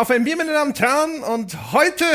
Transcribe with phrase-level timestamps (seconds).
[0.00, 2.06] Auf ein Bier, meine Damen und Herren, und heute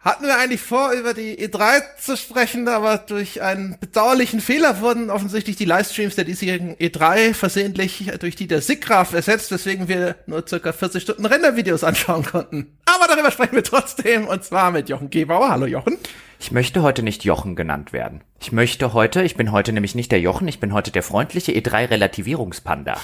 [0.00, 5.08] hatten wir eigentlich vor, über die E3 zu sprechen, aber durch einen bedauerlichen Fehler wurden
[5.08, 10.46] offensichtlich die Livestreams der diesjährigen E3 versehentlich durch die der SIGGRAPH ersetzt, weswegen wir nur
[10.46, 12.76] circa 40 Stunden Rendervideos anschauen konnten.
[12.84, 15.48] Aber darüber sprechen wir trotzdem, und zwar mit Jochen Gebauer.
[15.48, 15.96] Hallo Jochen.
[16.38, 18.20] Ich möchte heute nicht Jochen genannt werden.
[18.42, 21.52] Ich möchte heute, ich bin heute nämlich nicht der Jochen, ich bin heute der freundliche
[21.52, 23.00] E3-Relativierungspanda.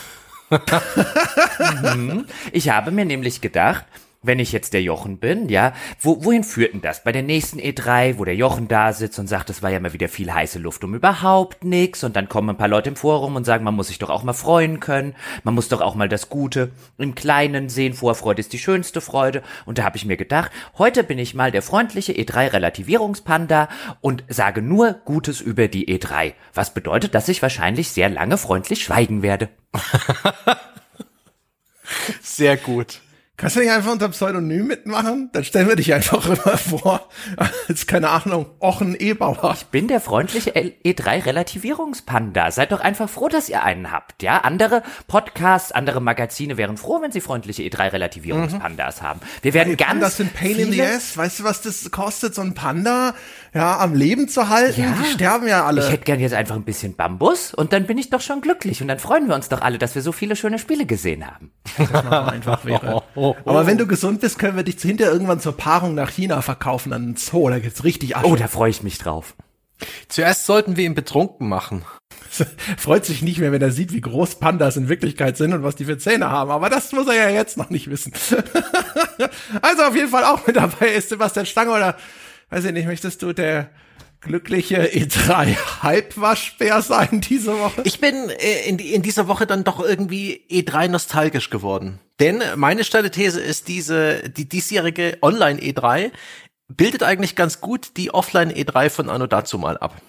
[1.94, 2.26] Mhm.
[2.52, 3.84] ich habe mir nämlich gedacht,
[4.22, 7.04] wenn ich jetzt der Jochen bin, ja, wo, wohin führt denn das?
[7.04, 9.94] Bei der nächsten E3, wo der Jochen da sitzt und sagt, es war ja mal
[9.94, 13.36] wieder viel heiße Luft um überhaupt nix und dann kommen ein paar Leute im Forum
[13.36, 16.08] und sagen, man muss sich doch auch mal freuen können, man muss doch auch mal
[16.08, 20.18] das Gute im Kleinen sehen, Vorfreude ist die schönste Freude und da habe ich mir
[20.18, 23.68] gedacht, heute bin ich mal der freundliche E3-Relativierungspanda
[24.02, 28.84] und sage nur Gutes über die E3, was bedeutet, dass ich wahrscheinlich sehr lange freundlich
[28.84, 29.48] schweigen werde.
[32.20, 33.00] sehr gut.
[33.40, 35.30] Kannst du nicht einfach unter Pseudonym mitmachen?
[35.32, 37.08] Dann stellen wir dich einfach immer vor.
[37.68, 39.54] Als, keine Ahnung, Ochen Ebauer.
[39.56, 42.50] Ich bin der freundliche E3-Relativierungspanda.
[42.50, 44.40] Seid doch einfach froh, dass ihr einen habt, ja?
[44.40, 49.06] Andere Podcasts, andere Magazine wären froh, wenn sie freundliche E3-Relativierungspandas mhm.
[49.06, 49.20] haben.
[49.40, 51.16] Wir werden ja, ganz Pandas sind Pain in the Ass.
[51.16, 53.14] Weißt du, was das kostet, so ein Panda,
[53.54, 54.82] ja, am Leben zu halten?
[54.82, 54.94] Ja.
[55.00, 55.82] Die sterben ja alle.
[55.82, 58.80] Ich hätte gern jetzt einfach ein bisschen Bambus und dann bin ich doch schon glücklich
[58.82, 61.50] und dann freuen wir uns doch alle, dass wir so viele schöne Spiele gesehen haben.
[61.76, 63.02] Das einfach wäre.
[63.44, 66.92] Aber wenn du gesund bist, können wir dich hinterher irgendwann zur Paarung nach China verkaufen
[66.92, 67.48] an den Zoo.
[67.48, 68.26] Da gibt's richtig Asche.
[68.26, 69.34] Oh, da freue ich mich drauf.
[70.08, 71.84] Zuerst sollten wir ihn betrunken machen.
[72.76, 75.76] Freut sich nicht mehr, wenn er sieht, wie groß Pandas in Wirklichkeit sind und was
[75.76, 76.50] die für Zähne haben.
[76.50, 78.12] Aber das muss er ja jetzt noch nicht wissen.
[79.62, 81.96] also auf jeden Fall auch mit dabei ist Sebastian Stange oder,
[82.50, 83.70] weiß ich nicht, möchtest du der
[84.20, 87.82] glückliche E3 Halbwaschbär sein diese Woche?
[87.84, 91.98] Ich bin äh, in, in dieser Woche dann doch irgendwie E3 nostalgisch geworden.
[92.18, 96.10] Denn meine steile These ist, diese, die diesjährige Online E3
[96.68, 100.00] bildet eigentlich ganz gut die Offline E3 von Anno dazu mal ab.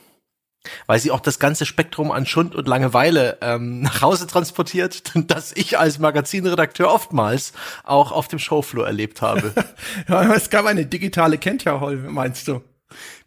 [0.85, 5.51] Weil sie auch das ganze Spektrum an Schund und Langeweile ähm, nach Hause transportiert, das
[5.55, 9.53] ich als Magazinredakteur oftmals auch auf dem Showfloor erlebt habe.
[10.07, 12.61] ja, es gab eine digitale Kentja Hall, meinst du?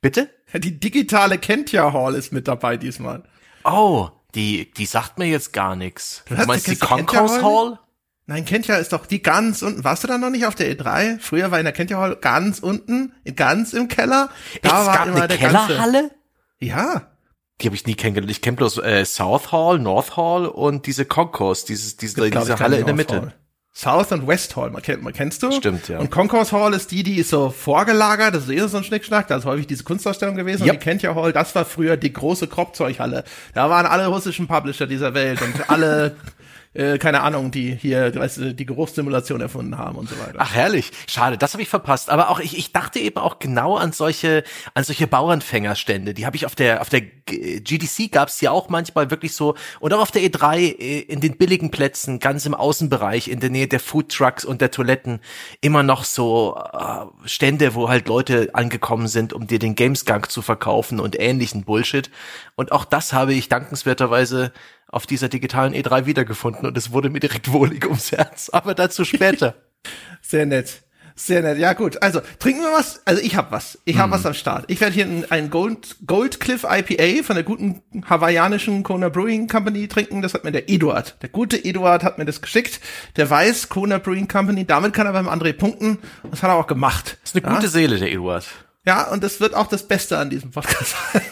[0.01, 0.31] Bitte?
[0.53, 3.25] Die digitale Kentja Hall ist mit dabei diesmal.
[3.65, 6.23] Oh, die, die sagt mir jetzt gar nichts.
[6.29, 7.79] Du, du meinst die Concourse Hall?
[8.27, 9.85] Nein, Kentja ist doch die ganz unten.
[9.85, 11.19] Warst du da noch nicht auf der E3?
[11.19, 14.31] Früher war in der Kentja Hall ganz unten, ganz im Keller.
[14.63, 16.01] Da es war gab immer eine der Kellerhalle?
[16.03, 16.15] Ganze,
[16.61, 17.14] ja.
[17.61, 18.31] Die habe ich nie kennengelernt.
[18.31, 22.79] Ich kenne bloß äh, South Hall, North Hall und diese Concourse, dieses, diese, diese Halle
[22.79, 23.21] in der Mitte.
[23.21, 23.35] Hall.
[23.77, 25.51] South und West Hall, man kennt, man kennst du?
[25.51, 25.99] Stimmt, ja.
[25.99, 29.27] Und Concourse Hall ist die, die ist so vorgelagert, das ist eh so ein Schnickschnack,
[29.27, 30.63] da ist häufig diese Kunstausstellung gewesen.
[30.63, 30.75] Yep.
[30.75, 33.25] Und die kennt ja Hall, das war früher die große Kropfzeughalle.
[33.53, 36.15] Da waren alle russischen Publisher dieser Welt und alle
[36.75, 40.35] äh, keine Ahnung, die hier, weißt du, die Geruchssimulation erfunden haben und so weiter.
[40.39, 42.11] Ach herrlich, schade, das habe ich verpasst.
[42.11, 44.43] Aber auch ich, ich dachte eben auch genau an solche,
[44.75, 46.15] an solche Bauernfängerstände.
[46.15, 49.93] Die habe ich auf der auf der GDC gab's ja auch manchmal wirklich so und
[49.95, 53.69] auch auf der E3 äh, in den billigen Plätzen, ganz im Außenbereich, in der Nähe
[53.69, 55.21] der Food Trucks und der Toiletten
[55.61, 60.43] immer noch so äh, Stände, wo halt Leute angekommen sind, um dir den Gamesgang zu
[60.43, 62.11] verkaufen und ähnlichen Bullshit.
[62.57, 64.53] Und auch das habe ich dankenswerterweise
[64.95, 68.49] auf dieser digitalen E3 wiedergefunden und es wurde mir direkt wohlig ums Herz.
[68.51, 69.55] Aber dazu später.
[70.23, 70.83] Sehr nett.
[71.17, 71.59] Sehr nett.
[71.59, 72.03] Ja, gut.
[72.03, 73.01] Also, trinken wir was?
[73.05, 73.79] Also, ich hab was.
[73.85, 74.13] Ich hab mm.
[74.13, 74.65] was am Start.
[74.67, 79.87] Ich werde hier ein Gold, Gold Cliff IPA von der guten hawaiianischen Kona Brewing Company
[79.87, 80.23] trinken.
[80.23, 81.17] Das hat mir der Eduard.
[81.23, 82.81] Der gute Eduard hat mir das geschickt.
[83.17, 84.65] Der weiß Kona Brewing Company.
[84.67, 85.99] Damit kann er beim André punkten.
[86.31, 87.19] Das hat er auch gemacht.
[87.23, 87.55] Das ist eine ja?
[87.55, 88.47] gute Seele, der Eduard.
[88.85, 91.23] Ja, und das wird auch das Beste an diesem Podcast sein.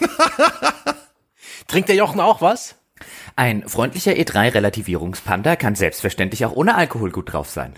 [1.66, 2.76] Trinkt der Jochen auch was?
[3.37, 7.75] Ein freundlicher E3-Relativierungspanda kann selbstverständlich auch ohne Alkohol gut drauf sein.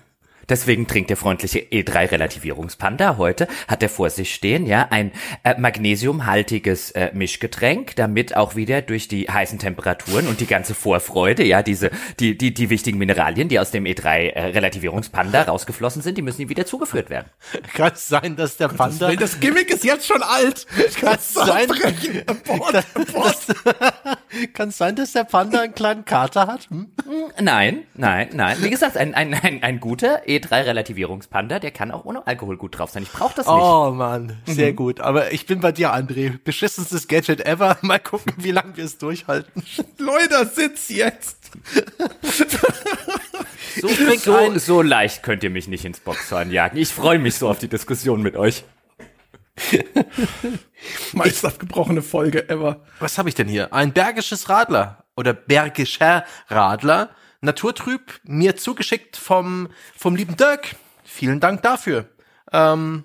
[0.48, 5.12] Deswegen trinkt der freundliche E3-Relativierungspanda heute, hat er vor sich stehen, ja, ein
[5.42, 11.44] äh, magnesiumhaltiges äh, Mischgetränk, damit auch wieder durch die heißen Temperaturen und die ganze Vorfreude,
[11.44, 16.22] ja, diese, die, die, die wichtigen Mineralien, die aus dem E3-Relativierungspanda äh, rausgeflossen sind, die
[16.22, 17.28] müssen ihm wieder zugeführt werden.
[17.74, 19.12] Kann es sein, dass der Panda...
[19.12, 20.66] Das, das Gimmick ist jetzt schon alt.
[21.00, 21.68] Kann es sein,
[24.54, 26.68] kann sein, dass der Panda einen kleinen Kater hat?
[26.70, 26.88] Hm?
[27.40, 28.56] Nein, nein, nein.
[28.60, 32.90] Wie gesagt, ein, ein, ein, ein guter E3-Relativierungspanda, der kann auch ohne Alkohol gut drauf
[32.90, 33.02] sein.
[33.02, 33.54] Ich brauche das nicht.
[33.54, 34.76] Oh Mann, sehr mhm.
[34.76, 35.00] gut.
[35.00, 36.38] Aber ich bin bei dir, André.
[36.42, 37.78] Beschissenstes Gadget ever.
[37.82, 39.62] Mal gucken, wie lange wir es durchhalten.
[39.98, 41.50] Leute, sitz jetzt.
[43.80, 46.76] so, so, so leicht könnt ihr mich nicht ins Boxhorn jagen.
[46.76, 48.64] Ich freue mich so auf die Diskussion mit euch.
[51.12, 52.80] Meist abgebrochene Folge ever.
[52.98, 53.72] Was habe ich denn hier?
[53.72, 57.10] Ein bergisches Radler oder bergischer Radler
[57.44, 60.76] Naturtrüb mir zugeschickt vom, vom lieben Dirk.
[61.04, 62.08] vielen Dank dafür.
[62.52, 63.04] Ähm,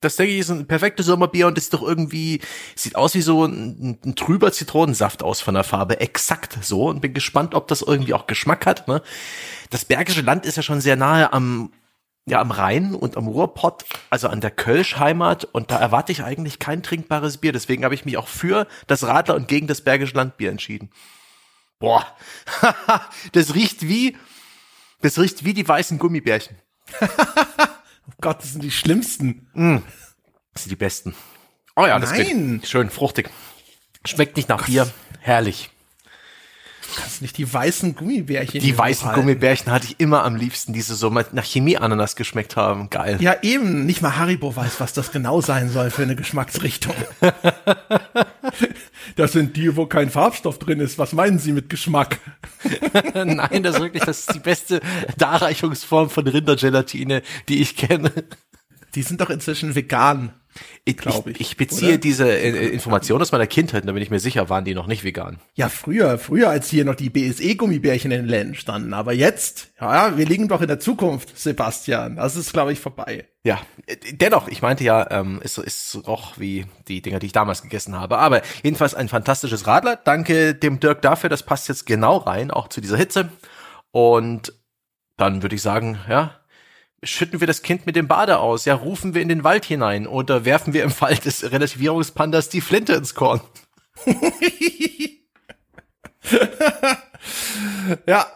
[0.00, 2.40] das denke ich ist ein perfektes Sommerbier und ist doch irgendwie,
[2.76, 6.00] sieht aus wie so ein, ein, trüber Zitronensaft aus von der Farbe.
[6.00, 6.88] Exakt so.
[6.88, 8.86] Und bin gespannt, ob das irgendwie auch Geschmack hat.
[8.86, 9.02] Ne?
[9.70, 11.72] Das Bergische Land ist ja schon sehr nahe am,
[12.26, 15.44] ja, am Rhein und am Ruhrpott, also an der Kölsch-Heimat.
[15.46, 17.52] Und da erwarte ich eigentlich kein trinkbares Bier.
[17.52, 20.90] Deswegen habe ich mich auch für das Radler und gegen das Bergische Landbier entschieden.
[21.78, 22.06] Boah,
[23.32, 24.16] das riecht wie,
[25.00, 26.56] das riecht wie die weißen Gummibärchen.
[27.00, 27.06] oh
[28.20, 29.48] Gott, das sind die schlimmsten.
[29.52, 29.78] Mm,
[30.52, 31.14] das sind die besten.
[31.76, 32.60] Oh ja, das Nein.
[32.60, 33.30] Geht schön fruchtig.
[34.04, 34.90] Schmeckt nicht nach Bier.
[35.20, 35.70] Herrlich.
[36.96, 38.60] Das nicht die weißen Gummibärchen.
[38.60, 42.88] Die weißen Gummibärchen hatte ich immer am liebsten, die so nach Chemie-Ananas geschmeckt haben.
[42.90, 43.18] Geil.
[43.20, 43.84] Ja, eben.
[43.84, 46.94] Nicht mal Haribo weiß, was das genau sein soll für eine Geschmacksrichtung.
[49.16, 50.98] das sind die, wo kein Farbstoff drin ist.
[50.98, 52.18] Was meinen Sie mit Geschmack?
[53.14, 54.80] Nein, das ist wirklich, das ist die beste
[55.18, 58.12] Darreichungsform von Rindergelatine, die ich kenne.
[58.94, 60.32] Die sind doch inzwischen vegan.
[60.84, 61.98] Ich, ich, ich beziehe oder?
[61.98, 65.04] diese äh, Information aus meiner Kindheit, da bin ich mir sicher, waren die noch nicht
[65.04, 65.38] vegan.
[65.54, 68.94] Ja, früher, früher, als hier noch die BSE-Gummibärchen in den Läden standen.
[68.94, 72.16] Aber jetzt, ja, wir liegen doch in der Zukunft, Sebastian.
[72.16, 73.26] Das ist, glaube ich, vorbei.
[73.44, 73.60] Ja,
[74.12, 77.98] dennoch, ich meinte ja, ähm, ist, ist auch wie die Dinger, die ich damals gegessen
[77.98, 78.18] habe.
[78.18, 79.96] Aber jedenfalls ein fantastisches Radler.
[79.96, 83.30] Danke dem Dirk dafür, das passt jetzt genau rein, auch zu dieser Hitze.
[83.90, 84.52] Und
[85.16, 86.37] dann würde ich sagen, ja,
[87.02, 88.64] schütten wir das Kind mit dem Bade aus?
[88.64, 92.60] Ja, rufen wir in den Wald hinein oder werfen wir im Fall des Relativierungspandas die
[92.60, 93.40] Flinte ins Korn?
[98.06, 98.26] ja.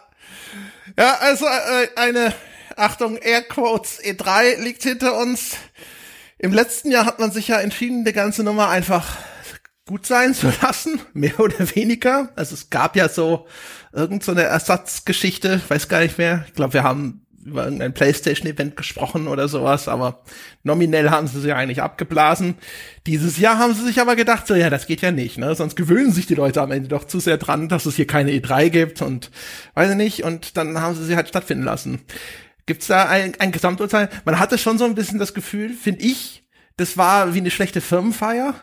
[0.97, 2.33] Ja, also äh, eine
[2.75, 5.57] Achtung, Airquotes E3 liegt hinter uns.
[6.37, 9.17] Im letzten Jahr hat man sich ja entschieden, die ganze Nummer einfach
[9.87, 12.29] gut sein zu lassen, mehr oder weniger.
[12.35, 13.47] Also es gab ja so
[13.91, 16.45] irgend so Ersatzgeschichte, weiß gar nicht mehr.
[16.47, 20.23] Ich glaube, wir haben über irgendein PlayStation-Event gesprochen oder sowas, aber
[20.63, 22.55] nominell haben sie sich eigentlich abgeblasen.
[23.05, 25.55] Dieses Jahr haben sie sich aber gedacht, so ja, das geht ja nicht, ne?
[25.55, 28.31] Sonst gewöhnen sich die Leute am Ende doch zu sehr dran, dass es hier keine
[28.31, 29.31] E3 gibt und
[29.75, 32.01] weiß ich nicht, und dann haben sie sie halt stattfinden lassen.
[32.65, 34.09] Gibt's da ein, ein Gesamturteil?
[34.25, 36.45] Man hatte schon so ein bisschen das Gefühl, finde ich,
[36.77, 38.55] das war wie eine schlechte Firmenfeier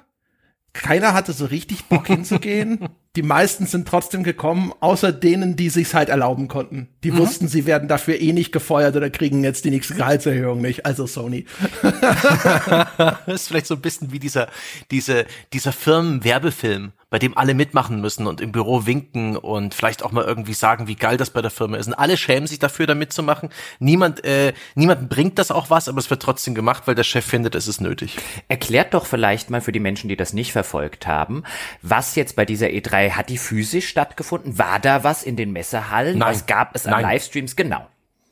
[0.73, 2.89] keiner hatte so richtig Bock hinzugehen.
[3.17, 6.89] Die meisten sind trotzdem gekommen, außer denen, die sich's halt erlauben konnten.
[7.03, 7.19] Die mhm.
[7.19, 10.87] wussten, sie werden dafür eh nicht gefeuert oder kriegen jetzt die nächste Gehaltserhöhung nicht.
[10.87, 11.45] Also Sony.
[11.83, 14.49] das ist vielleicht so ein bisschen wie dieser,
[14.93, 20.13] diese, dieser Firmenwerbefilm bei dem alle mitmachen müssen und im Büro winken und vielleicht auch
[20.13, 21.89] mal irgendwie sagen, wie geil das bei der Firma ist.
[21.89, 23.51] Und alle schämen sich dafür, da mitzumachen.
[23.81, 27.27] Niemand, äh, niemand bringt das auch was, aber es wird trotzdem gemacht, weil der Chef
[27.27, 28.17] findet, es ist nötig.
[28.47, 31.43] Erklärt doch vielleicht mal für die Menschen, die das nicht verfolgt haben,
[31.83, 34.59] was jetzt bei dieser E3, hat die physisch stattgefunden?
[34.59, 36.19] War da was in den Messehallen?
[36.19, 36.29] Nein.
[36.29, 37.03] Was gab es an.
[37.03, 37.57] Livestreams?
[37.57, 37.87] Genau.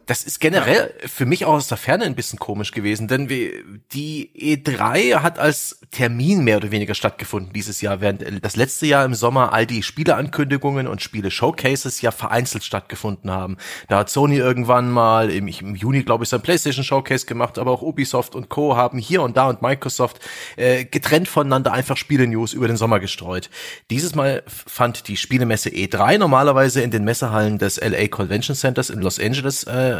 [0.08, 4.30] Das ist generell für mich auch aus der Ferne ein bisschen komisch gewesen, denn die
[4.34, 9.14] E3 hat als Termin mehr oder weniger stattgefunden dieses Jahr, während das letzte Jahr im
[9.14, 13.58] Sommer all die Spieleankündigungen und Spiele-Showcases ja vereinzelt stattgefunden haben.
[13.88, 17.70] Da hat Sony irgendwann mal im, im Juni, glaube ich, sein PlayStation Showcase gemacht, aber
[17.70, 18.76] auch Ubisoft und Co.
[18.76, 20.20] haben hier und da und Microsoft
[20.56, 23.50] äh, getrennt voneinander einfach Spiele-News über den Sommer gestreut.
[23.90, 29.02] Dieses Mal fand die Spielemesse E3 normalerweise in den Messehallen des LA Convention Centers in
[29.02, 29.97] Los Angeles äh,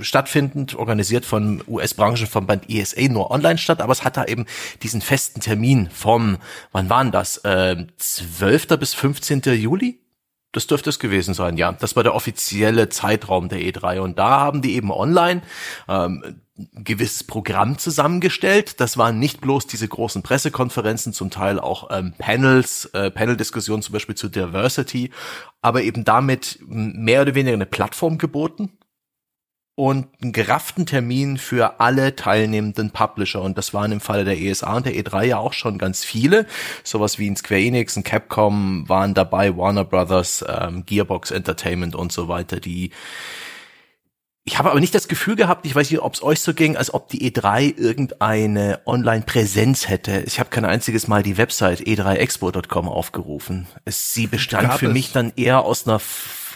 [0.00, 4.46] stattfindend, organisiert von US-Branchenverband ESA nur online statt, aber es hat da eben
[4.82, 6.38] diesen festen Termin vom,
[6.72, 8.78] wann waren das, äh, 12.
[8.78, 9.42] bis 15.
[9.54, 10.00] Juli?
[10.52, 11.72] Das dürfte es gewesen sein, ja.
[11.72, 15.42] Das war der offizielle Zeitraum der E3 und da haben die eben online
[15.88, 18.80] ähm, ein gewisses Programm zusammengestellt.
[18.80, 23.92] Das waren nicht bloß diese großen Pressekonferenzen, zum Teil auch ähm, Panels, äh, Panel-Diskussionen zum
[23.92, 25.10] Beispiel zu Diversity,
[25.60, 28.72] aber eben damit mehr oder weniger eine Plattform geboten,
[29.78, 33.40] und einen gerafften Termin für alle teilnehmenden Publisher.
[33.40, 36.46] Und das waren im Falle der ESA und der E3 ja auch schon ganz viele.
[36.82, 42.10] Sowas wie ein Square Enix, ein Capcom waren dabei, Warner Brothers, ähm, Gearbox Entertainment und
[42.10, 42.90] so weiter, die
[44.42, 46.74] ich habe aber nicht das Gefühl gehabt, ich weiß nicht, ob es euch so ging,
[46.74, 50.22] als ob die E3 irgendeine Online-Präsenz hätte.
[50.26, 53.66] Ich habe kein einziges Mal die Website e3expo.com aufgerufen.
[53.84, 54.92] Es, sie bestand für es.
[54.94, 56.00] mich dann eher aus einer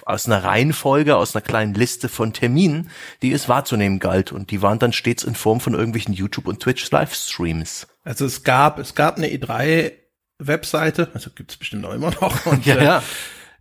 [0.06, 2.90] aus einer Reihenfolge, aus einer kleinen Liste von Terminen,
[3.22, 4.32] die es wahrzunehmen galt.
[4.32, 7.88] Und die waren dann stets in Form von irgendwelchen YouTube- und Twitch-Livestreams.
[8.04, 12.46] Also es gab, es gab eine E3-Webseite, also gibt's bestimmt auch immer noch.
[12.46, 12.98] Und, ja, ja.
[12.98, 13.02] Äh,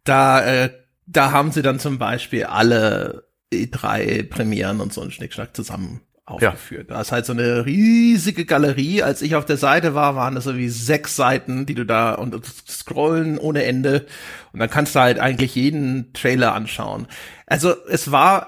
[0.04, 0.70] da, äh,
[1.06, 6.02] da haben sie dann zum Beispiel alle E3-Premieren und so einen Schnickschnack zusammen
[6.32, 6.90] aufgeführt.
[6.90, 6.96] Ja.
[6.96, 9.04] Da ist halt so eine riesige Galerie.
[9.04, 12.14] Als ich auf der Seite war, waren das so wie sechs Seiten, die du da
[12.14, 14.06] und scrollen ohne Ende.
[14.54, 17.08] Und dann kannst du halt eigentlich jeden Trailer anschauen.
[17.46, 18.48] Also es war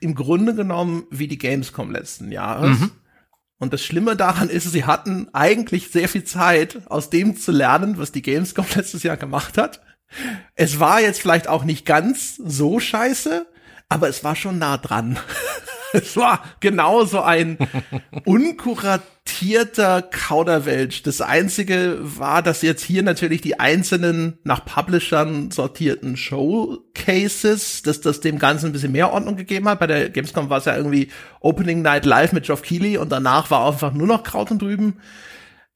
[0.00, 2.78] im Grunde genommen wie die Gamescom letzten Jahres.
[2.78, 2.90] Mhm.
[3.58, 7.98] Und das Schlimme daran ist, sie hatten eigentlich sehr viel Zeit, aus dem zu lernen,
[7.98, 9.80] was die Gamescom letztes Jahr gemacht hat.
[10.54, 13.46] Es war jetzt vielleicht auch nicht ganz so scheiße,
[13.88, 15.18] aber es war schon nah dran.
[15.92, 17.58] es war genauso ein
[18.24, 21.02] unkuratierter Kauderwelsch.
[21.02, 28.20] Das einzige war, dass jetzt hier natürlich die einzelnen nach Publishern sortierten Showcases, dass das
[28.20, 29.80] dem Ganzen ein bisschen mehr Ordnung gegeben hat.
[29.80, 31.08] Bei der Gamescom war es ja irgendwie
[31.40, 34.98] Opening Night Live mit Geoff Keighley und danach war einfach nur noch Kraut und drüben.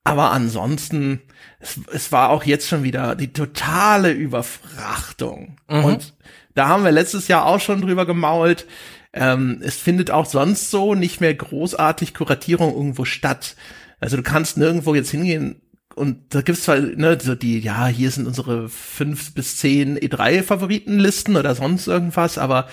[0.05, 1.23] Aber ansonsten,
[1.61, 5.57] es, es war auch jetzt schon wieder die totale Überfrachtung.
[5.69, 5.85] Mhm.
[5.85, 6.15] Und
[6.55, 8.67] da haben wir letztes Jahr auch schon drüber gemault.
[9.15, 13.57] Ähm, es findet auch sonst so nicht mehr großartig Kuratierung irgendwo statt.
[14.01, 15.63] Also du kannst nirgendwo jetzt hingehen
[15.95, 21.37] und da gibt's zwar ne, so die, ja, hier sind unsere fünf bis zehn E3-Favoritenlisten
[21.37, 22.67] oder sonst irgendwas, aber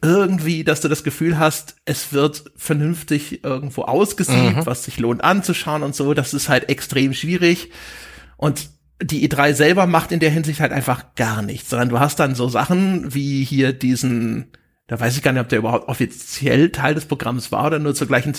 [0.00, 4.66] irgendwie, dass du das Gefühl hast, es wird vernünftig irgendwo ausgesiebt, mhm.
[4.66, 7.70] was sich lohnt anzuschauen und so, das ist halt extrem schwierig.
[8.36, 12.18] Und die E3 selber macht in der Hinsicht halt einfach gar nichts, sondern du hast
[12.18, 14.48] dann so Sachen wie hier diesen,
[14.92, 17.94] da weiß ich gar nicht, ob der überhaupt offiziell Teil des Programms war oder nur
[17.94, 18.34] zur gleichen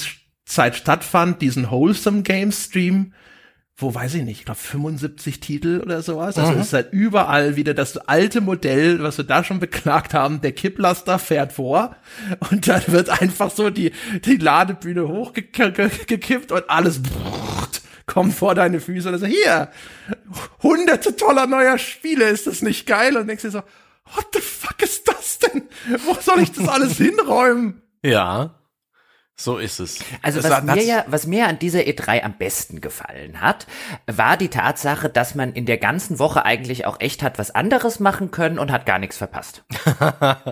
[0.45, 3.13] Zeit stattfand, diesen Wholesome Games Stream,
[3.75, 6.37] wo weiß ich nicht, ich glaube 75 Titel oder sowas.
[6.37, 6.61] Also mhm.
[6.61, 11.17] ist halt überall wieder das alte Modell, was wir da schon beklagt haben, der Kipplaster
[11.17, 11.95] fährt vor
[12.51, 13.91] und dann wird einfach so die,
[14.23, 17.01] die Ladebühne hochgekippt und alles
[18.05, 19.69] kommt vor deine Füße und so, hier,
[20.61, 23.17] hunderte toller neuer Spiele, ist das nicht geil?
[23.17, 23.63] Und denkst dir so,
[24.15, 25.69] what the fuck ist das denn?
[26.05, 27.81] Wo soll ich das alles hinräumen?
[28.03, 28.55] Ja.
[29.35, 29.97] So ist es.
[30.21, 33.65] Also was mir ja, was mir an dieser E3 am besten gefallen hat,
[34.05, 37.99] war die Tatsache, dass man in der ganzen Woche eigentlich auch echt hat was anderes
[37.99, 39.63] machen können und hat gar nichts verpasst.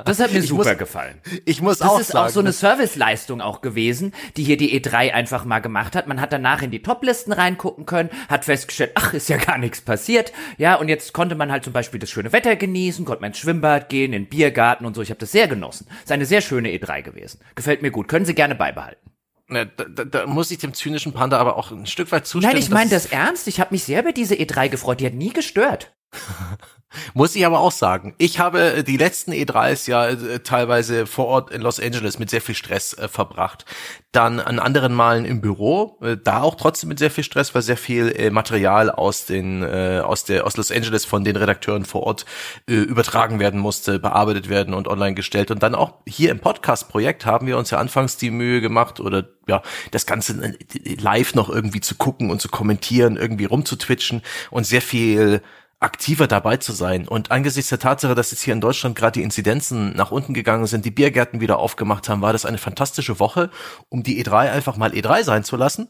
[0.05, 1.21] Das hat mir super muss, gefallen.
[1.45, 4.57] Ich muss das auch Das ist sagen, auch so eine Serviceleistung auch gewesen, die hier
[4.57, 6.07] die E3 einfach mal gemacht hat.
[6.07, 9.81] Man hat danach in die Toplisten reingucken können, hat festgestellt, ach, ist ja gar nichts
[9.81, 10.33] passiert.
[10.57, 13.39] Ja, und jetzt konnte man halt zum Beispiel das schöne Wetter genießen, konnte man ins
[13.39, 15.01] Schwimmbad gehen, in den Biergarten und so.
[15.01, 15.87] Ich habe das sehr genossen.
[16.03, 17.39] Ist eine sehr schöne E3 gewesen.
[17.55, 18.07] Gefällt mir gut.
[18.07, 19.11] Können Sie gerne beibehalten beibehalten.
[19.47, 22.53] Da, da, da muss ich dem zynischen Panda aber auch ein Stück weit zustimmen.
[22.53, 23.47] Nein, ich meine das ernst.
[23.47, 25.01] Ich habe mich sehr über diese E3 gefreut.
[25.01, 25.93] Die hat nie gestört.
[27.13, 28.13] Muss ich aber auch sagen.
[28.17, 32.29] Ich habe äh, die letzten E3s ja äh, teilweise vor Ort in Los Angeles mit
[32.29, 33.65] sehr viel Stress äh, verbracht.
[34.11, 37.61] Dann an anderen Malen im Büro, äh, da auch trotzdem mit sehr viel Stress, weil
[37.61, 41.85] sehr viel äh, Material aus den äh, aus der aus Los Angeles von den Redakteuren
[41.85, 42.25] vor Ort
[42.67, 45.51] übertragen werden musste, bearbeitet werden und online gestellt.
[45.51, 49.27] Und dann auch hier im Podcast-Projekt haben wir uns ja anfangs die Mühe gemacht oder
[49.47, 50.55] ja das Ganze
[50.99, 55.41] live noch irgendwie zu gucken und zu kommentieren, irgendwie rumzutwitchen und sehr viel
[55.81, 57.07] aktiver dabei zu sein.
[57.07, 60.67] Und angesichts der Tatsache, dass jetzt hier in Deutschland gerade die Inzidenzen nach unten gegangen
[60.67, 63.49] sind, die Biergärten wieder aufgemacht haben, war das eine fantastische Woche,
[63.89, 65.89] um die E3 einfach mal E3 sein zu lassen.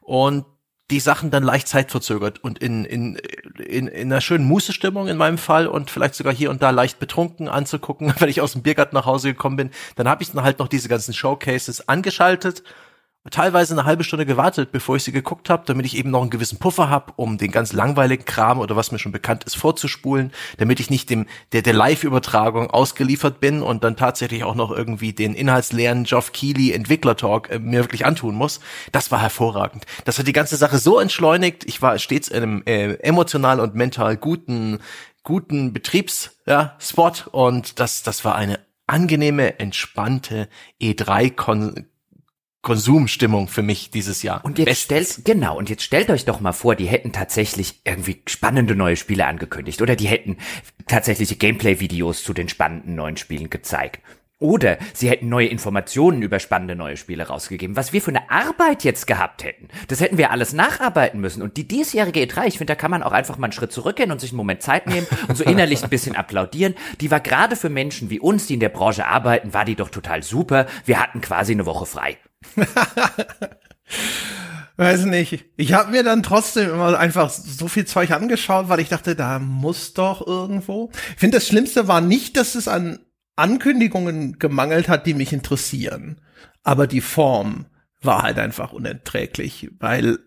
[0.00, 0.44] Und
[0.90, 3.16] die Sachen dann leicht zeitverzögert und in, in,
[3.58, 6.98] in, in einer schönen Mußestimmung in meinem Fall und vielleicht sogar hier und da leicht
[6.98, 10.42] betrunken anzugucken, wenn ich aus dem Biergarten nach Hause gekommen bin, dann habe ich dann
[10.42, 12.64] halt noch diese ganzen Showcases angeschaltet
[13.30, 16.30] teilweise eine halbe Stunde gewartet, bevor ich sie geguckt habe, damit ich eben noch einen
[16.30, 20.32] gewissen Puffer habe, um den ganz langweiligen Kram oder was mir schon bekannt ist vorzuspulen,
[20.56, 25.12] damit ich nicht dem der der Live-Übertragung ausgeliefert bin und dann tatsächlich auch noch irgendwie
[25.12, 28.60] den inhaltsleeren Geoff Keighley Entwickler Talk äh, mir wirklich antun muss.
[28.92, 29.84] Das war hervorragend.
[30.04, 31.64] Das hat die ganze Sache so entschleunigt.
[31.64, 34.78] Ich war stets in einem äh, emotional und mental guten
[35.22, 40.48] guten Betriebs ja, Spot und das das war eine angenehme, entspannte
[40.80, 41.86] E3 Kon
[42.68, 44.44] Konsumstimmung für mich dieses Jahr.
[44.44, 48.20] Und jetzt stellt, genau, und jetzt stellt euch doch mal vor, die hätten tatsächlich irgendwie
[48.26, 50.36] spannende neue Spiele angekündigt oder die hätten
[50.86, 54.00] tatsächliche Gameplay-Videos zu den spannenden neuen Spielen gezeigt.
[54.38, 57.74] Oder sie hätten neue Informationen über spannende neue Spiele rausgegeben.
[57.74, 61.40] Was wir für eine Arbeit jetzt gehabt hätten, das hätten wir alles nacharbeiten müssen.
[61.40, 64.12] Und die diesjährige E3, ich finde, da kann man auch einfach mal einen Schritt zurückgehen
[64.12, 66.74] und sich einen Moment Zeit nehmen und so innerlich ein bisschen applaudieren.
[67.00, 69.88] Die war gerade für Menschen wie uns, die in der Branche arbeiten, war die doch
[69.88, 70.66] total super.
[70.84, 72.18] Wir hatten quasi eine Woche frei.
[74.76, 75.44] Weiß nicht.
[75.56, 79.38] Ich habe mir dann trotzdem immer einfach so viel Zeug angeschaut, weil ich dachte, da
[79.40, 80.90] muss doch irgendwo.
[81.14, 83.00] Ich finde, das Schlimmste war nicht, dass es an
[83.34, 86.20] Ankündigungen gemangelt hat, die mich interessieren.
[86.62, 87.66] Aber die Form
[88.00, 90.18] war halt einfach unerträglich, weil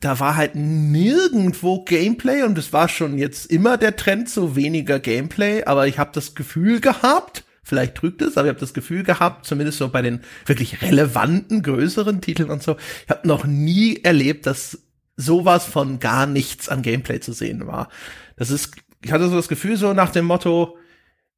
[0.00, 5.00] da war halt nirgendwo Gameplay und es war schon jetzt immer der Trend zu weniger
[5.00, 9.02] Gameplay, aber ich habe das Gefühl gehabt, Vielleicht trügt es, aber ich habe das Gefühl
[9.02, 14.00] gehabt, zumindest so bei den wirklich relevanten, größeren Titeln und so, ich habe noch nie
[14.02, 14.78] erlebt, dass
[15.16, 17.90] sowas von gar nichts an Gameplay zu sehen war.
[18.36, 20.78] Das ist, ich hatte so das Gefühl so nach dem Motto,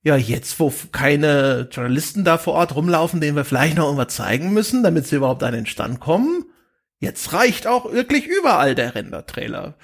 [0.02, 4.52] ja, jetzt, wo keine Journalisten da vor Ort rumlaufen, denen wir vielleicht noch irgendwas zeigen
[4.52, 6.44] müssen, damit sie überhaupt an den Stand kommen,
[7.00, 9.74] jetzt reicht auch wirklich überall der Render-Trailer.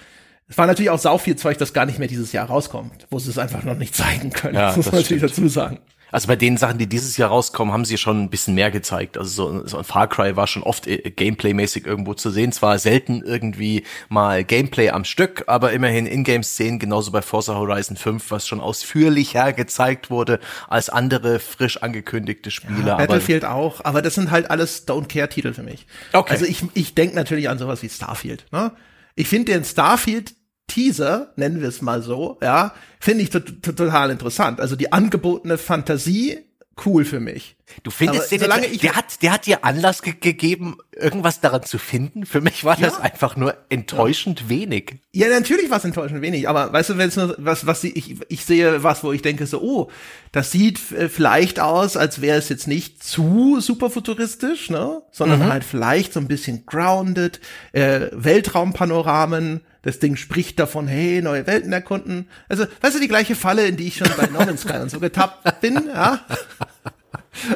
[0.48, 3.18] Es war natürlich auch sau viel Zeug, das gar nicht mehr dieses Jahr rauskommt, wo
[3.18, 4.54] sie es einfach noch nicht zeigen können.
[4.54, 5.80] Ja, das muss man natürlich dazu sagen.
[6.16, 9.18] Also bei den Sachen, die dieses Jahr rauskommen, haben sie schon ein bisschen mehr gezeigt.
[9.18, 12.52] Also so, so ein Far Cry war schon oft äh, Gameplay-mäßig irgendwo zu sehen.
[12.52, 18.30] Zwar selten irgendwie mal Gameplay am Stück, aber immerhin Ingame-Szenen, genauso bei Forza Horizon 5,
[18.30, 22.94] was schon ausführlicher gezeigt wurde als andere frisch angekündigte Spiele.
[22.94, 25.86] aber Battlefield auch, aber das sind halt alles Don't-Care-Titel für mich.
[26.14, 26.32] Okay.
[26.32, 28.46] Also ich, ich denke natürlich an sowas wie Starfield.
[28.52, 28.72] Ne?
[29.16, 29.64] Ich finde den
[30.66, 34.60] Starfield-Teaser, nennen wir es mal so, ja, finde ich to to total interessant.
[34.60, 36.38] Also die angebotene Fantasie,
[36.84, 37.55] cool für mich.
[37.82, 41.64] Du findest den solange ich- der hat, der hat dir Anlass ge gegeben, irgendwas daran
[41.64, 42.24] zu finden.
[42.24, 44.96] Für mich war das einfach nur enttäuschend wenig.
[45.12, 47.90] Ja, natürlich war es enttäuschend wenig, aber weißt du, wenn es nur was, was sie-
[47.92, 49.90] ich, ich sehe was, wo ich denke so, oh,
[50.32, 55.64] das sieht vielleicht aus, als wäre es jetzt nicht zu super futuristisch, ne, sondern halt
[55.64, 57.40] vielleicht so ein bisschen grounded,
[57.72, 59.60] äh, Weltraumpanoramen.
[59.82, 62.28] Das Ding spricht davon, hey, neue Welten erkunden.
[62.48, 64.90] Also, weißt du, die gleiche Falle, in die ich schon bei No Man's Sky und
[64.90, 66.20] so getappt bin, ja.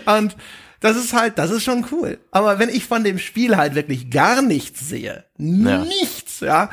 [0.06, 0.37] Und
[0.80, 2.18] das ist halt, das ist schon cool.
[2.30, 6.70] Aber wenn ich von dem Spiel halt wirklich gar nichts sehe, nichts, ja,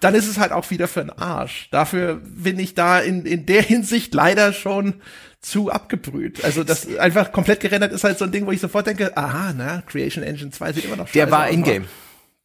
[0.00, 1.68] dann ist es halt auch wieder für den Arsch.
[1.70, 4.94] Dafür bin ich da in, in der Hinsicht leider schon
[5.40, 6.44] zu abgebrüht.
[6.44, 9.52] Also das einfach komplett gerendert ist halt so ein Ding, wo ich sofort denke, aha,
[9.56, 11.86] na, Creation Engine 2 sieht immer noch scheiße Der war in-game.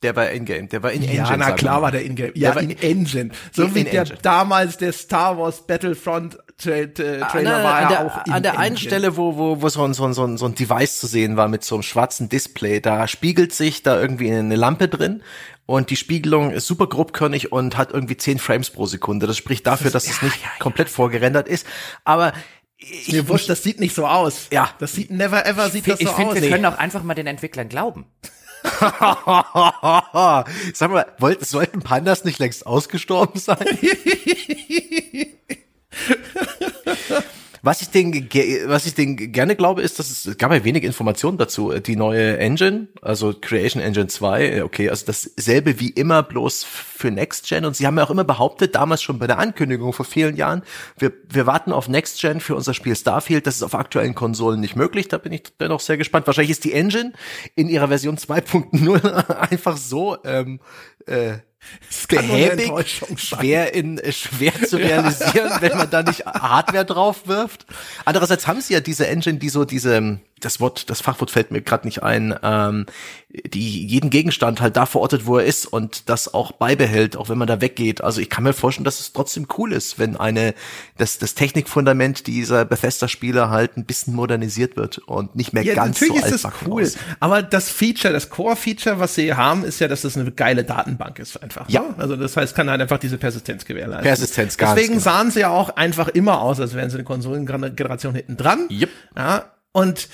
[0.04, 0.70] Der war in-game.
[0.70, 1.18] Der war in-engine.
[1.18, 2.32] Ja, na klar war der Ingame.
[2.36, 3.30] Ja, war in Engine.
[3.52, 8.06] So wie der damals der Star Wars Battlefront Trailer an der, war an ja der,
[8.06, 8.78] auch in an der einen.
[8.78, 11.38] Stelle, wo, wo, wo so ein, so, ein, so, ein, so ein Device zu sehen
[11.38, 15.22] war mit so einem schwarzen Display, da spiegelt sich da irgendwie eine Lampe drin
[15.68, 19.28] und die Spiegelung ist super grobkörnig und hat irgendwie 10 Frames pro Sekunde.
[19.28, 21.68] Das spricht dafür, dass es nicht komplett vorgerendert ist.
[22.06, 22.34] Aber
[22.78, 24.48] ich, Mir wurscht, das sieht nicht so aus.
[24.52, 24.70] Ja.
[24.80, 26.42] Das sieht never ever sieht Ich, das so ich finde, aus.
[26.42, 28.06] wir können auch einfach mal den Entwicklern glauben.
[30.74, 33.58] Sag mal, wollten, sollten Pandas nicht längst ausgestorben sein?
[37.68, 38.30] Was ich den,
[38.68, 41.74] was ich den gerne glaube, ist, dass es, es gab ja wenig Informationen dazu.
[41.74, 47.46] Die neue Engine, also Creation Engine 2, okay, also dasselbe wie immer, bloß für Next
[47.50, 47.66] Gen.
[47.66, 50.64] Und sie haben ja auch immer behauptet, damals schon bei der Ankündigung vor vielen Jahren,
[50.98, 53.48] wir, wir warten auf Next Gen für unser Spiel Starfield.
[53.48, 55.10] Das ist auf aktuellen Konsolen nicht möglich.
[55.10, 56.26] Da bin ich dennoch sehr gespannt.
[56.26, 57.12] Wahrscheinlich ist die Engine
[57.56, 60.62] in ihrer Version 2.0 einfach so, ähm,
[61.06, 61.40] äh,
[62.08, 62.72] behäbig,
[63.18, 67.66] schwer in äh, schwer zu realisieren, wenn man da nicht Hardware drauf wirft.
[68.06, 71.62] Andererseits haben sie ja diese Engine, die so diese das Wort, das Fachwort fällt mir
[71.62, 72.86] gerade nicht ein, ähm,
[73.46, 77.38] die jeden Gegenstand halt da verortet, wo er ist und das auch beibehält, auch wenn
[77.38, 78.02] man da weggeht.
[78.02, 80.54] Also ich kann mir vorstellen, dass es trotzdem cool ist, wenn eine
[80.98, 86.02] das das Technikfundament dieser Bethesda-Spiele halt ein bisschen modernisiert wird und nicht mehr Ja, ganz
[86.02, 86.84] natürlich so ist das cool.
[86.84, 87.00] aussieht.
[87.20, 91.20] Aber das Feature, das Core-Feature, was sie haben, ist ja, dass das eine geile Datenbank
[91.20, 91.70] ist einfach.
[91.70, 91.82] Ja.
[91.82, 91.96] Ne?
[91.98, 94.06] Also das heißt, kann halt einfach diese Persistenz gewährleisten.
[94.08, 95.04] Persistenz, ganz Deswegen genau.
[95.04, 98.68] sahen sie ja auch einfach immer aus, als wären sie eine Konsolengeneration hinten dran.
[98.72, 98.90] Yep.
[99.16, 100.10] Ja, und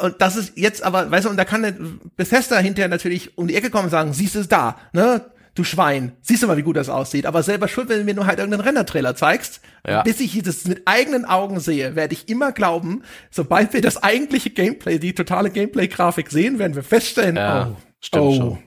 [0.00, 1.74] und das ist jetzt aber, weißt du, und da kann der
[2.16, 5.24] Bethesda hinterher natürlich um die Ecke kommen und sagen, siehst du es da, ne?
[5.54, 7.26] Du Schwein, siehst du mal, wie gut das aussieht.
[7.26, 9.60] Aber selber schuld, wenn du mir nur halt irgendeinen Render-Trailer zeigst.
[9.84, 10.02] Ja.
[10.02, 14.50] Bis ich das mit eigenen Augen sehe, werde ich immer glauben, sobald wir das eigentliche
[14.50, 18.34] Gameplay, die totale Gameplay-Grafik sehen, werden wir feststellen, Ja, oh, stimmt oh.
[18.36, 18.58] schon.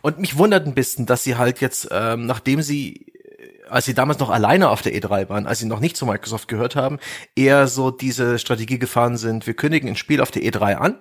[0.00, 3.12] Und mich wundert ein bisschen, dass sie halt jetzt, ähm, nachdem sie,
[3.70, 6.48] als sie damals noch alleine auf der E3 waren, als sie noch nicht zu Microsoft
[6.48, 6.98] gehört haben,
[7.36, 11.00] eher so diese Strategie gefahren sind, wir kündigen ein Spiel auf der E3 an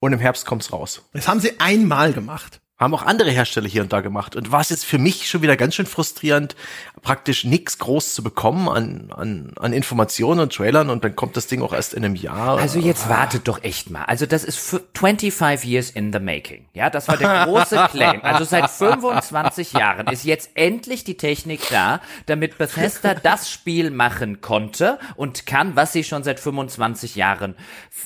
[0.00, 1.08] und im Herbst kommt's raus.
[1.12, 2.61] Das haben sie einmal gemacht.
[2.78, 4.34] Haben auch andere Hersteller hier und da gemacht.
[4.34, 6.56] Und war es jetzt für mich schon wieder ganz schön frustrierend,
[7.02, 11.46] praktisch nichts groß zu bekommen an, an, an Informationen und Trailern und dann kommt das
[11.46, 12.58] Ding auch erst in einem Jahr.
[12.58, 14.04] Also jetzt wartet doch echt mal.
[14.04, 16.66] Also das ist für 25 years in the making.
[16.74, 18.20] Ja, das war der große Claim.
[18.22, 24.40] Also seit 25 Jahren ist jetzt endlich die Technik da, damit Bethesda das Spiel machen
[24.40, 27.54] konnte und kann, was sie schon seit 25 Jahren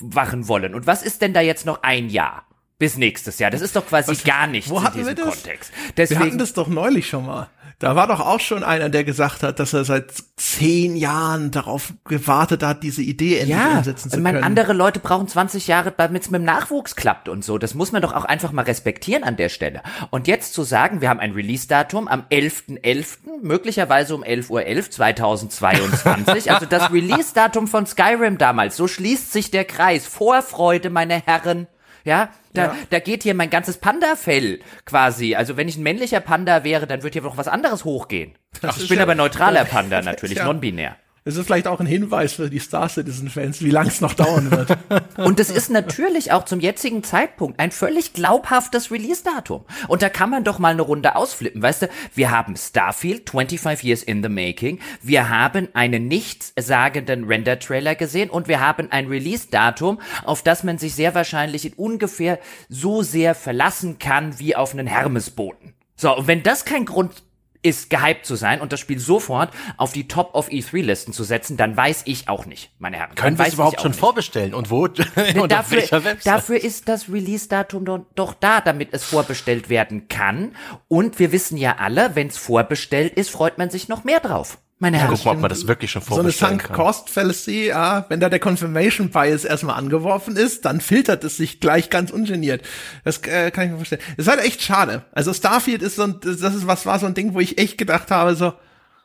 [0.01, 0.75] machen wollen.
[0.75, 2.43] Und was ist denn da jetzt noch ein Jahr?
[2.79, 3.49] Bis nächstes Jahr.
[3.49, 5.15] Das ist doch quasi gar nichts wo in diesem?
[5.15, 5.71] Kontext.
[5.71, 7.49] Wir hatten Deswegen, das doch neulich schon mal.
[7.79, 11.93] Da war doch auch schon einer, der gesagt hat, dass er seit zehn Jahren darauf
[12.05, 14.45] gewartet hat, diese Idee endlich Ja, umsetzen zu ich meine, können.
[14.45, 17.59] andere Leute brauchen 20 Jahre, damit es mit dem Nachwuchs klappt und so.
[17.59, 19.83] Das muss man doch auch einfach mal respektieren an der Stelle.
[20.09, 26.51] Und jetzt zu sagen, wir haben ein Release-Datum am 11.11., möglicherweise um 11.11 Uhr 2022,
[26.51, 30.07] also das Release-Datum von Skyrim damals, so schließt sich der Kreis.
[30.07, 31.67] Vorfreude, meine Herren.
[32.07, 32.75] Ja, da, Ja.
[32.89, 35.35] da geht hier mein ganzes Panda-Fell quasi.
[35.35, 38.33] Also wenn ich ein männlicher Panda wäre, dann würde hier noch was anderes hochgehen.
[38.61, 40.45] Das ich bin ja- aber neutraler Panda natürlich, Ja.
[40.45, 40.95] non-binär.
[41.27, 44.49] Es ist vielleicht auch ein Hinweis für die Star Citizen-Fans, wie lang es noch dauern
[44.49, 44.77] wird.
[45.17, 49.65] Und es ist natürlich auch zum jetzigen Zeitpunkt ein völlig glaubhaftes Release-Datum.
[49.89, 51.61] Und da kann man doch mal eine Runde ausflippen.
[51.61, 54.79] Weißt du, wir haben Starfield, 25 Years in the Making.
[55.01, 60.95] Wir haben einen nichtssagenden Render-Trailer gesehen und wir haben ein Release-Datum, auf das man sich
[60.95, 65.73] sehr wahrscheinlich in ungefähr so sehr verlassen kann wie auf einen Hermesboten.
[65.97, 67.23] So, und wenn das kein Grund
[67.61, 71.57] ist, gehypt zu sein und das Spiel sofort auf die Top of E3-Listen zu setzen,
[71.57, 73.15] dann weiß ich auch nicht, meine Herren.
[73.15, 73.99] Können wir es überhaupt schon nicht.
[73.99, 74.53] vorbestellen?
[74.53, 74.83] Und wo?
[74.87, 80.55] und auf Dafür, dafür ist das Release-Datum doch, doch da, damit es vorbestellt werden kann.
[80.87, 84.59] Und wir wissen ja alle, wenn es vorbestellt ist, freut man sich noch mehr drauf.
[84.79, 85.09] Meine Herren.
[85.15, 86.75] Guck mal, ob man das wirklich schon so eine vorbestellen Sunk kann.
[86.75, 91.59] Cost Fallacy, ja, wenn da der Confirmation Bias erstmal angeworfen ist, dann filtert es sich
[91.59, 92.61] gleich ganz ungeniert.
[93.03, 94.01] Das äh, kann ich mir vorstellen.
[94.17, 95.03] Das ist halt echt schade.
[95.13, 97.79] Also Starfield ist so ein, das ist was war so ein Ding, wo ich echt
[97.79, 98.53] gedacht habe so,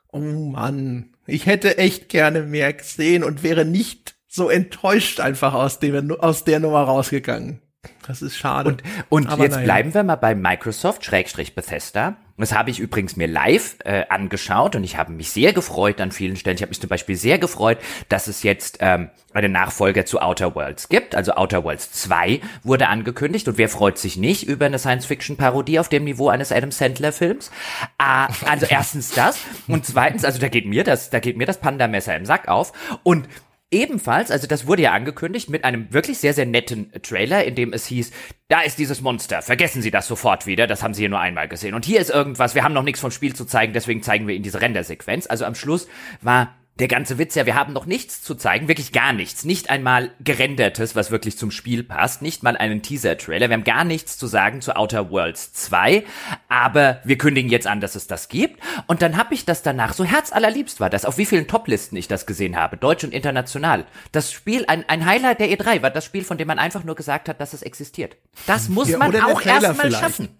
[0.08, 5.78] oh Mann, ich hätte echt gerne mehr gesehen und wäre nicht so enttäuscht einfach aus
[5.78, 7.62] dem aus der Nummer rausgegangen.
[8.06, 8.70] Das ist schade.
[8.70, 9.64] Und, und Aber jetzt naja.
[9.64, 12.16] bleiben wir mal bei Microsoft Schrägstrich Bethesda.
[12.38, 16.12] Das habe ich übrigens mir live äh, angeschaut und ich habe mich sehr gefreut an
[16.12, 16.56] vielen Stellen.
[16.56, 20.54] Ich habe mich zum Beispiel sehr gefreut, dass es jetzt ähm, einen Nachfolger zu Outer
[20.54, 21.14] Worlds gibt.
[21.14, 25.88] Also Outer Worlds 2 wurde angekündigt und wer freut sich nicht über eine Science-Fiction-Parodie auf
[25.88, 27.50] dem Niveau eines Adam Sandler-Films?
[27.98, 31.60] Ah, also erstens das und zweitens, also da geht mir das, da geht mir das
[31.60, 33.28] Panda-Messer im Sack auf und
[33.72, 37.72] Ebenfalls, also das wurde ja angekündigt mit einem wirklich sehr, sehr netten Trailer, in dem
[37.72, 38.12] es hieß,
[38.48, 41.48] da ist dieses Monster, vergessen Sie das sofort wieder, das haben Sie hier nur einmal
[41.48, 41.72] gesehen.
[41.72, 44.34] Und hier ist irgendwas, wir haben noch nichts vom Spiel zu zeigen, deswegen zeigen wir
[44.34, 45.26] Ihnen diese Rendersequenz.
[45.26, 45.88] Also am Schluss
[46.20, 49.44] war der ganze Witz ja, wir haben noch nichts zu zeigen, wirklich gar nichts.
[49.44, 53.50] Nicht einmal gerendertes, was wirklich zum Spiel passt, nicht mal einen Teaser-Trailer.
[53.50, 56.02] Wir haben gar nichts zu sagen zu Outer Worlds 2,
[56.48, 58.62] aber wir kündigen jetzt an, dass es das gibt.
[58.86, 62.08] Und dann habe ich das danach, so herzallerliebst war das, auf wie vielen Toplisten ich
[62.08, 63.84] das gesehen habe, deutsch und international.
[64.10, 66.94] Das Spiel, ein, ein Highlight der E3 war das Spiel, von dem man einfach nur
[66.94, 68.16] gesagt hat, dass es existiert.
[68.46, 70.30] Das muss Ja, man auch erstmal schaffen.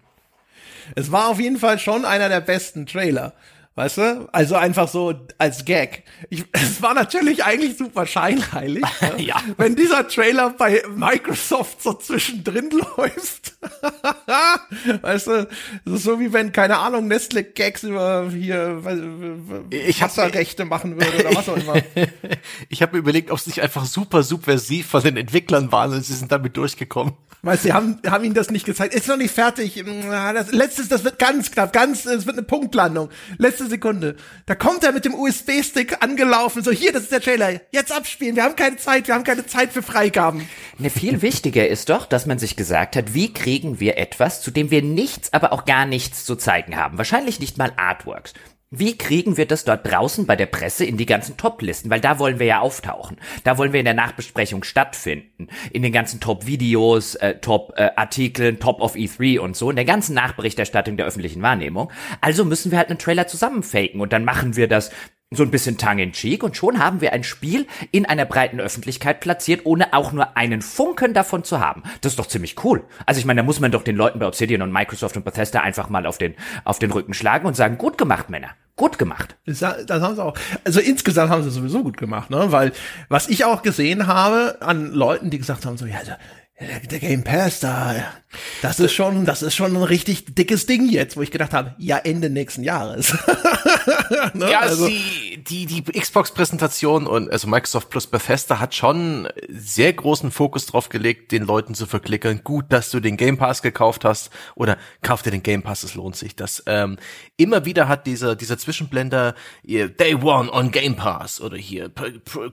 [0.95, 3.33] Es war auf jeden Fall schon einer der besten Trailer.
[3.75, 4.29] Weißt du?
[4.31, 6.03] Also einfach so als Gag.
[6.29, 8.83] Ich, es war natürlich eigentlich super scheinheilig.
[9.01, 9.21] ne?
[9.23, 9.41] Ja.
[9.57, 13.53] Wenn dieser Trailer bei Microsoft so zwischendrin läuft.
[15.01, 15.47] weißt du?
[15.85, 18.81] Das ist so wie wenn, keine Ahnung, Nestle Gags über hier
[19.71, 21.75] Ich hab- Wasserrechte machen würde oder was auch immer.
[22.69, 26.05] Ich habe mir überlegt, ob es nicht einfach super subversiv von den Entwicklern waren und
[26.05, 27.13] sie sind damit durchgekommen.
[27.45, 28.93] Weißt du, sie haben, haben ihnen das nicht gezeigt.
[28.93, 29.83] Ist noch nicht fertig.
[30.09, 33.09] Das, letztes, das wird ganz knapp, ganz, es wird eine Punktlandung.
[33.37, 34.15] Letzte Sekunde.
[34.45, 36.63] Da kommt er mit dem USB-Stick angelaufen.
[36.63, 37.59] So, hier, das ist der Trailer.
[37.71, 38.37] Jetzt abspielen.
[38.37, 39.07] Wir haben keine Zeit.
[39.07, 40.47] Wir haben keine Zeit für Freigaben.
[40.77, 44.49] Ne, viel wichtiger ist doch, dass man sich gesagt hat, wie kriegen wir etwas, zu
[44.49, 46.97] dem wir nichts, aber auch gar nichts zu zeigen haben.
[46.97, 48.33] Wahrscheinlich nicht mal Artworks.
[48.75, 51.91] Wie kriegen wir das dort draußen bei der Presse in die ganzen Top-Listen?
[51.91, 53.17] Weil da wollen wir ja auftauchen.
[53.43, 55.47] Da wollen wir in der Nachbesprechung stattfinden.
[55.71, 59.69] In den ganzen Top-Videos, äh, Top-Artikeln, Top of E3 und so.
[59.69, 61.91] In der ganzen Nachberichterstattung der öffentlichen Wahrnehmung.
[62.19, 64.01] Also müssen wir halt einen Trailer zusammenfaken.
[64.01, 64.89] Und dann machen wir das
[65.35, 69.61] so ein bisschen tongue-in-cheek und schon haben wir ein Spiel in einer breiten Öffentlichkeit platziert,
[69.65, 71.83] ohne auch nur einen Funken davon zu haben.
[72.01, 72.83] Das ist doch ziemlich cool.
[73.05, 75.61] Also ich meine, da muss man doch den Leuten bei Obsidian und Microsoft und Bethesda
[75.61, 78.49] einfach mal auf den, auf den Rücken schlagen und sagen, gut gemacht, Männer.
[78.75, 79.35] Gut gemacht.
[79.45, 80.35] Das, haben sie auch.
[80.63, 82.51] Also insgesamt haben sie es sowieso gut gemacht, ne?
[82.51, 82.71] Weil
[83.07, 85.99] was ich auch gesehen habe an Leuten, die gesagt haben, so ja,
[86.89, 87.95] der, Game Pass da,
[88.61, 91.75] das ist schon, das ist schon ein richtig dickes Ding jetzt, wo ich gedacht habe,
[91.77, 93.13] ja Ende nächsten Jahres.
[94.33, 94.49] ne?
[94.49, 100.31] Ja, also, die, die, die Xbox-Präsentation und also Microsoft plus Bethesda hat schon sehr großen
[100.31, 104.29] Fokus drauf gelegt, den Leuten zu verklickern, gut, dass du den Game Pass gekauft hast
[104.55, 106.35] oder kauf dir den Game Pass, es lohnt sich.
[106.35, 106.97] Das ähm,
[107.37, 111.91] immer wieder hat dieser dieser Zwischenblender ihr Day One on Game Pass oder hier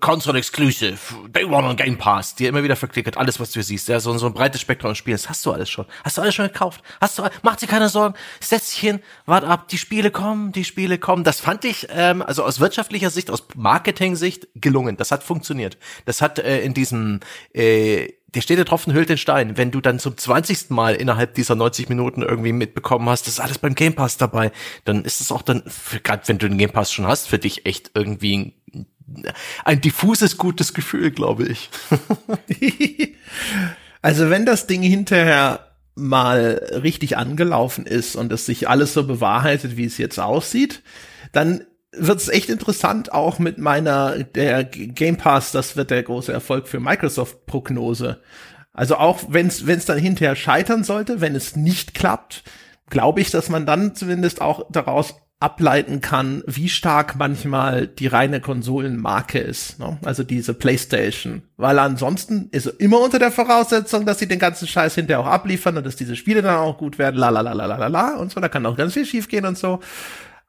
[0.01, 3.64] Console Exclusive Day One on Game Pass, dir immer wieder verklickert, alles was du hier
[3.64, 5.87] siehst, ja, so, so ein breites Spektrum an Spielen, das hast du alles schon.
[6.05, 6.83] Hast du alles schon gekauft?
[7.01, 10.65] Hast du mach dir keine Sorgen, setz dich hin, wart ab, die Spiele kommen, die
[10.65, 11.25] Spiele kommen.
[11.25, 14.97] Das fand ich ähm, also aus wirtschaftlicher Sicht, aus Marketing-Sicht gelungen.
[14.97, 15.79] Das hat funktioniert.
[16.07, 17.21] Das hat äh, in diesem
[17.53, 19.57] äh, der steht der Tropfen hüllt den Stein.
[19.57, 20.71] Wenn du dann zum 20.
[20.71, 24.53] Mal innerhalb dieser 90 Minuten irgendwie mitbekommen hast, das ist alles beim Game Pass dabei,
[24.85, 25.63] dann ist es auch dann,
[26.03, 28.55] gerade wenn du den Game Pass schon hast, für dich echt irgendwie ein,
[29.65, 31.71] ein diffuses, gutes Gefühl, glaube ich.
[34.03, 39.77] also wenn das Ding hinterher mal richtig angelaufen ist und es sich alles so bewahrheitet,
[39.77, 40.83] wie es jetzt aussieht,
[41.33, 46.33] dann wird es echt interessant, auch mit meiner, der Game Pass, das wird der große
[46.33, 48.21] Erfolg für Microsoft Prognose.
[48.73, 52.45] Also auch wenn es dann hinterher scheitern sollte, wenn es nicht klappt,
[52.89, 58.42] glaube ich, dass man dann zumindest auch daraus ableiten kann, wie stark manchmal die reine
[58.42, 59.79] Konsolenmarke ist.
[59.79, 59.98] Ne?
[60.05, 61.42] Also diese PlayStation.
[61.57, 65.79] Weil ansonsten ist immer unter der Voraussetzung, dass sie den ganzen Scheiß hinterher auch abliefern
[65.79, 68.31] und dass diese Spiele dann auch gut werden, la la la la la la und
[68.31, 68.38] so.
[68.38, 69.81] Da kann auch ganz viel schief gehen und so.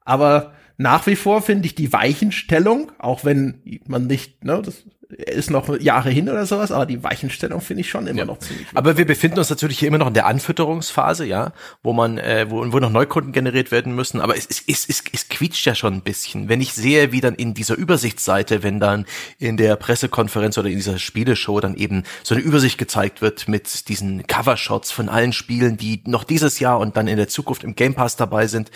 [0.04, 5.50] Aber nach wie vor finde ich die Weichenstellung, auch wenn man nicht, ne, das ist
[5.50, 8.24] noch Jahre hin oder sowas, aber die Weichenstellung finde ich schon immer ja.
[8.24, 8.68] noch ziemlich.
[8.68, 8.76] Gut.
[8.76, 12.46] Aber wir befinden uns natürlich hier immer noch in der Anfütterungsphase, ja, wo man, äh,
[12.48, 14.20] wo, wo noch Neukunden generiert werden müssen.
[14.20, 16.48] Aber es, es, es, es, es quietscht ja schon ein bisschen.
[16.48, 19.04] Wenn ich sehe, wie dann in dieser Übersichtsseite, wenn dann
[19.38, 23.88] in der Pressekonferenz oder in dieser Spieleshow dann eben so eine Übersicht gezeigt wird mit
[23.88, 27.74] diesen Covershots von allen Spielen, die noch dieses Jahr und dann in der Zukunft im
[27.74, 28.70] Game Pass dabei sind.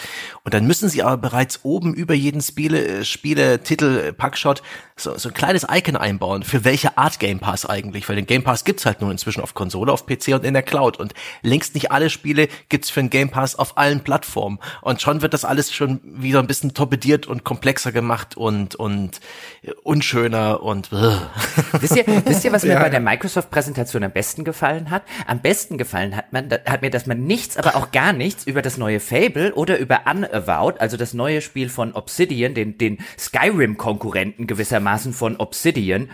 [0.44, 4.62] Und dann müssen sie aber bereits oben über jeden Spiele, äh, Spiele, Titel, Packshot
[4.98, 8.44] so, so ein kleines Icon einbauen, für welche Art Game Pass eigentlich, weil den Game
[8.44, 11.74] Pass gibt's halt nur inzwischen auf Konsole, auf PC und in der Cloud und längst
[11.74, 15.44] nicht alle Spiele gibt's für den Game Pass auf allen Plattformen und schon wird das
[15.44, 19.20] alles schon wieder ein bisschen torpediert und komplexer gemacht und und
[19.82, 20.90] unschöner und
[21.80, 22.82] wisst ihr, wisst ihr, was mir ja.
[22.82, 25.02] bei der Microsoft Präsentation am besten gefallen hat?
[25.26, 28.62] Am besten gefallen hat man hat mir, dass man nichts, aber auch gar nichts über
[28.62, 33.76] das neue Fable oder über Unavowed, also das neue Spiel von Obsidian, den den Skyrim
[33.78, 36.10] Konkurrenten gewisser gewissermaßen von Obsidian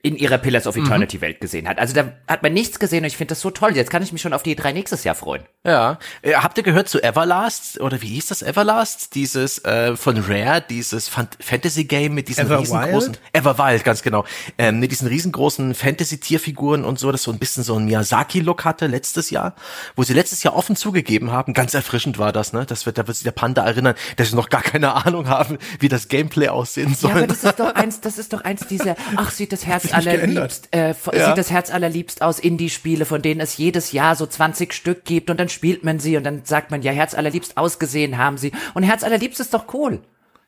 [0.00, 1.22] in ihrer Pillars of Eternity mhm.
[1.22, 1.78] Welt gesehen hat.
[1.78, 3.76] Also da hat man nichts gesehen und ich finde das so toll.
[3.76, 5.42] Jetzt kann ich mich schon auf die drei nächstes Jahr freuen.
[5.66, 5.98] Ja.
[6.22, 9.16] Äh, habt ihr gehört zu Everlast oder wie hieß das Everlast?
[9.16, 13.20] Dieses äh, von Rare, dieses Fantasy Game mit diesen Ever riesengroßen Wild?
[13.32, 14.24] Everwild, ganz genau.
[14.56, 18.38] Ähm, mit diesen riesengroßen Fantasy Tierfiguren und so, das so ein bisschen so ein Miyazaki
[18.38, 19.56] Look hatte letztes Jahr,
[19.96, 22.64] wo sie letztes Jahr offen zugegeben haben, ganz erfrischend war das, ne?
[22.66, 25.58] Das wird da wird sich der Panda erinnern, dass sie noch gar keine Ahnung haben,
[25.80, 27.10] wie das Gameplay aussehen soll.
[27.10, 29.87] Ja, aber das ist doch eins, das ist doch eins dieser ach, sieht das Herz
[29.94, 30.94] allerliebst, äh, ja.
[31.26, 35.30] sieht das Herz allerliebst aus Indie-Spiele, von denen es jedes Jahr so 20 Stück gibt
[35.30, 38.52] und dann spielt man sie und dann sagt man, ja, Herz allerliebst ausgesehen haben sie.
[38.74, 40.00] Und Herz allerliebst ist doch cool.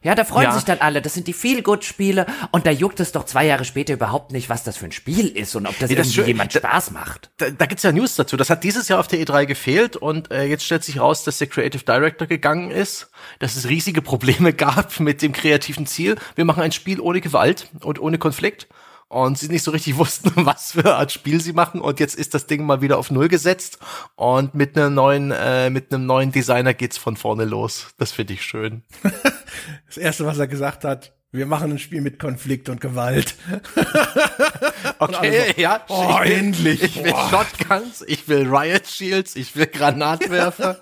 [0.03, 0.53] Ja, da freuen ja.
[0.53, 1.03] sich dann alle.
[1.03, 4.64] Das sind die Feel-Good-Spiele und da juckt es doch zwei Jahre später überhaupt nicht, was
[4.64, 7.31] das für ein Spiel ist und ob das, nee, das irgendwie jemand Spaß macht.
[7.37, 8.38] Da, da gibt's ja News dazu.
[8.38, 11.37] Das hat dieses Jahr auf der E3 gefehlt und äh, jetzt stellt sich raus, dass
[11.37, 16.16] der Creative Director gegangen ist, dass es riesige Probleme gab mit dem kreativen Ziel.
[16.35, 18.68] Wir machen ein Spiel ohne Gewalt und ohne Konflikt
[19.10, 22.32] und sie nicht so richtig wussten, was für Art Spiel sie machen und jetzt ist
[22.32, 23.78] das Ding mal wieder auf null gesetzt
[24.14, 27.88] und mit einem neuen äh, mit einem neuen Designer geht's von vorne los.
[27.98, 28.82] Das finde ich schön.
[29.86, 33.36] das erste, was er gesagt hat, wir machen ein Spiel mit Konflikt und Gewalt.
[34.98, 35.80] okay, also, ja.
[35.88, 36.82] Oh, ich will, endlich.
[36.82, 37.28] Ich will oh.
[37.30, 40.78] Shotguns, ich will Riot Shields, ich will Granatwerfer.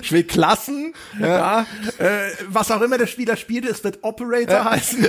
[0.00, 0.94] ich will Klassen.
[1.20, 1.28] Ja.
[1.28, 2.04] ja.
[2.04, 5.08] Äh, was auch immer der Spieler spielt, es wird Operator heißen.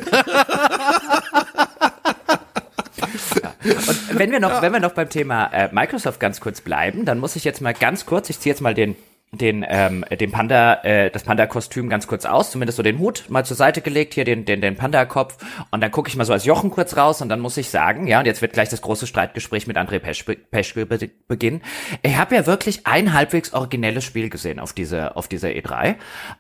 [3.02, 4.62] Und wenn wir noch, ja.
[4.62, 7.74] wenn wir noch beim Thema äh, Microsoft ganz kurz bleiben, dann muss ich jetzt mal
[7.74, 8.96] ganz kurz, ich ziehe jetzt mal den
[9.32, 13.26] den ähm, den Panda äh, das Panda Kostüm ganz kurz aus zumindest so den Hut
[13.30, 15.38] mal zur Seite gelegt hier den den den Panda Kopf
[15.70, 18.08] und dann gucke ich mal so als Jochen kurz raus und dann muss ich sagen
[18.08, 20.88] ja und jetzt wird gleich das große Streitgespräch mit André Peschke, Peschke
[21.28, 21.62] beginnen.
[22.02, 25.96] Ich habe ja wirklich ein halbwegs originelles Spiel gesehen auf dieser auf dieser E3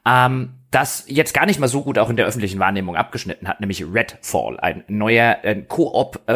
[0.08, 3.60] ähm, das jetzt gar nicht mal so gut auch in der öffentlichen Wahrnehmung abgeschnitten hat,
[3.60, 6.34] nämlich Redfall, ein neuer Co-op äh,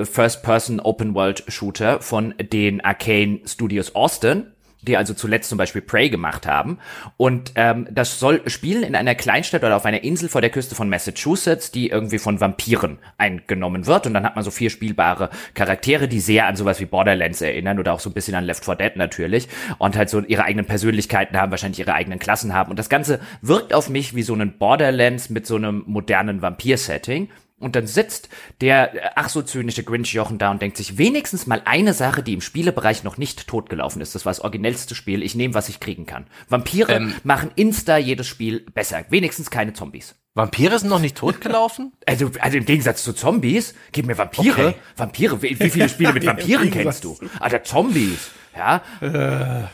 [0.00, 4.53] äh, First-Person Open-World-Shooter von den Arcane Studios Austin,
[4.84, 6.78] die also zuletzt zum Beispiel Prey gemacht haben.
[7.16, 10.74] Und ähm, das soll spielen in einer Kleinstadt oder auf einer Insel vor der Küste
[10.74, 14.06] von Massachusetts, die irgendwie von Vampiren eingenommen wird.
[14.06, 17.78] Und dann hat man so vier spielbare Charaktere, die sehr an sowas wie Borderlands erinnern
[17.78, 19.48] oder auch so ein bisschen an Left 4 Dead natürlich.
[19.78, 22.70] Und halt so ihre eigenen Persönlichkeiten haben, wahrscheinlich ihre eigenen Klassen haben.
[22.70, 27.28] Und das Ganze wirkt auf mich wie so ein Borderlands mit so einem modernen Vampir-Setting.
[27.64, 28.28] Und dann sitzt
[28.60, 32.34] der äh, ach so zynische Grinch-Jochen da und denkt sich wenigstens mal eine Sache, die
[32.34, 34.14] im Spielebereich noch nicht totgelaufen ist.
[34.14, 35.22] Das war das originellste Spiel.
[35.22, 36.26] Ich nehme, was ich kriegen kann.
[36.50, 39.02] Vampire ähm, machen insta jedes Spiel besser.
[39.08, 40.14] Wenigstens keine Zombies.
[40.34, 41.92] Vampire sind noch nicht totgelaufen?
[42.06, 44.50] Also, also im Gegensatz zu Zombies, gib mir Vampire.
[44.50, 44.74] Okay.
[44.94, 47.16] Vampire, wie, wie, viele Spiele mit Vampiren kennst du?
[47.40, 48.30] Alter, Zombies.
[48.54, 48.82] Ja.
[49.00, 49.64] Äh,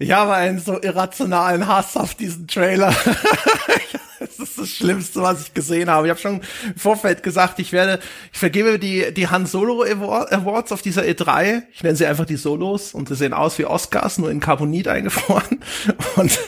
[0.00, 2.92] ich habe einen so irrationalen Hass auf diesen Trailer.
[4.22, 6.06] Das ist das Schlimmste, was ich gesehen habe.
[6.06, 7.98] Ich habe schon im Vorfeld gesagt, ich werde,
[8.32, 11.62] ich vergebe die, die Han Solo Awards auf dieser E3.
[11.72, 14.88] Ich nenne sie einfach die Solos und sie sehen aus wie Oscars, nur in Carbonit
[14.88, 15.60] eingefroren.
[16.16, 16.38] Und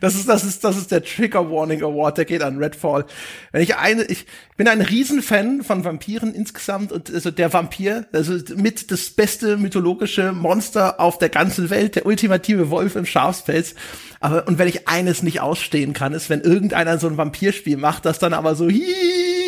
[0.00, 3.06] das ist, das ist, das ist der Trigger Warning Award, der geht an Redfall.
[3.52, 8.34] Wenn ich eine, ich bin ein Riesenfan von Vampiren insgesamt und also der Vampir, also
[8.56, 13.74] mit das beste mythologische Monster auf der ganzen Welt, der ultimative Wolf im Schafspelz.
[14.20, 18.04] Aber, und wenn ich eines nicht ausstehen kann, ist, wenn irgendeiner so ein Vampirspiel macht,
[18.06, 18.68] das dann aber so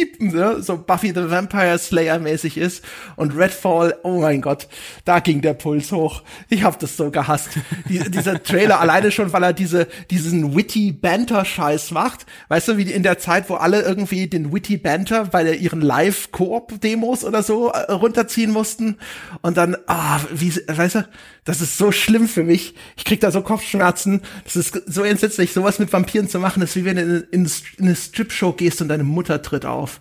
[0.03, 2.85] hiep, ne, so Buffy the Vampire Slayer mäßig ist
[3.17, 4.69] und Redfall, oh mein Gott,
[5.05, 6.23] da ging der Puls hoch.
[6.49, 7.51] Ich hab das so gehasst.
[7.89, 12.27] Die, dieser Trailer alleine schon, weil er diese, diesen witty Banter-Scheiß macht.
[12.49, 17.25] Weißt du, wie in der Zeit, wo alle irgendwie den witty Banter bei ihren Live-Koop-Demos
[17.25, 18.99] oder so äh, runterziehen mussten
[19.43, 21.09] und dann, ah, wie, weißt du,
[21.45, 22.75] das ist so schlimm für mich.
[22.97, 24.21] Ich krieg da so Kopfschmerzen.
[24.45, 25.53] Das ist so entsetzlich.
[25.53, 28.81] Sowas mit Vampiren zu machen, ist wie wenn du in, in, in eine Strip-Show gehst
[28.81, 29.92] und deine Mutter tritt auf.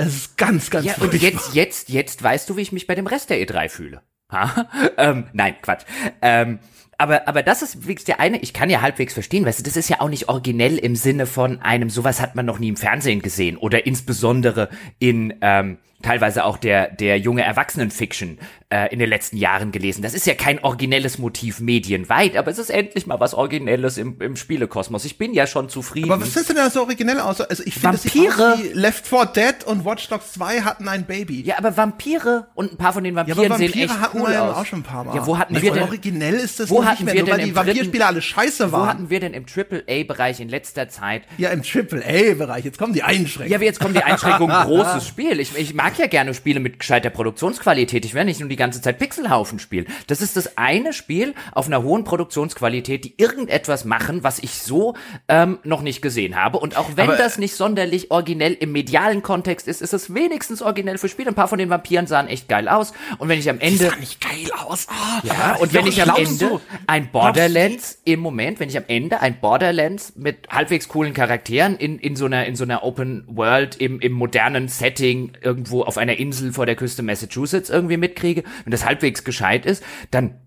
[0.00, 2.94] Es ist ganz, ganz Ja, und jetzt, jetzt, jetzt weißt du, wie ich mich bei
[2.94, 4.02] dem Rest der E3 fühle.
[4.32, 4.66] Ha?
[4.96, 5.84] ähm, nein, Quatsch.
[6.22, 6.58] Ähm,
[6.96, 9.76] aber, aber das ist wirklich der eine, ich kann ja halbwegs verstehen, weißt du, das
[9.76, 12.76] ist ja auch nicht originell im Sinne von einem, sowas hat man noch nie im
[12.76, 18.38] Fernsehen gesehen oder insbesondere in, ähm, teilweise auch der, der junge Erwachsenenfiction
[18.70, 20.02] äh, in den letzten Jahren gelesen.
[20.02, 24.20] Das ist ja kein originelles Motiv medienweit, aber es ist endlich mal was Originelles im,
[24.20, 25.04] im Spielekosmos.
[25.04, 26.10] Ich bin ja schon zufrieden.
[26.10, 27.40] Aber was ist denn da so originell aus?
[27.40, 28.58] Also ich finde, Vampire.
[28.74, 31.42] Left 4 Dead und Watch Dogs 2 hatten ein Baby.
[31.42, 34.18] Ja, aber Vampire und ein paar von den Vampiren Ja, aber sehen Vampire echt hatten
[34.20, 34.56] cool wir ja aus.
[34.56, 35.16] auch schon ein paar Mal.
[35.16, 37.22] Ja, wo hatten Na, wir voll denn originell ist das wo hatten nicht mehr, wir
[37.22, 38.88] nur weil denn die Vampirspiele alle scheiße Wo waren.
[38.88, 42.64] hatten wir denn im AAA-Bereich in letzter Zeit Ja, im Triple-A-Bereich.
[42.64, 43.50] Jetzt kommen die Einschränkungen.
[43.50, 45.40] Ja, aber jetzt kommt die Einschränkung, großes Spiel.
[45.40, 48.04] Ich, ich mag ja gerne Spiele mit gescheiter Produktionsqualität.
[48.04, 49.86] Ich will nicht nur die ganze Zeit Pixelhaufen spielen.
[50.06, 54.94] Das ist das eine Spiel auf einer hohen Produktionsqualität, die irgendetwas machen, was ich so
[55.28, 56.58] ähm, noch nicht gesehen habe.
[56.58, 60.62] Und auch wenn Aber- das nicht sonderlich originell im medialen Kontext ist, ist es wenigstens
[60.62, 61.28] originell für Spiele.
[61.30, 62.92] Ein paar von den Vampiren sahen echt geil aus.
[63.18, 63.90] Und wenn ich am Ende...
[63.90, 64.86] sah nicht geil aus.
[64.88, 68.84] Ah, Ja, und wenn ich am Ende du- ein Borderlands im Moment, wenn ich am
[68.88, 73.24] Ende ein Borderlands mit halbwegs coolen Charakteren in, in so einer, in so einer Open
[73.26, 78.44] World im, im modernen Setting irgendwo auf einer Insel vor der Küste Massachusetts irgendwie mitkriege,
[78.64, 80.40] wenn das halbwegs gescheit ist, dann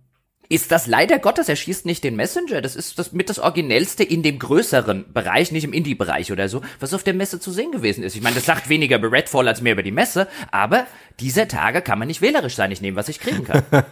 [0.49, 2.61] ist das leider Gottes, er schießt nicht den Messenger.
[2.61, 6.61] Das ist das mit das Originellste in dem größeren Bereich, nicht im Indie-Bereich oder so,
[6.79, 8.15] was auf der Messe zu sehen gewesen ist.
[8.15, 10.85] Ich meine, das sagt weniger über Redfall als mehr über die Messe, aber
[11.19, 12.71] dieser Tage kann man nicht wählerisch sein.
[12.71, 13.63] Ich nehme, was ich kriegen kann.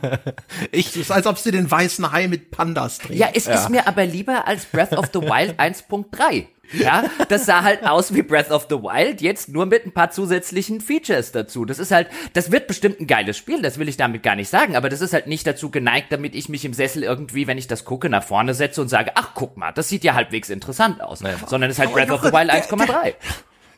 [0.71, 3.17] Es ist, als ob sie den weißen Hai mit Pandas drehen.
[3.17, 6.45] Ja, es ist mir aber lieber als Breath of the Wild 1.3.
[6.73, 10.11] Ja, das sah halt aus wie Breath of the Wild, jetzt nur mit ein paar
[10.11, 11.65] zusätzlichen Features dazu.
[11.65, 14.49] Das ist halt, das wird bestimmt ein geiles Spiel, das will ich damit gar nicht
[14.49, 17.57] sagen, aber das ist halt nicht dazu geneigt, damit ich mich im Sessel irgendwie, wenn
[17.57, 20.49] ich das gucke, nach vorne setze und sage, ach guck mal, das sieht ja halbwegs
[20.49, 21.19] interessant aus.
[21.47, 23.13] Sondern es ist halt Breath of the Wild der- 1,3.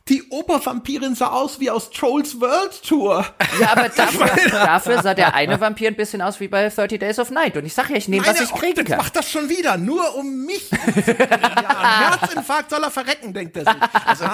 [0.10, 3.26] Die Obervampirin sah aus wie aus Trolls World Tour.
[3.58, 7.20] Ja, aber dafür, dafür sah der eine Vampir ein bisschen aus wie bei 30 Days
[7.20, 7.56] of Night.
[7.56, 8.98] Und ich sag ja, ich nehme, was ich kriegen kann.
[8.98, 10.70] macht das schon wieder, nur um mich.
[10.72, 13.82] ja, Herzinfarkt soll er verrecken, denkt er sich.
[14.06, 14.26] Also,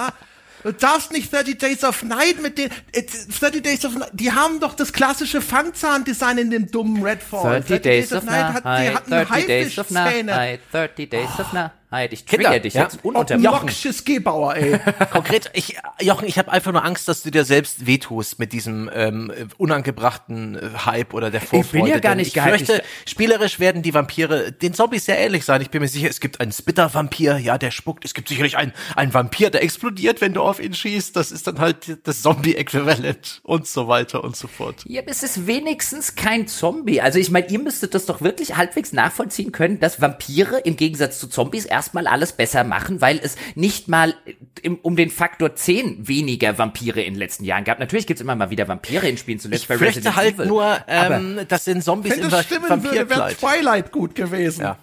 [0.63, 4.31] du darfst nicht 30 Days of Night mit den, äh, 30 Days of Night, die
[4.31, 7.61] haben doch das klassische Fangzahndesign in dem dummen Redfall.
[7.61, 9.91] 30 Days of hat, die Night, hatten 30 Days of.
[9.91, 11.71] Night, 30 Days of Night.
[11.91, 12.83] Ich Kinder, trigger dich ja.
[12.83, 13.67] jetzt ununterbrochen.
[13.67, 14.79] Jochsches Gebauer, ey.
[15.11, 18.91] Konkret, ich, Jochen, ich habe einfach nur Angst, dass du dir selbst wehtust mit diesem
[18.93, 21.89] ähm, unangebrachten äh, Hype oder der Vorfreude.
[21.89, 22.57] ja gar nicht Ich gehypt.
[22.57, 25.61] fürchte, spielerisch werden die Vampire den Zombies sehr ähnlich sein.
[25.61, 28.05] Ich bin mir sicher, es gibt einen Spitter-Vampir, ja, der spuckt.
[28.05, 31.15] Es gibt sicherlich einen, einen Vampir, der explodiert, wenn du auf ihn schießt.
[31.15, 34.83] Das ist dann halt das Zombie-Äquivalent und so weiter und so fort.
[34.85, 37.01] Ja, es ist wenigstens kein Zombie.
[37.01, 41.19] Also ich meine, ihr müsstet das doch wirklich halbwegs nachvollziehen können, dass Vampire im Gegensatz
[41.19, 44.13] zu Zombies erstmal alles besser machen, weil es nicht mal
[44.61, 47.79] im, um den Faktor 10 weniger Vampire in den letzten Jahren gab.
[47.79, 50.45] Natürlich gibt's immer mal wieder Vampire in Spielen, zuletzt Ich bei Resident halt Evil.
[50.47, 53.33] nur, aber ähm, das sind Zombies Wenn im das stimmen würde, wäre.
[53.33, 54.61] Twilight gut gewesen.
[54.63, 54.77] Ja.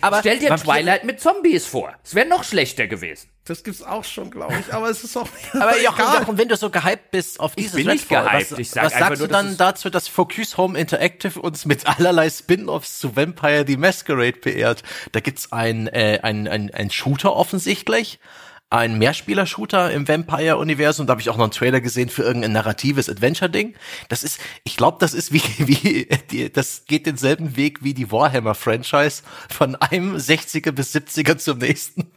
[0.00, 1.92] Aber stell dir Vampire- Twilight mit Zombies vor.
[2.04, 3.28] Es wäre noch schlechter gewesen.
[3.44, 4.72] Das gibt's auch schon, glaube ich.
[4.72, 6.20] Aber es ist auch Aber Jochen, egal.
[6.20, 8.52] Jochen, wenn du so gehypt bist auf dieses bin nicht Redfall, gehypt.
[8.52, 11.86] was, Ich sag was sagst nur, du dann dazu, dass Focus Home Interactive uns mit
[11.86, 14.84] allerlei Spin-offs zu Vampire the Masquerade beehrt?
[15.10, 18.20] Da gibt's ein, äh, ein, ein, ein Shooter offensichtlich,
[18.72, 21.06] ein Mehrspieler-Shooter im Vampire-Universum.
[21.06, 23.74] Da habe ich auch noch einen Trailer gesehen für irgendein narratives Adventure-Ding.
[24.08, 28.10] Das ist, ich glaube, das ist wie, wie die, das geht denselben Weg wie die
[28.10, 32.10] Warhammer-Franchise von einem 60er bis 70er zum nächsten.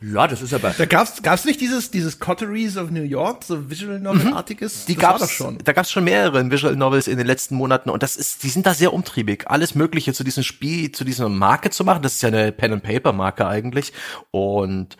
[0.00, 0.72] Ja, das ist aber.
[0.78, 4.84] Da gab's, gab's nicht dieses, dieses Coteries of New York, so Visual Novel-artiges?
[4.84, 5.58] Die Das gab's doch schon.
[5.64, 8.64] Da gab's schon mehrere Visual Novels in den letzten Monaten und das ist, die sind
[8.66, 12.02] da sehr umtriebig, alles Mögliche zu diesem Spiel, zu dieser Marke zu machen.
[12.02, 13.92] Das ist ja eine Pen and Paper Marke eigentlich
[14.30, 14.96] und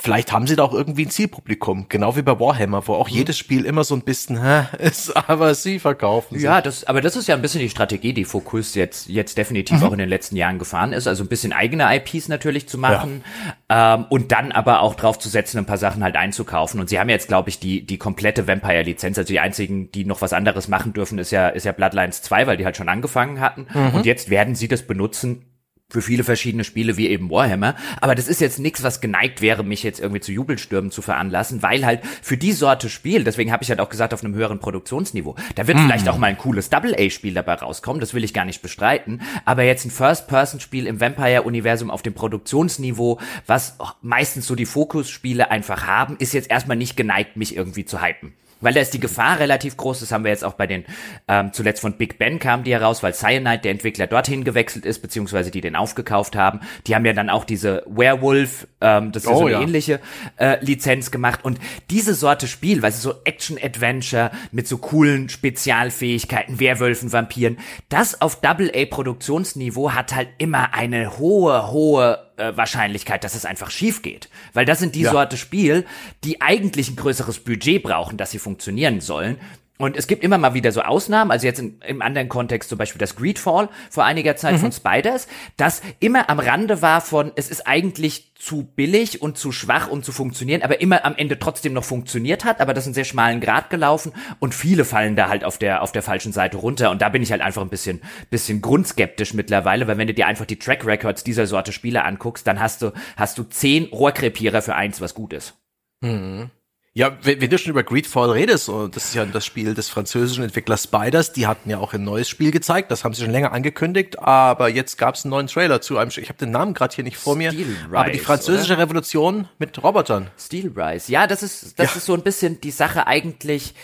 [0.00, 3.16] Vielleicht haben sie da auch irgendwie ein Zielpublikum, genau wie bei Warhammer, wo auch mhm.
[3.16, 6.40] jedes Spiel immer so ein bisschen hä, ist, aber sie verkaufen.
[6.40, 9.80] Ja, das, aber das ist ja ein bisschen die Strategie, die Focus jetzt jetzt definitiv
[9.80, 9.84] mhm.
[9.84, 13.22] auch in den letzten Jahren gefahren ist, also ein bisschen eigene IPs natürlich zu machen
[13.70, 13.96] ja.
[13.96, 16.80] ähm, und dann aber auch drauf zu setzen, ein paar Sachen halt einzukaufen.
[16.80, 20.22] Und sie haben jetzt, glaube ich, die die komplette Vampire-Lizenz, also die einzigen, die noch
[20.22, 23.40] was anderes machen dürfen, ist ja ist ja Bloodlines 2, weil die halt schon angefangen
[23.40, 23.66] hatten.
[23.74, 23.96] Mhm.
[23.96, 25.44] Und jetzt werden sie das benutzen
[25.90, 27.74] für viele verschiedene Spiele wie eben Warhammer.
[28.02, 31.62] Aber das ist jetzt nichts, was geneigt wäre, mich jetzt irgendwie zu Jubelstürmen zu veranlassen,
[31.62, 34.58] weil halt für die Sorte Spiel, deswegen habe ich halt auch gesagt, auf einem höheren
[34.58, 35.86] Produktionsniveau, da wird mm.
[35.86, 39.22] vielleicht auch mal ein cooles Double-A-Spiel dabei rauskommen, das will ich gar nicht bestreiten.
[39.46, 45.86] Aber jetzt ein First-Person-Spiel im Vampire-Universum auf dem Produktionsniveau, was meistens so die Fokusspiele einfach
[45.86, 48.34] haben, ist jetzt erstmal nicht geneigt, mich irgendwie zu hypen.
[48.60, 50.84] Weil da ist die Gefahr relativ groß, das haben wir jetzt auch bei den,
[51.28, 55.00] ähm, zuletzt von Big Ben kam die heraus, weil Cyanide, der Entwickler, dorthin gewechselt ist,
[55.00, 56.60] beziehungsweise die den aufgekauft haben.
[56.86, 59.60] Die haben ja dann auch diese Werewolf, ähm, das ist oh, so eine ja.
[59.62, 60.00] ähnliche
[60.36, 61.44] äh, Lizenz gemacht.
[61.44, 61.58] Und
[61.90, 68.40] diese Sorte Spiel, weil es so Action-Adventure mit so coolen Spezialfähigkeiten, Werwölfen, Vampiren, das auf
[68.40, 74.28] Double-A-Produktionsniveau hat halt immer eine hohe, hohe äh, Wahrscheinlichkeit, dass es einfach schief geht.
[74.52, 75.10] Weil das sind die ja.
[75.10, 75.84] Sorte Spiel,
[76.24, 79.38] die eigentlich ein größeres Budget brauchen, dass sie funktionieren sollen.
[79.78, 82.78] Und es gibt immer mal wieder so Ausnahmen, also jetzt in, im anderen Kontext zum
[82.78, 84.58] Beispiel das Greedfall vor einiger Zeit mhm.
[84.58, 89.52] von Spiders, das immer am Rande war von, es ist eigentlich zu billig und zu
[89.52, 92.94] schwach, um zu funktionieren, aber immer am Ende trotzdem noch funktioniert hat, aber das einen
[92.94, 96.56] sehr schmalen Grad gelaufen und viele fallen da halt auf der, auf der falschen Seite
[96.56, 98.00] runter und da bin ich halt einfach ein bisschen,
[98.30, 102.46] bisschen grundskeptisch mittlerweile, weil wenn du dir einfach die Track Records dieser Sorte Spiele anguckst,
[102.48, 105.54] dann hast du, hast du zehn Rohrkrepierer für eins, was gut ist.
[106.00, 106.50] Mhm.
[106.98, 109.88] Ja, wenn, wenn, du schon über Greedfall redest, und das ist ja das Spiel des
[109.88, 113.30] französischen Entwicklers Spiders, die hatten ja auch ein neues Spiel gezeigt, das haben sie schon
[113.30, 116.74] länger angekündigt, aber jetzt gab es einen neuen Trailer zu einem, ich habe den Namen
[116.74, 118.82] gerade hier nicht vor mir, Steel aber Rise, die französische oder?
[118.82, 120.28] Revolution mit Robotern.
[120.36, 121.98] Steel Rise, ja, das ist, das ja.
[121.98, 123.74] ist so ein bisschen die Sache eigentlich,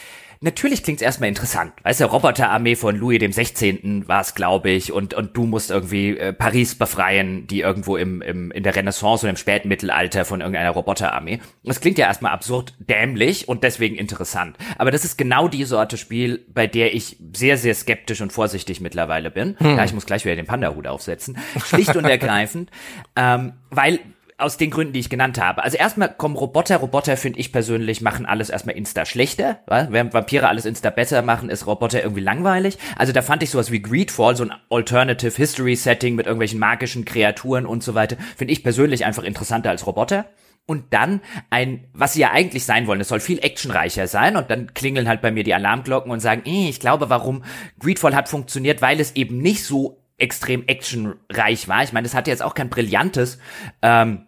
[0.45, 1.73] natürlich klingt's erstmal interessant.
[1.83, 4.07] Weißt du, Roboterarmee von Louis dem 16.
[4.07, 8.23] war es, glaube ich, und, und du musst irgendwie äh, Paris befreien, die irgendwo im,
[8.23, 11.41] im, in der Renaissance und im späten Mittelalter von irgendeiner Roboterarmee.
[11.65, 14.57] Das klingt ja erstmal absurd dämlich und deswegen interessant.
[14.77, 18.81] Aber das ist genau die Sorte Spiel, bei der ich sehr, sehr skeptisch und vorsichtig
[18.81, 19.57] mittlerweile bin.
[19.59, 19.77] Hm.
[19.77, 21.39] Ja, ich muss gleich wieder den Panda-Hut aufsetzen.
[21.65, 22.71] Schlicht und ergreifend,
[23.17, 24.01] ähm, weil
[24.37, 25.62] aus den Gründen, die ich genannt habe.
[25.62, 26.78] Also erstmal kommen Roboter.
[26.78, 29.61] Roboter finde ich persönlich machen alles erstmal insta schlechter.
[29.66, 29.89] Weil?
[29.91, 32.78] Während Vampire alles insta besser machen, ist Roboter irgendwie langweilig.
[32.97, 37.05] Also da fand ich sowas wie Greedfall, so ein Alternative History Setting mit irgendwelchen magischen
[37.05, 40.26] Kreaturen und so weiter, finde ich persönlich einfach interessanter als Roboter.
[40.66, 41.20] Und dann
[41.51, 45.09] ein, was sie ja eigentlich sein wollen, es soll viel actionreicher sein und dann klingeln
[45.09, 47.45] halt bei mir die Alarmglocken und sagen, eh, ich glaube, warum
[47.78, 51.83] Greedfall hat funktioniert, weil es eben nicht so extrem actionreich war.
[51.83, 53.39] Ich meine, es hatte jetzt auch kein brillantes
[53.83, 54.27] ähm,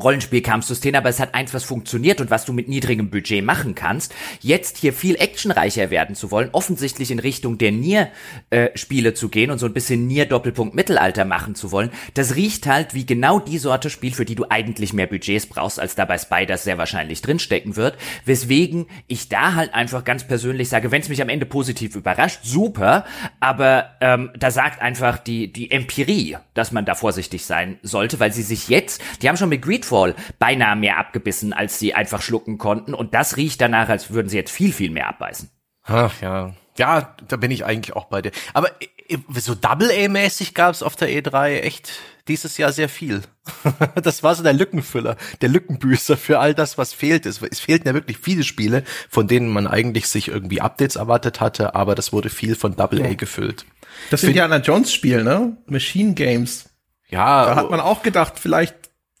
[0.00, 4.14] Rollenspielkampfsystem, aber es hat eins, was funktioniert und was du mit niedrigem Budget machen kannst.
[4.40, 9.50] Jetzt hier viel actionreicher werden zu wollen, offensichtlich in Richtung der Nier-Spiele äh, zu gehen
[9.50, 13.58] und so ein bisschen Nier-Doppelpunkt Mittelalter machen zu wollen, das riecht halt wie genau die
[13.58, 17.22] Sorte Spiel, für die du eigentlich mehr Budgets brauchst, als da bei Spiders sehr wahrscheinlich
[17.22, 17.96] drinstecken wird.
[18.24, 22.40] Weswegen ich da halt einfach ganz persönlich sage, wenn es mich am Ende positiv überrascht,
[22.42, 23.04] super,
[23.40, 28.32] aber ähm, da sagt einfach die, die Empirie, dass man da vorsichtig sein sollte, weil
[28.32, 32.22] sie sich jetzt, die haben schon mit Greed Greedfall beinahe mehr abgebissen, als sie einfach
[32.22, 32.94] schlucken konnten.
[32.94, 35.50] Und das riecht danach, als würden sie jetzt viel, viel mehr abbeißen.
[35.84, 36.54] Ach ja.
[36.76, 38.30] Ja, da bin ich eigentlich auch bei dir.
[38.54, 38.70] Aber
[39.08, 41.90] äh, so Double-A-mäßig gab es auf der E3 echt
[42.28, 43.22] dieses Jahr sehr viel.
[44.02, 47.26] das war so der Lückenfüller, der Lückenbüßer für all das, was fehlt.
[47.26, 51.40] Es, es fehlten ja wirklich viele Spiele, von denen man eigentlich sich irgendwie Updates erwartet
[51.40, 53.14] hatte, aber das wurde viel von Double A ja.
[53.14, 53.64] gefüllt.
[54.10, 55.56] Das sind ja ein Jones Spiel, ne?
[55.66, 56.68] Machine Games.
[57.08, 57.46] Ja.
[57.46, 58.77] Da hat man auch gedacht, vielleicht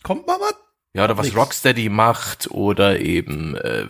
[0.08, 0.54] Kommt mal was?
[0.94, 1.38] Ja, oder was Nichts.
[1.38, 3.84] Rocksteady macht oder eben äh,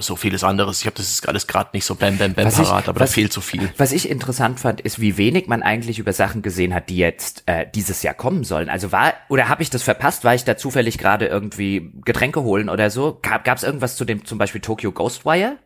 [0.00, 0.80] so vieles anderes.
[0.80, 2.98] Ich habe das ist alles gerade nicht so bam bam bam was parat, ich, aber
[2.98, 3.72] da fehlt so viel.
[3.76, 7.44] Was ich interessant fand, ist, wie wenig man eigentlich über Sachen gesehen hat, die jetzt
[7.46, 8.68] äh, dieses Jahr kommen sollen.
[8.68, 10.24] Also war oder habe ich das verpasst?
[10.24, 13.20] War ich da zufällig gerade irgendwie Getränke holen oder so?
[13.22, 15.58] Gab es irgendwas zu dem zum Beispiel Tokyo Ghostwire?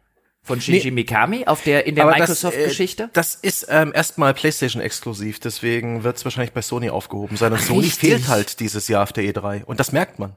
[0.48, 3.10] Von Shinji nee, Mikami auf der in der Microsoft-Geschichte?
[3.12, 7.52] Das, äh, das, ist ähm, erstmal PlayStation-exklusiv, deswegen wird es wahrscheinlich bei Sony aufgehoben sein.
[7.52, 7.98] Und Ach, Sony richtig.
[7.98, 9.64] fehlt halt dieses Jahr auf der E3.
[9.64, 10.36] Und das merkt man.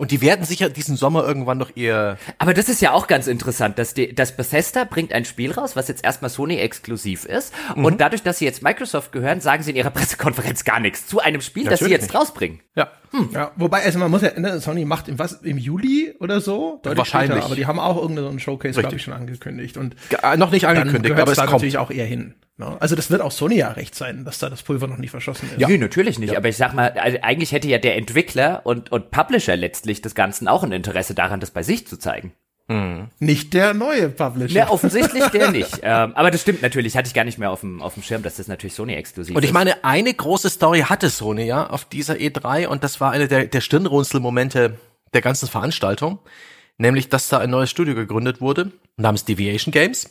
[0.00, 2.16] Und die werden sicher diesen Sommer irgendwann noch ihr.
[2.38, 5.76] Aber das ist ja auch ganz interessant, dass, die, dass Bethesda bringt ein Spiel raus,
[5.76, 7.52] was jetzt erstmal Sony exklusiv ist.
[7.76, 7.84] Mhm.
[7.84, 11.20] Und dadurch, dass sie jetzt Microsoft gehören, sagen sie in ihrer Pressekonferenz gar nichts zu
[11.20, 12.14] einem Spiel, Natürlich das sie jetzt nicht.
[12.14, 12.60] rausbringen.
[12.76, 12.90] Ja.
[13.10, 13.28] Hm.
[13.34, 13.50] ja.
[13.56, 17.32] Wobei, also man muss ja, ne, Sony macht im, was, im Juli oder so, Wahrscheinlich.
[17.32, 19.76] Später, aber die haben auch irgendeinen Showcase, glaube ich, schon angekündigt.
[19.76, 22.36] Und G noch nicht angekündigt, aber es kommt natürlich auch eher hin.
[22.60, 22.76] No?
[22.78, 25.48] Also das wird auch Sony ja recht sein, dass da das Pulver noch nicht verschossen
[25.50, 25.58] ist.
[25.58, 25.66] Ja.
[25.66, 26.32] Nee, natürlich nicht.
[26.32, 26.38] Ja.
[26.38, 30.14] Aber ich sag mal, also eigentlich hätte ja der Entwickler und, und Publisher letztlich des
[30.14, 32.34] Ganzen auch ein Interesse daran, das bei sich zu zeigen.
[32.68, 33.08] Mhm.
[33.18, 34.54] Nicht der neue Publisher.
[34.54, 35.80] Ja, offensichtlich der nicht.
[35.82, 38.22] ähm, aber das stimmt natürlich, hatte ich gar nicht mehr auf dem, auf dem Schirm,
[38.22, 39.36] dass das natürlich Sony-exklusiv ist.
[39.36, 43.10] Und ich meine, eine große Story hatte Sony ja auf dieser E3 und das war
[43.10, 44.76] eine der, der Stirnrunzelmomente
[45.14, 46.18] der ganzen Veranstaltung.
[46.76, 50.10] Nämlich, dass da ein neues Studio gegründet wurde, namens Deviation Games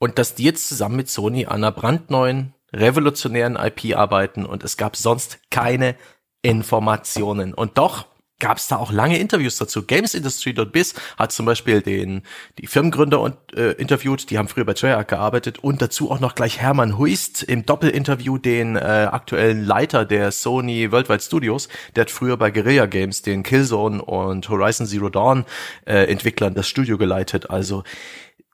[0.00, 4.76] und dass die jetzt zusammen mit Sony an einer brandneuen, revolutionären IP arbeiten und es
[4.76, 5.94] gab sonst keine
[6.42, 7.52] Informationen.
[7.54, 8.06] Und doch
[8.38, 9.84] gab es da auch lange Interviews dazu.
[9.84, 12.22] GamesIndustry.biz hat zum Beispiel den
[12.58, 16.34] die Firmengründer und, äh, interviewt, die haben früher bei Treyarch gearbeitet und dazu auch noch
[16.34, 21.68] gleich Hermann Huist im Doppelinterview den äh, aktuellen Leiter der Sony Worldwide Studios.
[21.94, 25.44] Der hat früher bei Guerilla Games den Killzone und Horizon Zero Dawn
[25.84, 27.50] äh, Entwicklern das Studio geleitet.
[27.50, 27.84] Also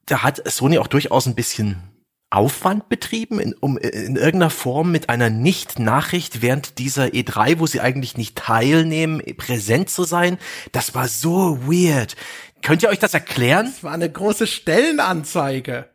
[0.07, 1.83] da hat Sony auch durchaus ein bisschen
[2.31, 7.81] Aufwand betrieben, in, um in irgendeiner Form mit einer Nicht-Nachricht während dieser E3, wo sie
[7.81, 10.39] eigentlich nicht teilnehmen, präsent zu sein.
[10.73, 12.17] Das war so weird.
[12.63, 13.67] Könnt ihr euch das erklären?
[13.67, 15.89] Das war eine große Stellenanzeige.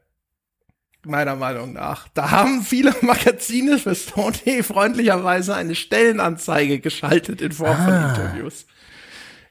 [1.03, 2.07] Meiner Meinung nach.
[2.13, 7.83] Da haben viele Magazine für Sony freundlicherweise eine Stellenanzeige geschaltet in Form ah.
[7.83, 8.67] von Interviews.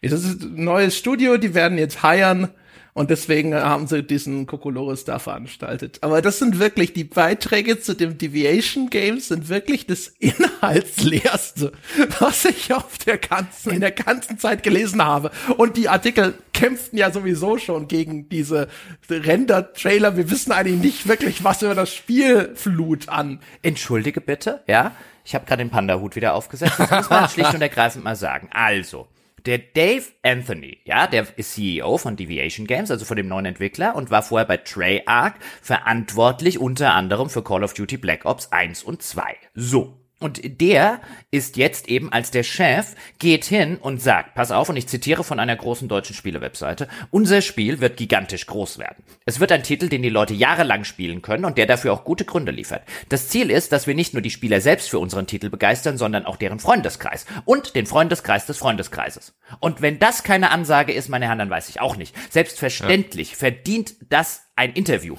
[0.03, 2.55] Das ist ein neues Studio, die werden jetzt heiern
[3.01, 6.01] und deswegen haben sie diesen Kokolores da veranstaltet.
[6.03, 11.73] Aber das sind wirklich, die Beiträge zu dem Deviation Games sind wirklich das Inhaltsleerste,
[12.19, 15.31] was ich auf der ganzen, in der ganzen Zeit gelesen habe.
[15.57, 18.69] Und die Artikel kämpften ja sowieso schon gegen diese
[19.09, 20.19] Render-Trailer.
[20.19, 23.41] Wir wissen eigentlich nicht wirklich was über das Spiel Flut an.
[23.63, 24.93] Entschuldige bitte, ja?
[25.25, 26.75] Ich habe gerade den Panda-Hut wieder aufgesetzt.
[26.77, 28.51] Das muss man schlicht und ergreifend mal sagen.
[28.53, 29.09] Also,
[29.47, 33.95] der Dave Anthony, ja, der ist CEO von Deviation Games, also von dem neuen Entwickler
[33.95, 38.83] und war vorher bei Treyarch verantwortlich unter anderem für Call of Duty Black Ops 1
[38.83, 39.37] und 2.
[39.55, 40.00] So.
[40.21, 41.01] Und der
[41.31, 45.25] ist jetzt eben als der Chef, geht hin und sagt, pass auf, und ich zitiere
[45.25, 49.03] von einer großen deutschen Spielewebseite, unser Spiel wird gigantisch groß werden.
[49.25, 52.27] Es wird ein Titel, den die Leute jahrelang spielen können und der dafür auch gute
[52.27, 52.83] Gründe liefert.
[53.09, 56.27] Das Ziel ist, dass wir nicht nur die Spieler selbst für unseren Titel begeistern, sondern
[56.27, 59.35] auch deren Freundeskreis und den Freundeskreis des Freundeskreises.
[59.59, 62.15] Und wenn das keine Ansage ist, meine Herren, dann weiß ich auch nicht.
[62.31, 63.37] Selbstverständlich ja.
[63.39, 65.17] verdient das ein Interview.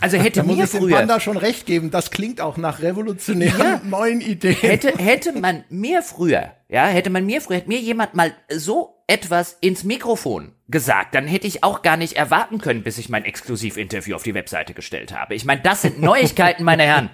[0.00, 2.80] Also hätte da mir muss ich früher Panda schon recht geben, das klingt auch nach
[2.82, 4.56] revolutionären ja, neuen Ideen.
[4.56, 9.02] Hätte hätte man mir früher, ja, hätte man mir früher, hätte mir jemand mal so
[9.06, 13.24] etwas ins Mikrofon gesagt, dann hätte ich auch gar nicht erwarten können, bis ich mein
[13.24, 15.34] Exklusivinterview auf die Webseite gestellt habe.
[15.34, 17.10] Ich meine, das sind Neuigkeiten, meine Herren.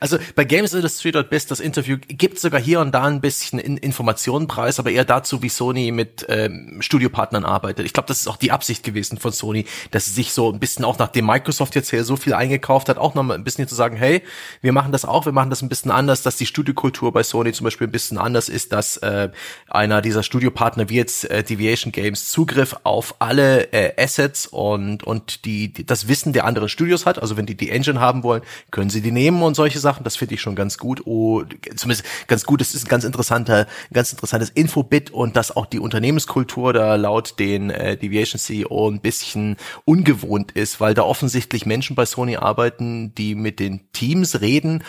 [0.00, 4.78] Also bei GamesIndustry.biz, das Interview gibt sogar hier und da ein bisschen in Informationen preis,
[4.78, 7.84] aber eher dazu, wie Sony mit ähm, Studiopartnern arbeitet.
[7.84, 10.58] Ich glaube, das ist auch die Absicht gewesen von Sony, dass sie sich so ein
[10.58, 13.68] bisschen auch nachdem Microsoft jetzt hier so viel eingekauft hat, auch noch mal ein bisschen
[13.68, 14.22] zu sagen, hey,
[14.62, 17.52] wir machen das auch, wir machen das ein bisschen anders, dass die Studiokultur bei Sony
[17.52, 19.30] zum Beispiel ein bisschen anders ist, dass äh,
[19.68, 25.02] einer dieser Studiopartner wie jetzt äh, Deviation Games Games Zugriff auf alle äh, Assets und
[25.02, 27.20] und die, die das Wissen der anderen Studios hat.
[27.20, 30.04] Also wenn die die Engine haben wollen, können sie die nehmen und solche Sachen.
[30.04, 31.02] Das finde ich schon ganz gut.
[31.04, 31.42] Oh,
[31.74, 32.60] zumindest ganz gut.
[32.60, 37.40] Das ist ein ganz interessanter, ganz interessantes Infobit und dass auch die Unternehmenskultur da laut
[37.40, 43.16] den äh, Deviation CEO ein bisschen ungewohnt ist, weil da offensichtlich Menschen bei Sony arbeiten,
[43.16, 44.84] die mit den Teams reden,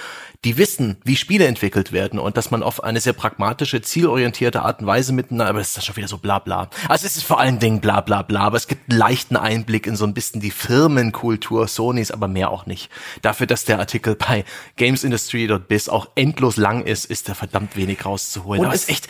[0.45, 4.81] die wissen, wie Spiele entwickelt werden und dass man auf eine sehr pragmatische, zielorientierte Art
[4.81, 6.69] und Weise miteinander, aber das ist schon wieder so bla bla.
[6.87, 9.87] Also es ist vor allen Dingen bla bla bla, aber es gibt einen leichten Einblick
[9.87, 12.89] in so ein bisschen die Firmenkultur Sonys, aber mehr auch nicht.
[13.21, 14.43] Dafür, dass der Artikel bei
[14.75, 18.61] GamesIndustry.biz auch endlos lang ist, ist da verdammt wenig rauszuholen.
[18.61, 19.07] Und aber es ist echt,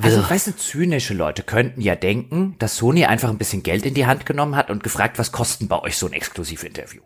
[0.00, 3.94] also, weißt du, zynische Leute könnten ja denken, dass Sony einfach ein bisschen Geld in
[3.94, 7.02] die Hand genommen hat und gefragt, was kosten bei euch so ein Exklusivinterview?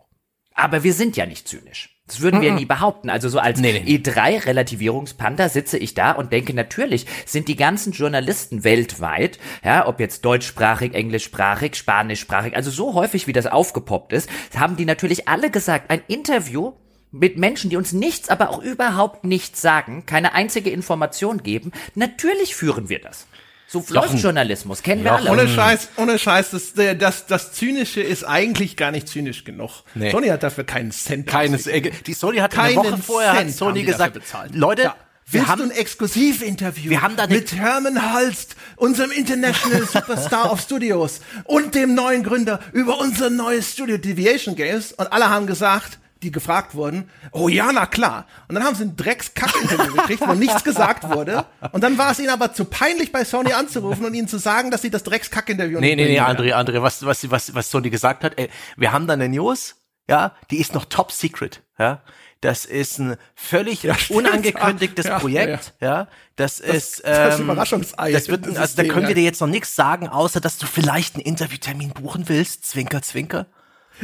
[0.53, 1.96] Aber wir sind ja nicht zynisch.
[2.07, 2.59] Das würden wir mm -mm.
[2.59, 3.09] nie behaupten.
[3.09, 3.97] Also so als nee, nee.
[3.97, 10.23] E3-Relativierungspanda sitze ich da und denke, natürlich sind die ganzen Journalisten weltweit, ja, ob jetzt
[10.23, 15.91] deutschsprachig, englischsprachig, spanischsprachig, also so häufig wie das aufgepoppt ist, haben die natürlich alle gesagt,
[15.91, 16.73] ein Interview
[17.11, 22.55] mit Menschen, die uns nichts, aber auch überhaupt nichts sagen, keine einzige Information geben, natürlich
[22.55, 23.27] führen wir das.
[23.69, 25.29] So läuft Journalismus, kennen wir alle.
[25.29, 29.83] Ohne Scheiß, ohne Scheiß, das, das, das Zynische ist eigentlich gar nicht zynisch genug.
[29.93, 30.09] Nee.
[30.09, 31.27] Sony hat dafür keinen Cent.
[31.27, 34.19] Keines, äh, die Sony hat Keinen eine Woche vorher Cent hat Sony gesagt,
[34.53, 34.95] Leute, ja.
[35.29, 40.61] Wir Willst haben ein Exklusivinterview wir haben da mit Herman Halst, unserem International Superstar of
[40.61, 45.99] Studios und dem neuen Gründer über unser neues Studio Deviation Games und alle haben gesagt,
[46.23, 48.27] die gefragt wurden, oh ja, na klar.
[48.47, 51.45] Und dann haben sie ein Drecks-Kack-Interview gekriegt, wo nichts gesagt wurde.
[51.71, 54.71] Und dann war es ihnen aber zu peinlich, bei Sony anzurufen und ihnen zu sagen,
[54.71, 57.71] dass sie das Drecks-Kack-Interview nee, nicht Nee, nee, nee, André, André, was, was, was, was
[57.71, 59.75] Sony gesagt hat, ey, wir haben da eine News,
[60.09, 62.01] ja, die ist noch top secret, ja.
[62.41, 65.87] Das ist ein völlig ja, unangekündigtes ja, Projekt, ja.
[65.87, 66.07] ja.
[66.35, 68.11] Das, das ist ähm, das Überraschungsei.
[68.11, 71.15] Das wird, also da können wir dir jetzt noch nichts sagen, außer dass du vielleicht
[71.15, 72.65] einen Interviewtermin buchen willst.
[72.65, 73.47] Zwinker, zwinker.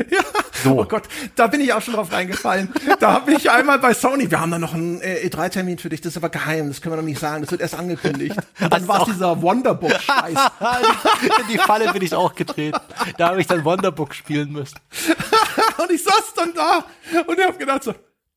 [0.09, 0.21] Ja,
[0.63, 0.79] so.
[0.79, 1.03] oh Gott,
[1.35, 2.73] da bin ich auch schon drauf reingefallen.
[2.99, 6.01] da habe ich einmal bei Sony, wir haben da noch einen äh, E3-Termin für dich,
[6.01, 8.35] das ist aber geheim, das können wir noch nicht sagen, das wird erst angekündigt.
[8.59, 10.37] Und dann war es dieser Wonderbook-Scheiß.
[11.41, 12.79] In die Falle bin ich auch getreten.
[13.17, 14.79] Da habe ich dann Wonderbook spielen müssen.
[15.77, 16.85] und ich saß dann da
[17.27, 17.93] und ich habe gedacht so,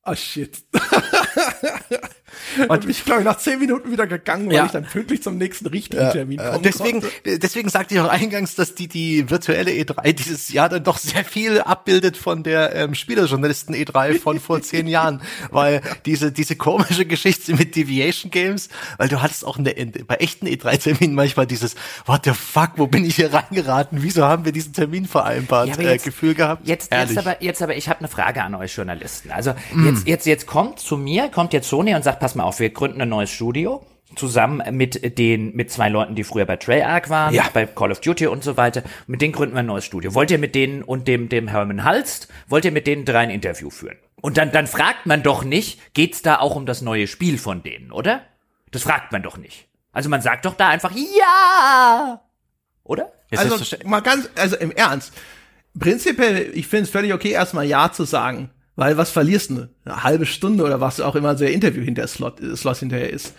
[0.07, 0.63] ah shit.
[2.67, 4.65] Und ich glaube, nach zehn Minuten wieder gegangen, weil ja.
[4.65, 6.11] ich dann pünktlich zum nächsten richtigen ja.
[6.11, 7.39] Termin kommen Deswegen, konnte.
[7.39, 11.23] deswegen sagte ich auch eingangs, dass die, die virtuelle E3 dieses Jahr dann doch sehr
[11.23, 17.05] viel abbildet von der ähm, Spielerjournalisten E3 von vor zehn Jahren, weil diese, diese komische
[17.05, 21.47] Geschichte mit Deviation Games, weil du hattest auch in der, in, bei echten E3-Terminen manchmal
[21.47, 24.03] dieses, what the fuck, wo bin ich hier reingeraten?
[24.03, 25.67] Wieso haben wir diesen Termin vereinbart?
[25.69, 26.67] Ja, jetzt, äh, Gefühl gehabt.
[26.67, 29.31] Jetzt, jetzt aber, jetzt aber, ich habe eine Frage an euch Journalisten.
[29.31, 29.87] Also mm.
[29.97, 32.69] Jetzt, jetzt, jetzt kommt zu mir, kommt jetzt Sony und sagt, pass mal auf, wir
[32.69, 33.85] gründen ein neues Studio
[34.15, 37.45] zusammen mit den mit zwei Leuten, die früher bei Treyarch waren, ja.
[37.53, 38.83] bei Call of Duty und so weiter.
[39.05, 40.13] Mit denen gründen wir ein neues Studio.
[40.13, 43.29] Wollt ihr mit denen und dem dem Herman Halst, wollt ihr mit denen drei ein
[43.29, 43.97] Interview führen?
[44.21, 47.63] Und dann dann fragt man doch nicht, geht's da auch um das neue Spiel von
[47.63, 48.21] denen, oder?
[48.71, 49.67] Das fragt man doch nicht.
[49.91, 52.21] Also man sagt doch da einfach ja,
[52.83, 53.11] oder?
[53.35, 55.13] also mal ganz, also im Ernst.
[55.77, 58.49] Prinzipiell, ich finde es völlig okay, erstmal ja zu sagen.
[58.77, 59.69] Weil was verlierst du?
[59.83, 63.33] Eine halbe Stunde oder was auch immer so ein Interview hinter Slot, Slot hinterher ist.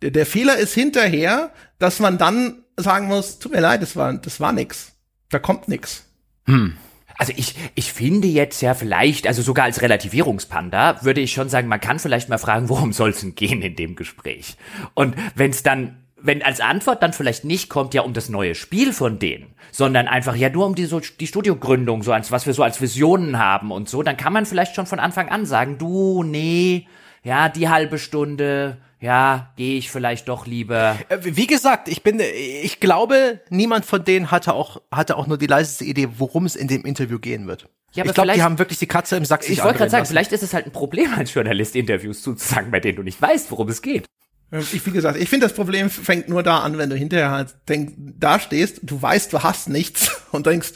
[0.00, 4.14] Der, der Fehler ist hinterher, dass man dann sagen muss, tut mir leid, das war,
[4.14, 4.92] das war nix.
[5.28, 6.06] Da kommt nix.
[6.46, 6.74] Hm.
[7.18, 11.68] Also ich, ich finde jetzt ja vielleicht, also sogar als Relativierungspanda, würde ich schon sagen,
[11.68, 14.56] man kann vielleicht mal fragen, worum soll es denn gehen in dem Gespräch?
[14.94, 18.54] Und wenn es dann wenn als Antwort dann vielleicht nicht kommt ja um das neue
[18.54, 22.46] Spiel von denen, sondern einfach ja nur um die, so, die Studiogründung, so als was
[22.46, 25.46] wir so als Visionen haben und so, dann kann man vielleicht schon von Anfang an
[25.46, 26.86] sagen, du, nee,
[27.22, 30.96] ja, die halbe Stunde, ja, gehe ich vielleicht doch lieber.
[31.08, 35.38] Äh, wie gesagt, ich bin, ich glaube, niemand von denen hatte auch, hatte auch nur
[35.38, 37.68] die leiseste Idee, worum es in dem Interview gehen wird.
[37.92, 40.32] Ja, ich glaube, die haben wirklich die Katze im Sack Ich wollte gerade sagen, vielleicht
[40.32, 43.68] ist es halt ein Problem als Journalist, Interviews zuzusagen, bei denen du nicht weißt, worum
[43.68, 44.06] es geht.
[44.52, 47.30] Ähm, ich, wie gesagt, ich finde, das Problem fängt nur da an, wenn du hinterher
[47.30, 50.72] halt denk, da stehst, du weißt, du hast nichts und denkst,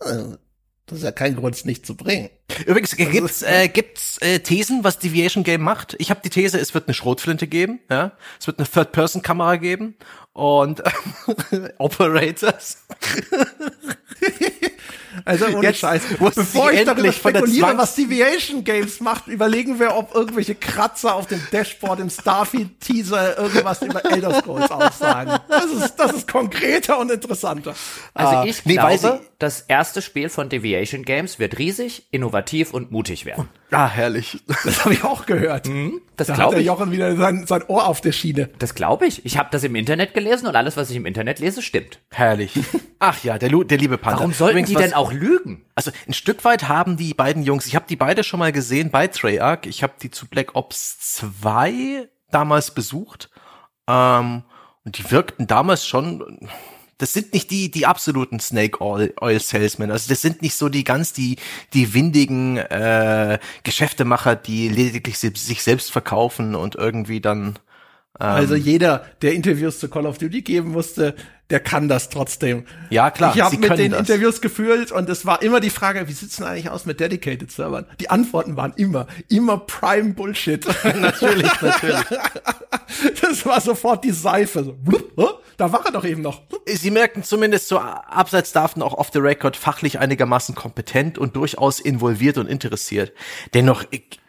[0.00, 0.36] äh,
[0.86, 2.30] das ist ja kein Grund, es nicht zu bringen.
[2.64, 5.94] Übrigens, gibt's, äh, gibt's äh, Thesen, was Deviation Game macht?
[5.98, 9.96] Ich habe die These, es wird eine Schrotflinte geben, ja, es wird eine Third-Person-Kamera geben
[10.32, 10.82] und
[11.78, 12.86] Operators.
[15.24, 16.02] Also ohne Jetzt Scheiß.
[16.18, 21.40] Bevor ich darüber spekuliere, was Deviation Games macht, überlegen wir, ob irgendwelche Kratzer auf dem
[21.52, 25.38] Dashboard im Starfield-Teaser irgendwas über Elder Scrolls aussagen.
[25.48, 27.74] Das ist, das ist konkreter und interessanter.
[28.14, 32.90] Also ah, ich nee, glaube, das erste Spiel von Deviation Games wird riesig, innovativ und
[32.90, 33.48] mutig werden.
[33.70, 34.42] Ah, herrlich.
[34.64, 35.68] Das habe ich auch gehört.
[35.68, 38.48] Mhm, das da hat der Jochen wieder sein, sein Ohr auf der Schiene.
[38.58, 39.26] Das glaube ich.
[39.26, 41.98] Ich habe das im Internet gelesen und alles, was ich im Internet lese, stimmt.
[42.10, 42.52] Herrlich.
[42.98, 44.20] Ach ja, der, der liebe Panda.
[44.20, 45.64] Warum sollten Übrigens, die denn auch lügen?
[45.74, 48.90] Also ein Stück weit haben die beiden Jungs, ich habe die beide schon mal gesehen
[48.90, 49.66] bei Treyarch.
[49.66, 53.30] Ich habe die zu Black Ops 2 damals besucht.
[53.86, 54.44] Ähm,
[54.84, 56.48] und die wirkten damals schon
[56.98, 59.90] das sind nicht die, die absoluten Snake Oil, Salesmen.
[59.90, 61.36] Also das sind nicht so die ganz die,
[61.72, 67.58] die windigen äh, Geschäftemacher, die lediglich sich selbst verkaufen und irgendwie dann.
[68.20, 71.14] Ähm, also jeder, der Interviews zu Call of Duty geben musste,
[71.50, 72.64] der kann das trotzdem.
[72.90, 73.34] Ja, klar.
[73.34, 74.00] Ich habe mit den das.
[74.00, 77.50] Interviews gefühlt und es war immer die Frage, wie sieht's denn eigentlich aus mit Dedicated
[77.50, 77.86] Servern?
[78.00, 80.66] Die Antworten waren immer, immer Prime Bullshit.
[81.00, 82.04] natürlich, natürlich.
[83.20, 84.74] Das war sofort die Seife.
[85.16, 86.42] So, da war er doch eben noch.
[86.66, 91.80] Sie merken zumindest so abseits davon auch off the record fachlich einigermaßen kompetent und durchaus
[91.80, 93.12] involviert und interessiert.
[93.52, 93.84] Dennoch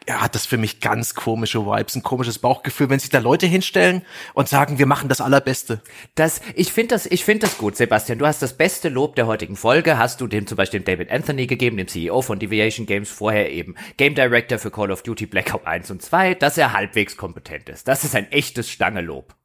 [0.10, 3.46] er hat das für mich ganz komische Vibes, ein komisches Bauchgefühl, wenn sich da Leute
[3.46, 4.02] hinstellen
[4.34, 5.82] und sagen, wir machen das Allerbeste.
[6.16, 8.18] Das, ich finde das, ich finde das gut, Sebastian.
[8.18, 11.46] Du hast das beste Lob der heutigen Folge, hast du dem zum Beispiel David Anthony
[11.46, 15.54] gegeben, dem CEO von Deviation Games, vorher eben Game Director für Call of Duty Black
[15.54, 17.88] Ops 1 und 2, dass er halbwegs kompetent ist.
[17.88, 19.36] Das ist ein echtes Stangelob.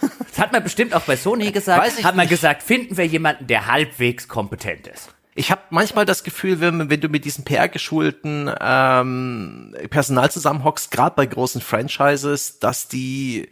[0.00, 1.80] Das hat man bestimmt auch bei Sony gesagt.
[1.80, 2.30] Weiß ich hat man nicht.
[2.30, 5.14] gesagt, finden wir jemanden, der halbwegs kompetent ist.
[5.38, 11.14] Ich habe manchmal das Gefühl, wenn, wenn du mit diesem PR-geschulten ähm, Personal zusammenhockst, gerade
[11.14, 13.48] bei großen Franchises, dass die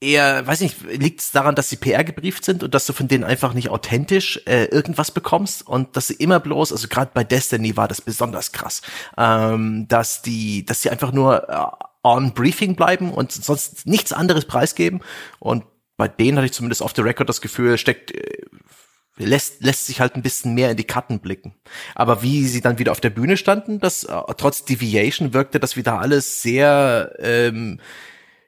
[0.00, 3.08] eher, weiß nicht, liegt es daran, dass sie PR gebrieft sind und dass du von
[3.08, 7.24] denen einfach nicht authentisch äh, irgendwas bekommst und dass sie immer bloß, also gerade bei
[7.24, 8.80] Destiny war das besonders krass,
[9.18, 14.44] ähm, dass die, dass sie einfach nur äh, on Briefing bleiben und sonst nichts anderes
[14.44, 15.00] preisgeben
[15.40, 15.64] und
[15.96, 18.46] bei denen hatte ich zumindest off the record das Gefühl, steckt äh,
[19.16, 21.54] lässt, lässt sich halt ein bisschen mehr in die Karten blicken.
[21.94, 25.76] Aber wie sie dann wieder auf der Bühne standen, das äh, trotz Deviation wirkte das
[25.76, 27.80] wieder alles sehr ähm,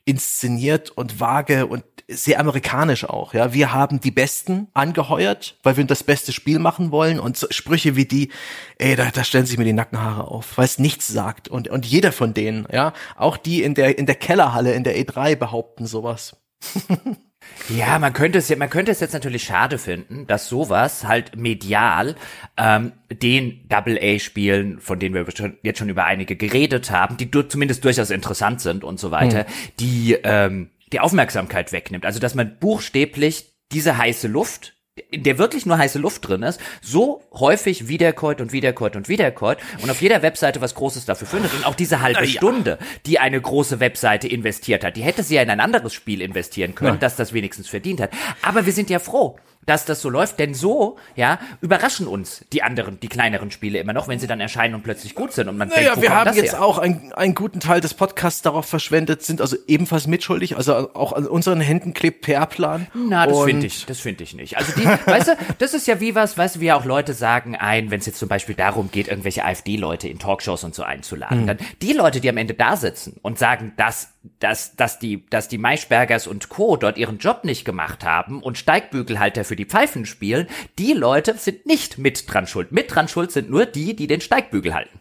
[0.05, 3.33] inszeniert und vage und sehr amerikanisch auch.
[3.33, 7.47] Ja, wir haben die Besten angeheuert, weil wir das beste Spiel machen wollen und so
[7.51, 8.31] Sprüche wie die,
[8.79, 11.87] ey, da, da stellen sich mir die Nackenhaare auf, weil es nichts sagt und und
[11.87, 15.87] jeder von denen, ja, auch die in der in der Kellerhalle in der E3 behaupten
[15.87, 16.37] sowas.
[17.69, 22.17] Ja, man könnte es man könnte es jetzt natürlich schade finden, dass sowas halt medial
[22.57, 27.17] ähm, den Double A Spielen, von denen wir schon, jetzt schon über einige geredet haben,
[27.17, 29.53] die du, zumindest durchaus interessant sind und so weiter, hm.
[29.79, 32.05] die ähm, die Aufmerksamkeit wegnimmt.
[32.05, 34.75] Also dass man buchstäblich diese heiße Luft
[35.11, 39.57] in der wirklich nur heiße Luft drin ist, so häufig wiederkäut und wiederkäut und wiederkäut
[39.83, 42.27] und auf jeder Webseite was Großes dafür findet und auch diese halbe ja.
[42.27, 46.21] Stunde, die eine große Webseite investiert hat, die hätte sie ja in ein anderes Spiel
[46.21, 47.01] investieren können, ja.
[47.01, 48.11] dass das wenigstens verdient hat.
[48.43, 52.63] Aber wir sind ja froh, dass das so läuft, denn so, ja, überraschen uns die
[52.63, 55.57] anderen, die kleineren Spiele immer noch, wenn sie dann erscheinen und plötzlich gut sind und
[55.57, 56.63] man naja, denkt, wir haben jetzt her?
[56.63, 61.13] auch einen, einen guten Teil des Podcasts darauf verschwendet, sind also ebenfalls mitschuldig, also auch
[61.13, 62.89] an unseren Händen klebt PR-Plan.
[62.95, 64.57] Na, das finde ich, das finde ich nicht.
[64.57, 67.55] Also die, weißt du, das ist ja wie was, weißt du, wie auch Leute sagen
[67.57, 71.43] ein, wenn es jetzt zum Beispiel darum geht, irgendwelche AfD-Leute in Talkshows und so einzuladen,
[71.43, 71.47] mhm.
[71.47, 74.09] dann die Leute, die am Ende da sitzen und sagen, dass
[74.43, 76.77] dass, dass die, dass die Maischbergers und Co.
[76.77, 81.67] dort ihren Job nicht gemacht haben und Steigbügelhalter für die Pfeifen spielen, die Leute sind
[81.67, 82.73] nicht mit dran schuld.
[82.73, 85.01] Mit dran schuld sind nur die, die den Steigbügel halten.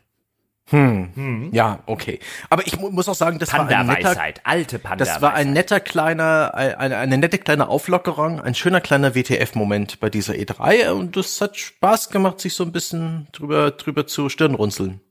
[0.70, 1.10] Hm.
[1.16, 1.50] hm.
[1.52, 2.20] Ja, okay.
[2.50, 5.52] Aber ich muss auch sagen, das Panda war ein netter, alte Panda Das war ein
[5.52, 11.18] netter kleiner, eine, eine nette kleine Auflockerung, ein schöner kleiner WTF-Moment bei dieser E3 und
[11.18, 15.02] das hat Spaß gemacht, sich so ein bisschen drüber, drüber zu Stirnrunzeln.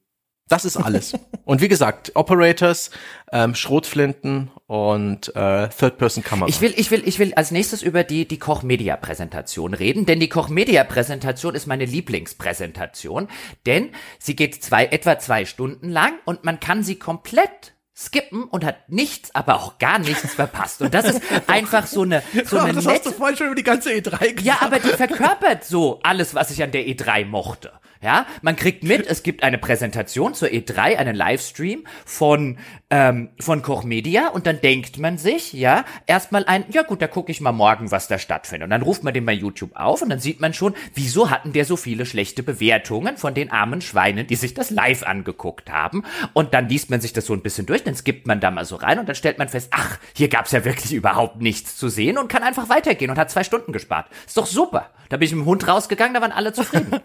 [0.51, 1.15] Das ist alles.
[1.45, 2.91] und wie gesagt, Operators,
[3.33, 6.49] ähm, Schrotflinten und äh, Third-Person-Kamera.
[6.49, 10.07] Ich will, ich will, ich will als nächstes über die die Koch Media Präsentation reden,
[10.07, 13.29] denn die Koch Media Präsentation ist meine Lieblingspräsentation,
[13.65, 18.65] denn sie geht zwei etwa zwei Stunden lang und man kann sie komplett skippen und
[18.65, 20.83] hat nichts, aber auch gar nichts verpasst.
[20.83, 23.63] Und das ist einfach so eine, so eine Das hast du vorhin schon über die
[23.63, 24.41] ganze E3 gesagt.
[24.41, 27.73] Ja, aber die verkörpert so alles, was ich an der E3 mochte.
[28.03, 32.57] Ja, man kriegt mit, es gibt eine Präsentation zur E3, einen Livestream von
[32.89, 37.07] ähm, von Koch Media und dann denkt man sich, ja, erstmal ein, ja gut, da
[37.07, 38.65] gucke ich mal morgen, was da stattfindet.
[38.65, 41.53] Und dann ruft man den bei YouTube auf und dann sieht man schon, wieso hatten
[41.53, 46.03] der so viele schlechte Bewertungen von den armen Schweinen, die sich das live angeguckt haben.
[46.33, 48.65] Und dann liest man sich das so ein bisschen durch, dann skippt man da mal
[48.65, 51.91] so rein und dann stellt man fest, ach, hier gab's ja wirklich überhaupt nichts zu
[51.91, 54.07] sehen und kann einfach weitergehen und hat zwei Stunden gespart.
[54.27, 54.89] Ist doch super.
[55.11, 57.01] Da bin ich mit dem Hund rausgegangen, da waren alle zufrieden.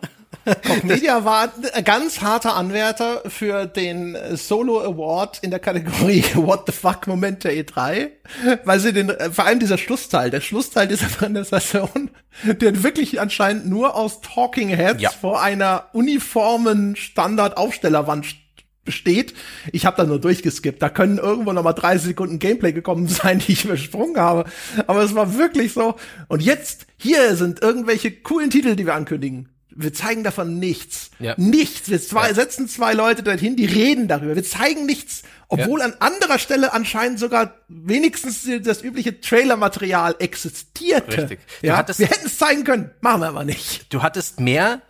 [0.88, 6.72] Media war ein ganz harter Anwärter für den Solo Award in der Kategorie What the
[6.72, 8.10] fuck Moment der E3,
[8.64, 12.12] weil sie den, vor allem dieser Schlussteil, der Schlussteil dieser Präsentation,
[12.44, 15.10] der wirklich anscheinend nur aus Talking Heads ja.
[15.10, 18.36] vor einer uniformen Standard-Aufstellerwand
[18.86, 19.34] besteht.
[19.72, 20.82] Ich habe da nur durchgeskippt.
[20.82, 24.46] Da können irgendwo noch mal 30 Sekunden Gameplay gekommen sein, die ich übersprungen habe.
[24.88, 25.96] Aber es war wirklich so.
[26.28, 31.12] Und jetzt, hier sind irgendwelche coolen Titel, die wir ankündigen wir zeigen davon nichts.
[31.20, 31.36] Ja.
[31.38, 31.90] Nichts.
[31.90, 32.34] Wir zwei, ja.
[32.34, 34.36] setzen zwei Leute dorthin, die reden darüber.
[34.36, 35.86] Wir zeigen nichts, obwohl ja.
[35.86, 41.18] an anderer Stelle anscheinend sogar wenigstens das übliche Trailer-Material existierte.
[41.18, 41.40] Richtig.
[41.62, 41.86] ja?
[41.88, 43.94] wir hätten es zeigen können, machen wir aber nicht.
[43.94, 44.82] Du hattest mehr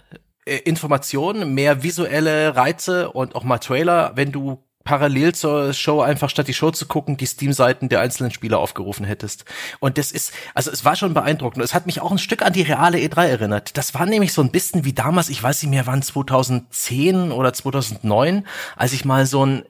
[0.46, 6.30] äh, Informationen, mehr visuelle Reize und auch mal Trailer, wenn du parallel zur Show einfach
[6.30, 9.44] statt die Show zu gucken, die Steam-Seiten der einzelnen Spieler aufgerufen hättest.
[9.80, 11.66] Und das ist, also es war schon beeindruckend.
[11.66, 13.78] Es hat mich auch ein Stück an die reale E3 erinnert.
[13.78, 17.52] Das war nämlich so ein bisschen wie damals, ich weiß nicht mehr, wann 2010 oder
[17.52, 19.64] 2009, als ich mal so ein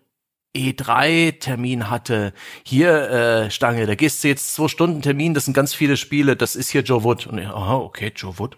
[0.56, 2.34] E3-Termin hatte.
[2.64, 6.36] Hier, äh, Stange, da gehst du jetzt zwei Stunden Termin, das sind ganz viele Spiele,
[6.36, 7.28] das ist hier Joe Wood.
[7.28, 8.58] Und ich, aha, okay, Joe Wood.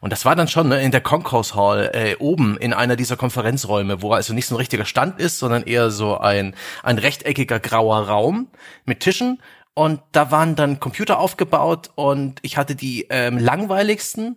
[0.00, 3.16] Und das war dann schon ne, in der Concourse Hall äh, oben in einer dieser
[3.16, 7.60] Konferenzräume, wo also nicht so ein richtiger Stand ist, sondern eher so ein, ein rechteckiger
[7.60, 8.48] grauer Raum
[8.84, 9.40] mit Tischen.
[9.74, 14.36] Und da waren dann Computer aufgebaut und ich hatte die ähm, langweiligsten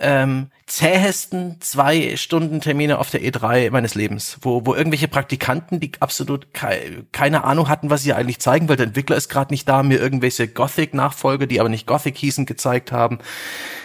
[0.00, 5.92] ähm, zähesten zwei Stunden Termine auf der E3 meines Lebens, wo, wo irgendwelche Praktikanten, die
[6.00, 9.68] absolut ke keine Ahnung hatten, was sie eigentlich zeigen, weil der Entwickler ist gerade nicht
[9.68, 13.18] da, mir irgendwelche Gothic-Nachfolge, die aber nicht Gothic hießen, gezeigt haben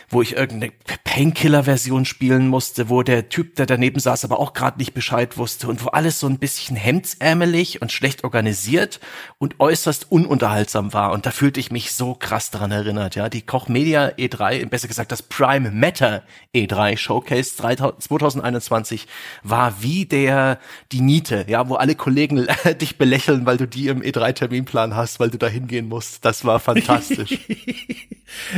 [0.10, 0.72] wo ich irgendeine
[1.04, 5.68] Painkiller-Version spielen musste, wo der Typ, der daneben saß, aber auch gerade nicht Bescheid wusste
[5.68, 9.00] und wo alles so ein bisschen hemdsärmelig und schlecht organisiert
[9.38, 11.14] und äußerst ununterhaltsam war.
[11.14, 13.16] Und da fühlte ich mich so krass daran erinnert.
[13.16, 19.08] Ja, die Koch Media E3, besser gesagt das Prime Matter E3 Showcase 2021
[19.44, 20.60] war wie der
[20.92, 22.46] die Niete, ja, wo alle Kollegen
[22.82, 26.26] dich belächeln, weil du die im E3 Terminplan hast, weil du da hingehen musst.
[26.26, 27.40] Das war fantastisch.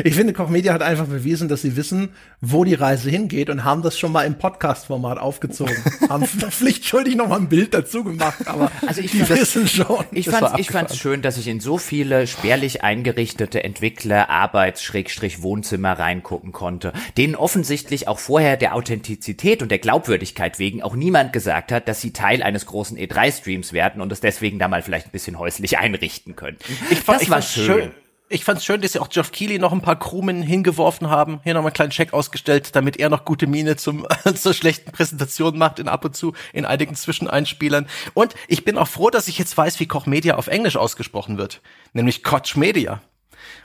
[0.03, 2.09] Ich finde, Koch Media hat einfach bewiesen, dass sie wissen,
[2.41, 5.75] wo die Reise hingeht und haben das schon mal im Podcast-Format aufgezogen.
[6.09, 10.05] haben pflichtschuldig noch mal ein Bild dazu gemacht, aber Also ich die fand- wissen schon.
[10.11, 15.41] Ich fand's, ich fand's schön, dass ich in so viele spärlich eingerichtete Entwickler, Arbeits-, Schrägstrich,
[15.43, 21.33] Wohnzimmer reingucken konnte, denen offensichtlich auch vorher der Authentizität und der Glaubwürdigkeit wegen auch niemand
[21.33, 25.07] gesagt hat, dass sie Teil eines großen E3-Streams werden und es deswegen da mal vielleicht
[25.07, 26.63] ein bisschen häuslich einrichten könnten.
[26.89, 27.91] Ich fand, das ich war fand's schön.
[28.29, 31.39] Ich fand's schön, dass sie auch Geoff Keighley noch ein paar Krumen hingeworfen haben.
[31.43, 34.05] Hier nochmal einen kleinen Check ausgestellt, damit er noch gute Miene zum,
[34.35, 37.87] zur schlechten Präsentation macht in ab und zu in einigen Zwischeneinspielern.
[38.13, 41.37] Und ich bin auch froh, dass ich jetzt weiß, wie Koch Media auf Englisch ausgesprochen
[41.37, 41.61] wird.
[41.93, 43.01] Nämlich Koch Media.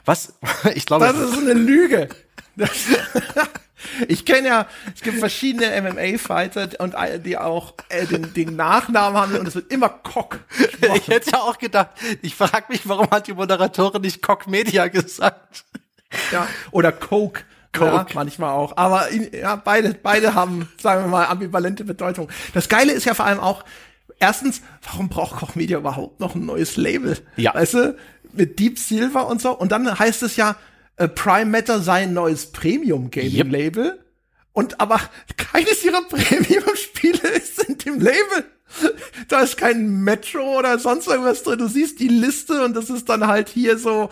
[0.05, 0.33] Was?
[0.75, 2.07] Ich glaube, Das ist eine Lüge.
[4.07, 9.35] Ich kenne ja, es gibt verschiedene MMA-Fighter und die auch äh, den, den Nachnamen haben
[9.35, 10.39] und es wird immer Cock.
[10.95, 11.89] ich hätte ja auch gedacht,
[12.21, 15.65] ich frage mich, warum hat die Moderatorin nicht Koch Media gesagt?
[16.31, 17.43] Ja, oder Coke.
[17.73, 17.91] Coke.
[17.91, 18.77] Ja, manchmal auch.
[18.77, 22.29] Aber in, ja, beide, beide haben, sagen wir mal, ambivalente Bedeutung.
[22.53, 23.63] Das Geile ist ja vor allem auch,
[24.19, 27.17] erstens, warum braucht Koch Media überhaupt noch ein neues Label?
[27.35, 27.55] Ja.
[27.55, 27.97] Weißt du,
[28.31, 29.57] mit Deep Silver und so.
[29.57, 30.55] Und dann heißt es ja,
[30.97, 33.51] äh, Prime Matter sei ein neues Premium Gaming Yep.
[33.51, 33.99] Label.
[34.53, 34.99] Und aber
[35.37, 38.45] keines ihrer Premium-Spiele ist in dem Label.
[39.27, 41.59] Da ist kein Metro oder sonst irgendwas drin.
[41.59, 44.09] Du siehst die Liste und das ist dann halt hier so,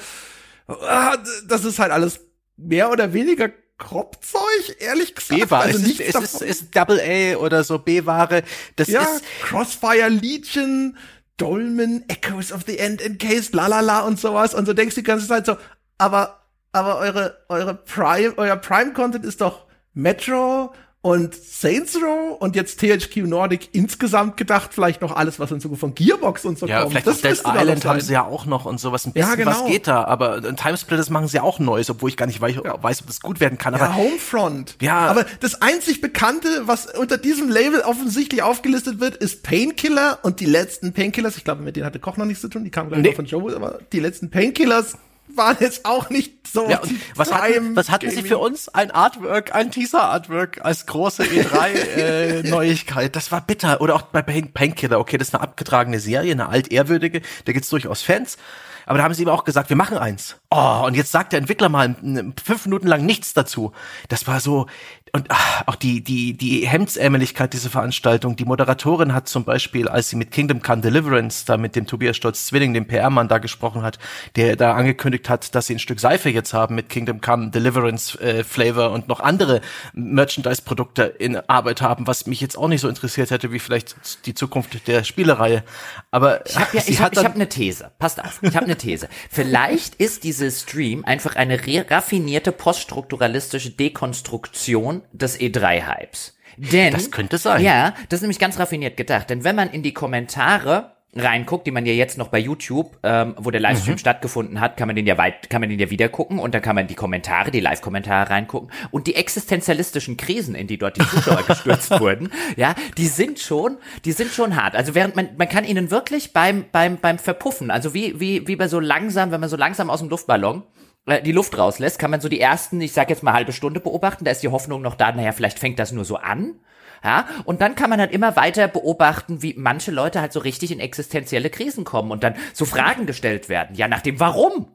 [0.67, 1.17] ah,
[1.47, 2.19] das ist halt alles
[2.57, 5.41] mehr oder weniger Kropfzeug, ehrlich gesagt.
[5.41, 8.43] B-Ware, Also es, ist, es ist, ist Double A oder so B-Ware.
[8.75, 10.95] Das ja, ist, Crossfire Legion,
[11.37, 14.53] Dolmen, Echoes of the End Encased, la la la und sowas.
[14.53, 15.57] Und so denkst du die ganze Zeit so,
[15.97, 16.40] aber,
[16.71, 23.25] aber eure, eure Prime, euer Prime-Content ist doch Metro und Saints Row und jetzt THQ
[23.25, 26.91] Nordic insgesamt gedacht, vielleicht noch alles, was in Zukunft von Gearbox und so Ja, kommt.
[26.91, 29.07] vielleicht auch Dead Island haben sie ja auch noch und sowas.
[29.07, 29.63] Ein Ja, bisschen genau.
[29.63, 32.55] was geht da, aber äh, Timesplitters machen sie auch Neues, obwohl ich gar nicht weiß,
[32.57, 33.73] weiß ob das gut werden kann.
[33.73, 34.75] Aber Ja, Homefront.
[34.79, 34.99] Ja.
[35.07, 40.45] Aber das einzig Bekannte, was unter diesem Label offensichtlich aufgelistet wird, ist Painkiller und die
[40.45, 43.01] letzten Painkillers, ich glaube, mit denen hatte Koch noch nichts zu tun, die kamen gleich
[43.01, 43.07] Nee.
[43.09, 44.97] noch von Joe, aber die letzten Painkillers
[45.35, 46.69] waren jetzt auch nicht so.
[46.69, 46.81] ja,
[47.15, 48.69] was hatten, was hatten sie für uns?
[48.69, 53.15] Ein Artwork, ein Teaser-Artwork als große E3-Neuigkeit.
[53.15, 53.81] das war bitter.
[53.81, 54.99] Oder auch bei Pain Painkiller.
[54.99, 57.21] Okay, das ist eine abgetragene Serie, eine altehrwürdige.
[57.45, 58.37] Da gibt's durchaus Fans.
[58.85, 60.37] Aber da haben sie ihm auch gesagt, wir machen eins.
[60.49, 61.95] Oh, und jetzt sagt der Entwickler mal
[62.43, 63.71] fünf Minuten lang nichts dazu.
[64.09, 64.65] Das war so,
[65.13, 68.37] und ach, auch die, die, die Hemdsärmeligkeit dieser Veranstaltung.
[68.37, 72.15] Die Moderatorin hat zum Beispiel, als sie mit Kingdom Come Deliverance, da mit dem Tobias
[72.15, 73.99] Stolz Zwilling, dem PR-Mann da gesprochen hat,
[74.37, 78.17] der da angekündigt hat, dass sie ein Stück Seife jetzt haben mit Kingdom Come Deliverance
[78.21, 79.59] äh, Flavor und noch andere
[79.93, 84.33] Merchandise-Produkte in Arbeit haben, was mich jetzt auch nicht so interessiert hätte, wie vielleicht die
[84.33, 85.63] Zukunft der Spielereihe.
[86.11, 87.91] Aber Ich habe ja, ich hab, ich hab eine These.
[87.99, 89.09] Passt auf, ich habe eine These.
[89.29, 91.59] Vielleicht ist dieses Stream einfach eine
[91.89, 96.33] raffinierte poststrukturalistische Dekonstruktion des E3-Hypes.
[96.57, 97.63] Denn Das könnte sein.
[97.63, 99.29] Ja, das ist nämlich ganz raffiniert gedacht.
[99.29, 103.35] Denn wenn man in die Kommentare reinguckt, die man ja jetzt noch bei YouTube, ähm,
[103.37, 106.07] wo der Livestream stattgefunden hat, kann man den ja weit, kann man den ja wieder
[106.07, 110.67] gucken und dann kann man die Kommentare, die Live-Kommentare reingucken und die existenzialistischen Krisen, in
[110.67, 114.75] die dort die Zuschauer gestürzt wurden, ja, die sind schon, die sind schon hart.
[114.75, 118.55] Also während man, man kann ihnen wirklich beim, beim, beim Verpuffen, also wie, wie, wie
[118.55, 120.63] bei so langsam, wenn man so langsam aus dem Luftballon
[121.07, 124.25] die Luft rauslässt, kann man so die ersten, ich sag jetzt mal halbe Stunde beobachten,
[124.25, 126.59] da ist die Hoffnung noch da, naja, vielleicht fängt das nur so an.
[127.03, 130.71] Ja, und dann kann man halt immer weiter beobachten, wie manche Leute halt so richtig
[130.71, 133.75] in existenzielle Krisen kommen und dann so Fragen gestellt werden.
[133.75, 134.67] Ja, nach dem Warum?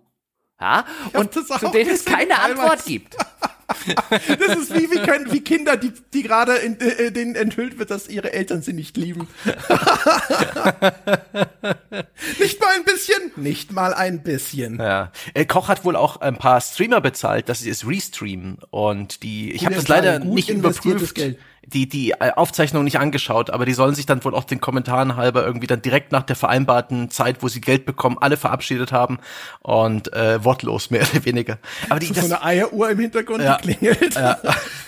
[0.61, 2.41] Ja, und zu denen es keine.
[2.41, 3.17] Antwort gibt.
[4.11, 7.91] Das ist wie, wie, können, wie Kinder, die, die gerade in, äh, denen enthüllt wird,
[7.91, 9.29] dass ihre Eltern sie nicht lieben.
[12.39, 13.33] nicht mal ein bisschen?
[13.37, 14.79] Nicht mal ein bisschen.
[14.79, 15.11] Ja.
[15.35, 19.53] Äh, Koch hat wohl auch ein paar Streamer bezahlt, dass sie es restreamen und die
[19.53, 21.39] ich habe das leider nicht überprüft, Geld.
[21.67, 25.17] Die die äh, Aufzeichnung nicht angeschaut, aber die sollen sich dann wohl auch den Kommentaren
[25.17, 29.19] halber irgendwie dann direkt nach der vereinbarten Zeit, wo sie Geld bekommen, alle verabschiedet haben
[29.63, 31.59] und äh, wortlos mehr oder weniger.
[31.91, 33.59] Aber die So das, eine Eieruhr im Hintergrund, Ja.
[33.59, 34.17] die klingelt.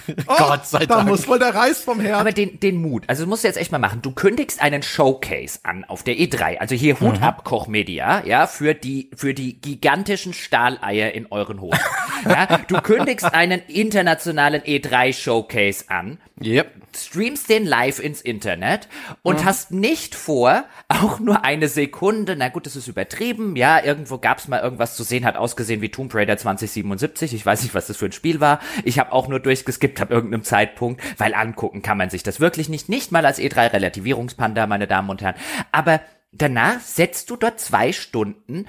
[0.27, 1.09] Oh, Gott sei Da Dank.
[1.11, 2.19] muss wohl der Reis vom Herd.
[2.19, 4.01] Aber den, den Mut, also das musst du jetzt echt mal machen.
[4.01, 6.57] Du kündigst einen Showcase an auf der E3.
[6.57, 11.61] Also hier Hut ab Koch Media, ja, für die, für die gigantischen Stahleier in euren
[11.61, 11.79] Hosen.
[12.25, 16.17] ja, du kündigst einen internationalen E3 Showcase an.
[16.43, 16.68] yep.
[16.97, 18.89] Streamst den live ins Internet
[19.23, 24.19] und hast nicht vor, auch nur eine Sekunde, na gut, das ist übertrieben, ja, irgendwo
[24.19, 27.87] gab's mal irgendwas zu sehen, hat ausgesehen wie Tomb Raider 2077, ich weiß nicht, was
[27.87, 31.83] das für ein Spiel war, ich habe auch nur durchgeskippt ab irgendeinem Zeitpunkt, weil angucken
[31.83, 35.37] kann man sich das wirklich nicht, nicht mal als E3 Relativierungspanda, meine Damen und Herren,
[35.73, 36.01] aber
[36.33, 38.67] danach setzt du dort zwei Stunden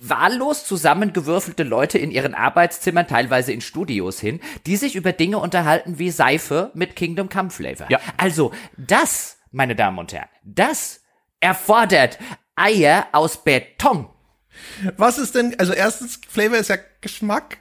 [0.00, 5.98] wahllos zusammengewürfelte Leute in ihren Arbeitszimmern, teilweise in Studios hin, die sich über Dinge unterhalten
[5.98, 7.90] wie Seife mit Kingdom Come Flavor.
[7.90, 8.00] Ja.
[8.16, 11.02] Also das, meine Damen und Herren, das
[11.40, 12.18] erfordert
[12.56, 14.08] Eier aus Beton.
[14.96, 17.58] Was ist denn, also erstens, Flavor ist ja Geschmack.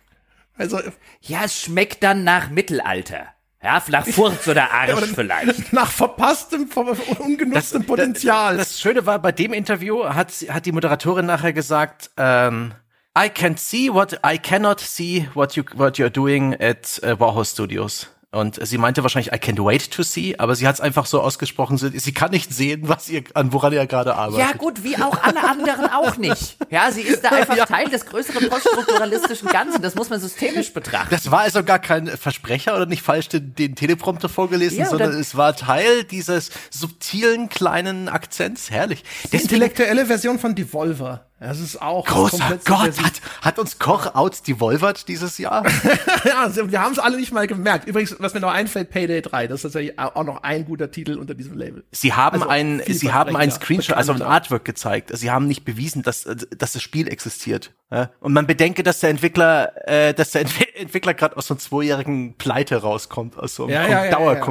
[0.55, 0.79] Also,
[1.21, 3.27] Ja, es schmeckt dann nach Mittelalter.
[3.67, 5.73] Ja, nach Furz oder Arsch oder vielleicht.
[5.73, 8.55] nach verpasstem, ver- ungenutztem Potenzial.
[8.55, 12.73] Das, das Schöne war, bei dem Interview hat, sie- hat die Moderatorin nachher gesagt, ähm,
[13.19, 17.43] I can see what I cannot see what you what you're doing at uh, Warhol
[17.45, 18.07] Studios.
[18.31, 21.21] Und sie meinte wahrscheinlich I can't wait to see, aber sie hat es einfach so
[21.21, 24.39] ausgesprochen, sie, kann nicht sehen, was ihr an woran ihr gerade arbeitet.
[24.39, 26.57] Ja gut, wie auch alle anderen auch nicht.
[26.69, 29.81] Ja, sie ist da einfach Teil des größeren poststrukturalistischen Ganzen.
[29.81, 31.07] Das muss man systemisch betrachten.
[31.09, 35.13] Das war also gar kein Versprecher oder nicht falsch den, den Teleprompter vorgelesen, Ja, sondern
[35.13, 38.69] es war Teil dieses subtilen kleinen Akzents.
[38.69, 39.05] Herrlich.
[39.31, 41.26] Die intellektuelle Version von Devolver.
[41.39, 45.63] Das ist auch großer Gott, hat, hat uns Koch out devolvert dieses Jahr?
[46.25, 47.87] ja, also wir haben es alle nicht mal gemerkt.
[47.87, 51.17] Übrigens, was mir noch einfällt, Payday 3, das ist tatsächlich auch noch ein guter Titel
[51.19, 51.83] unter diesem Label.
[51.91, 54.21] Sie haben Also ein, Sie haben ein vielversprechender, Screenshot, also ein.
[54.23, 55.11] Artwork gezeigt.
[55.15, 57.71] Sie haben nicht bewiesen, dass, dass das Spiel existiert.
[57.89, 58.09] Ja?
[58.19, 61.59] Und man bedenke, dass der Entwickler, äh, dass der Entwi- Entwickler gerade aus so einem
[61.59, 63.73] zweijährigen Pleite rauskommt, aus so einem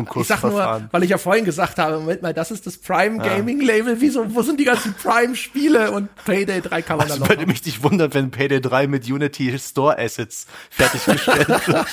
[0.07, 2.79] Kon- Ich sag nur, weil ich ja vorhin gesagt habe, Moment mal, das ist das
[2.79, 4.01] Prime Gaming Label.
[4.01, 5.91] Wieso, wo sind die ganzen Prime Spiele?
[5.91, 7.29] Und Payday 3 kann man Also dann noch.
[7.29, 11.87] würde mich nicht wundern, wenn Payday 3 mit Unity Store Assets fertiggestellt wird.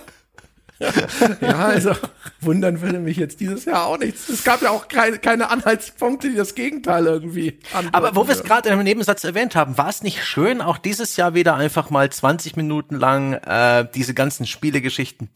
[1.40, 1.92] Ja, also
[2.40, 4.28] wundern würde mich jetzt dieses Jahr auch nichts.
[4.28, 7.58] Es gab ja auch keine, keine Anhaltspunkte, die das Gegenteil irgendwie
[7.92, 11.16] Aber wo wir es gerade im Nebensatz erwähnt haben, war es nicht schön, auch dieses
[11.16, 15.28] Jahr wieder einfach mal 20 Minuten lang äh, diese ganzen Spielegeschichten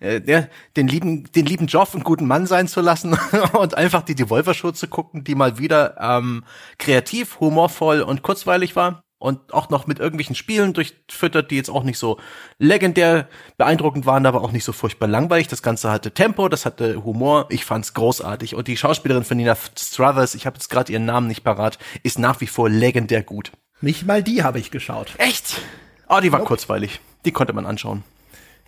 [0.00, 3.18] äh, der, den lieben, den lieben Joff einen guten Mann sein zu lassen
[3.52, 6.44] und einfach die Devolver Show zu gucken, die mal wieder ähm,
[6.78, 11.82] kreativ, humorvoll und kurzweilig war und auch noch mit irgendwelchen Spielen durchfüttert, die jetzt auch
[11.82, 12.20] nicht so
[12.58, 15.48] legendär beeindruckend waren, aber auch nicht so furchtbar langweilig.
[15.48, 17.46] Das Ganze hatte Tempo, das hatte Humor.
[17.48, 18.54] Ich fand's großartig.
[18.54, 22.20] Und die Schauspielerin von Nina Struthers, ich habe jetzt gerade ihren Namen nicht parat, ist
[22.20, 23.50] nach wie vor legendär gut.
[23.80, 25.14] Nicht mal die habe ich geschaut.
[25.18, 25.60] Echt?
[26.08, 27.00] Oh, die war kurzweilig.
[27.24, 28.04] Die konnte man anschauen.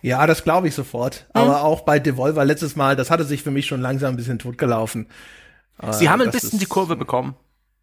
[0.01, 1.25] Ja, das glaube ich sofort.
[1.31, 4.39] Aber auch bei Devolver letztes Mal, das hatte sich für mich schon langsam ein bisschen
[4.39, 5.07] totgelaufen.
[5.91, 7.37] Sie haben ein bisschen die Kurve bekommen.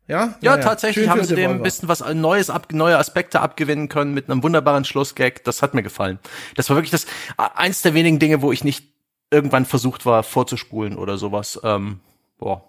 [0.09, 0.37] Ja?
[0.41, 4.15] Ja, tatsächlich Schön haben sie dem ein bisschen was Neues ab, neue Aspekte abgewinnen können
[4.15, 5.43] mit einem wunderbaren Schlussgag.
[5.45, 6.19] Das hat mir gefallen.
[6.55, 8.93] Das war wirklich das eins der wenigen Dinge, wo ich nicht
[9.31, 11.61] irgendwann versucht war vorzuspulen oder sowas.
[11.65, 12.01] Ähm,
[12.39, 12.63] boah.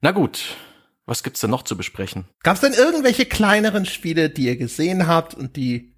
[0.00, 0.56] Na gut.
[1.06, 2.24] Was gibt's denn noch zu besprechen?
[2.42, 5.92] Gab es denn irgendwelche kleineren Spiele, die ihr gesehen habt und die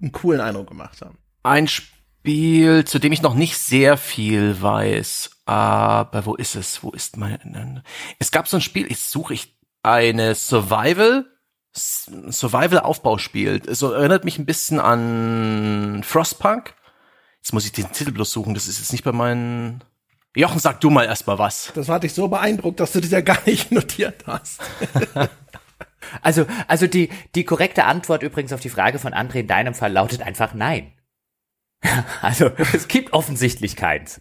[0.00, 1.16] einen coolen Eindruck gemacht haben?
[1.42, 6.82] Ein Spiel, zu dem ich noch nicht sehr viel weiß, aber wo ist es?
[6.82, 7.82] Wo ist mein?
[8.18, 11.26] Es gab so ein Spiel, jetzt suche ich eine Survival
[11.72, 13.62] Survival-Aufbauspiel.
[13.74, 16.74] So erinnert mich ein bisschen an Frostpunk.
[17.36, 18.54] Jetzt muss ich den Titel bloß suchen.
[18.54, 19.84] Das ist jetzt nicht bei meinen.
[20.36, 21.72] Jochen, sag du mal erstmal was.
[21.74, 24.60] Das hat dich so beeindruckt, dass du das ja gar nicht notiert hast.
[26.22, 29.92] Also, also die, die korrekte Antwort übrigens auf die Frage von André in deinem Fall
[29.92, 30.92] lautet einfach nein.
[32.22, 34.20] Also, es gibt offensichtlich keins.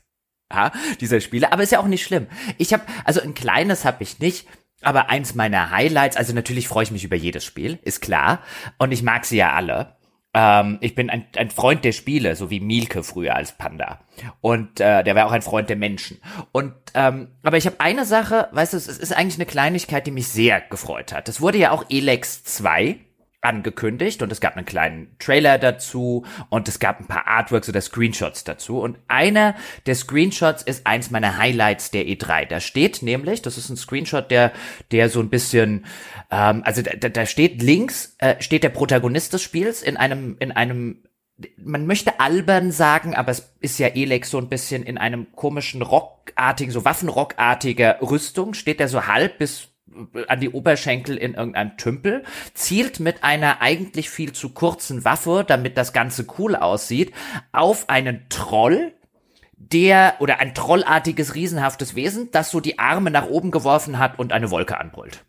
[0.52, 2.28] Ja, dieser Spiele, aber ist ja auch nicht schlimm.
[2.58, 4.48] Ich habe, also ein kleines habe ich nicht,
[4.82, 8.42] aber eins meiner Highlights, also natürlich freue ich mich über jedes Spiel, ist klar.
[8.78, 9.96] Und ich mag sie ja alle.
[10.34, 14.00] Ähm, ich bin ein, ein Freund der Spiele, so wie Mielke früher als Panda.
[14.42, 16.22] Und äh, der war auch ein Freund der Menschen.
[16.52, 20.12] Und ähm, aber ich habe eine Sache, weißt du, es ist eigentlich eine Kleinigkeit, die
[20.12, 21.30] mich sehr gefreut hat.
[21.30, 22.98] Es wurde ja auch Elex 2
[23.42, 27.80] angekündigt und es gab einen kleinen Trailer dazu und es gab ein paar Artworks oder
[27.80, 32.46] Screenshots dazu und einer der Screenshots ist eins meiner Highlights der E3.
[32.46, 34.52] Da steht nämlich, das ist ein Screenshot, der
[34.92, 35.86] der so ein bisschen,
[36.30, 40.52] ähm, also da, da steht links äh, steht der Protagonist des Spiels in einem in
[40.52, 41.04] einem
[41.58, 45.82] man möchte albern sagen, aber es ist ja Elex so ein bisschen in einem komischen
[45.82, 49.70] rockartigen, so Waffenrockartiger Rüstung, steht er so halb bis
[50.28, 52.24] an die Oberschenkel in irgendeinem Tümpel,
[52.54, 57.14] zielt mit einer eigentlich viel zu kurzen Waffe, damit das Ganze cool aussieht,
[57.52, 58.94] auf einen Troll,
[59.60, 64.32] der, oder ein trollartiges, riesenhaftes Wesen, das so die Arme nach oben geworfen hat und
[64.32, 65.26] eine Wolke anbrüllt.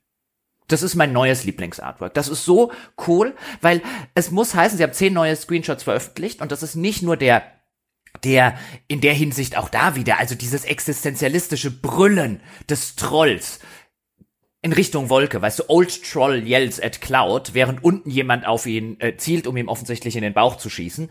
[0.68, 2.14] Das ist mein neues Lieblingsartwork.
[2.14, 2.70] Das ist so
[3.08, 3.82] cool, weil
[4.14, 7.42] es muss heißen, sie haben zehn neue Screenshots veröffentlicht und das ist nicht nur der
[8.24, 8.58] der
[8.88, 13.60] in der Hinsicht auch da wieder, also dieses existenzialistische Brüllen des Trolls,
[14.62, 19.00] in Richtung Wolke, weißt du, Old Troll yells at Cloud, während unten jemand auf ihn
[19.00, 21.10] äh, zielt, um ihm offensichtlich in den Bauch zu schießen,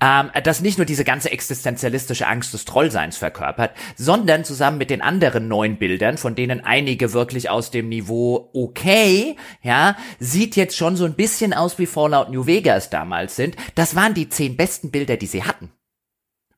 [0.00, 5.00] ähm, das nicht nur diese ganze existenzialistische Angst des Trollseins verkörpert, sondern zusammen mit den
[5.00, 10.96] anderen neuen Bildern, von denen einige wirklich aus dem Niveau okay, ja, sieht jetzt schon
[10.96, 13.56] so ein bisschen aus wie Fallout New Vegas damals sind.
[13.76, 15.70] Das waren die zehn besten Bilder, die sie hatten.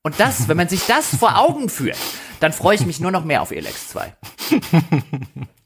[0.03, 1.99] Und das, wenn man sich das vor Augen führt,
[2.41, 4.17] dann freue ich mich nur noch mehr auf Elex 2.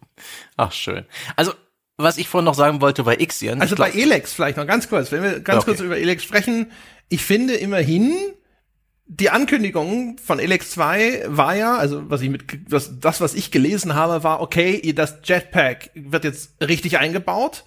[0.57, 1.05] Ach, schön.
[1.37, 1.53] Also,
[1.97, 3.61] was ich vorhin noch sagen wollte bei Ixion.
[3.61, 5.71] Also bei Elex vielleicht noch ganz kurz, wenn wir ganz okay.
[5.71, 6.71] kurz über Elex sprechen.
[7.09, 8.17] Ich finde immerhin,
[9.07, 13.51] die Ankündigung von Elex 2 war ja, also was ich mit, was, das, was ich
[13.51, 17.65] gelesen habe, war, okay, das Jetpack wird jetzt richtig eingebaut.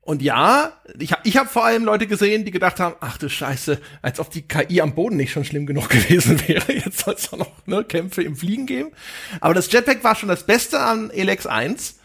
[0.00, 3.28] Und ja, ich habe ich hab vor allem Leute gesehen, die gedacht haben, ach du
[3.28, 6.72] Scheiße, als ob die KI am Boden nicht schon schlimm genug gewesen wäre.
[6.72, 8.92] Jetzt soll es auch noch ne, Kämpfe im Fliegen geben.
[9.40, 11.97] Aber das Jetpack war schon das Beste an Elex 1.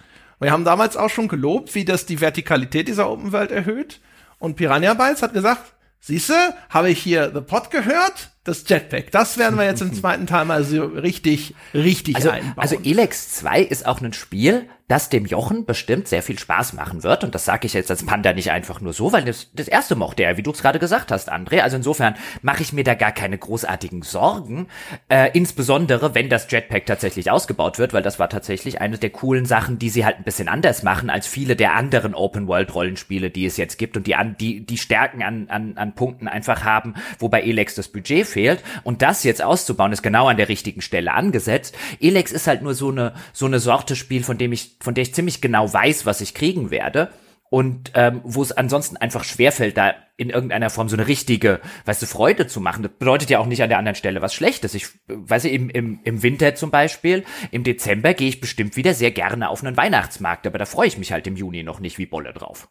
[0.43, 4.01] Wir haben damals auch schon gelobt, wie das die Vertikalität dieser Open World erhöht.
[4.39, 6.35] Und Piranha Bytes hat gesagt, siehste,
[6.69, 8.33] habe ich hier The Pod gehört?
[8.43, 9.11] das Jetpack.
[9.11, 12.53] Das werden wir jetzt im zweiten Teil mal so richtig, richtig also, einbauen.
[12.57, 17.03] Also Elex 2 ist auch ein Spiel, das dem Jochen bestimmt sehr viel Spaß machen
[17.03, 17.23] wird.
[17.23, 19.95] Und das sage ich jetzt als Panda nicht einfach nur so, weil das, das erste
[19.95, 21.61] mochte er, wie du es gerade gesagt hast, André.
[21.61, 24.67] Also insofern mache ich mir da gar keine großartigen Sorgen.
[25.07, 29.45] Äh, insbesondere, wenn das Jetpack tatsächlich ausgebaut wird, weil das war tatsächlich eine der coolen
[29.45, 33.55] Sachen, die sie halt ein bisschen anders machen als viele der anderen Open-World-Rollenspiele, die es
[33.55, 37.41] jetzt gibt und die an, die, die Stärken an, an, an Punkten einfach haben, wobei
[37.41, 38.61] Elex das Budget fehlt.
[38.83, 41.75] Und das jetzt auszubauen, ist genau an der richtigen Stelle angesetzt.
[42.01, 45.03] Elex ist halt nur so eine, so eine Sorte Spiel, von dem ich, von der
[45.03, 47.09] ich ziemlich genau weiß, was ich kriegen werde
[47.53, 52.01] und ähm, wo es ansonsten einfach schwerfällt, da in irgendeiner Form so eine richtige, weißt
[52.01, 52.81] du, Freude zu machen.
[52.81, 54.73] Das bedeutet ja auch nicht an der anderen Stelle was Schlechtes.
[54.73, 59.11] Ich weiß im, im, im Winter zum Beispiel, im Dezember gehe ich bestimmt wieder sehr
[59.11, 62.07] gerne auf einen Weihnachtsmarkt, aber da freue ich mich halt im Juni noch nicht wie
[62.07, 62.69] Bolle drauf.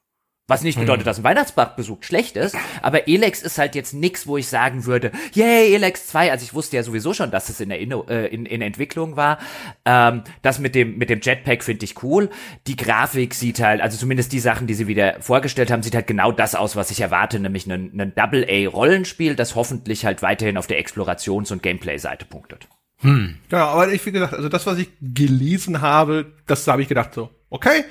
[0.48, 1.06] Was nicht bedeutet, hm.
[1.06, 5.12] dass ein Weihnachtsmarktbesuch schlecht ist, aber Elex ist halt jetzt nix, wo ich sagen würde,
[5.34, 8.26] yay, Elex 2, also ich wusste ja sowieso schon, dass es in, der Inno, äh,
[8.26, 9.38] in, in Entwicklung war.
[9.84, 12.28] Ähm, das mit dem, mit dem Jetpack finde ich cool.
[12.66, 16.08] Die Grafik sieht halt, also zumindest die Sachen, die sie wieder vorgestellt haben, sieht halt
[16.08, 20.66] genau das aus, was ich erwarte, nämlich ein, ein Double-A-Rollenspiel, das hoffentlich halt weiterhin auf
[20.66, 22.66] der Explorations- und Gameplay-Seite punktet.
[22.98, 23.38] Hm.
[23.50, 27.14] Ja, aber ich, wie gesagt, also das, was ich gelesen habe, das habe ich gedacht
[27.14, 27.84] so, okay,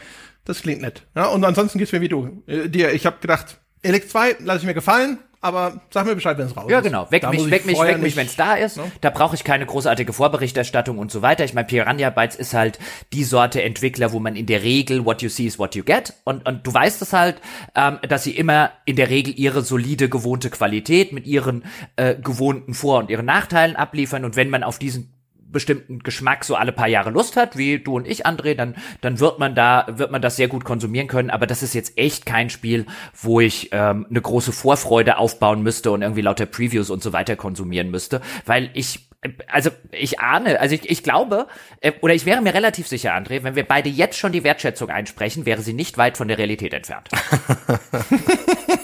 [0.46, 1.08] das klingt nett.
[1.16, 2.44] Ja, und ansonsten geht's mir wie du.
[2.48, 6.38] Äh, dir, ich habe gedacht, Elix 2 lasse ich mir gefallen, aber sag mir Bescheid,
[6.38, 6.72] wenn es raus ist.
[6.72, 7.08] Ja, genau.
[7.10, 8.78] Weck da mich, weck mich, weck mich, wenn es da ist.
[8.78, 8.92] Ne?
[9.02, 11.44] Da brauche ich keine großartige Vorberichterstattung und so weiter.
[11.44, 12.78] Ich meine, Piranha Bytes ist halt
[13.12, 16.14] die Sorte Entwickler, wo man in der Regel what you see is what you get.
[16.26, 17.42] Und, und du weißt es halt,
[17.76, 21.66] ähm, dass sie immer in der Regel ihre solide, gewohnte Qualität mit ihren
[21.96, 24.26] äh, gewohnten Vor- und ihren Nachteilen abliefern.
[24.26, 25.21] Und wenn man auf diesen
[25.52, 29.20] bestimmten Geschmack so alle paar Jahre Lust hat, wie du und ich, André, dann, dann
[29.20, 31.30] wird man da, wird man das sehr gut konsumieren können.
[31.30, 32.86] Aber das ist jetzt echt kein Spiel,
[33.20, 37.36] wo ich ähm, eine große Vorfreude aufbauen müsste und irgendwie lauter Previews und so weiter
[37.36, 39.08] konsumieren müsste, weil ich
[39.48, 41.48] also ich ahne, also ich, ich glaube,
[41.80, 44.90] äh, oder ich wäre mir relativ sicher, André, wenn wir beide jetzt schon die Wertschätzung
[44.90, 47.10] einsprechen, wäre sie nicht weit von der Realität entfernt.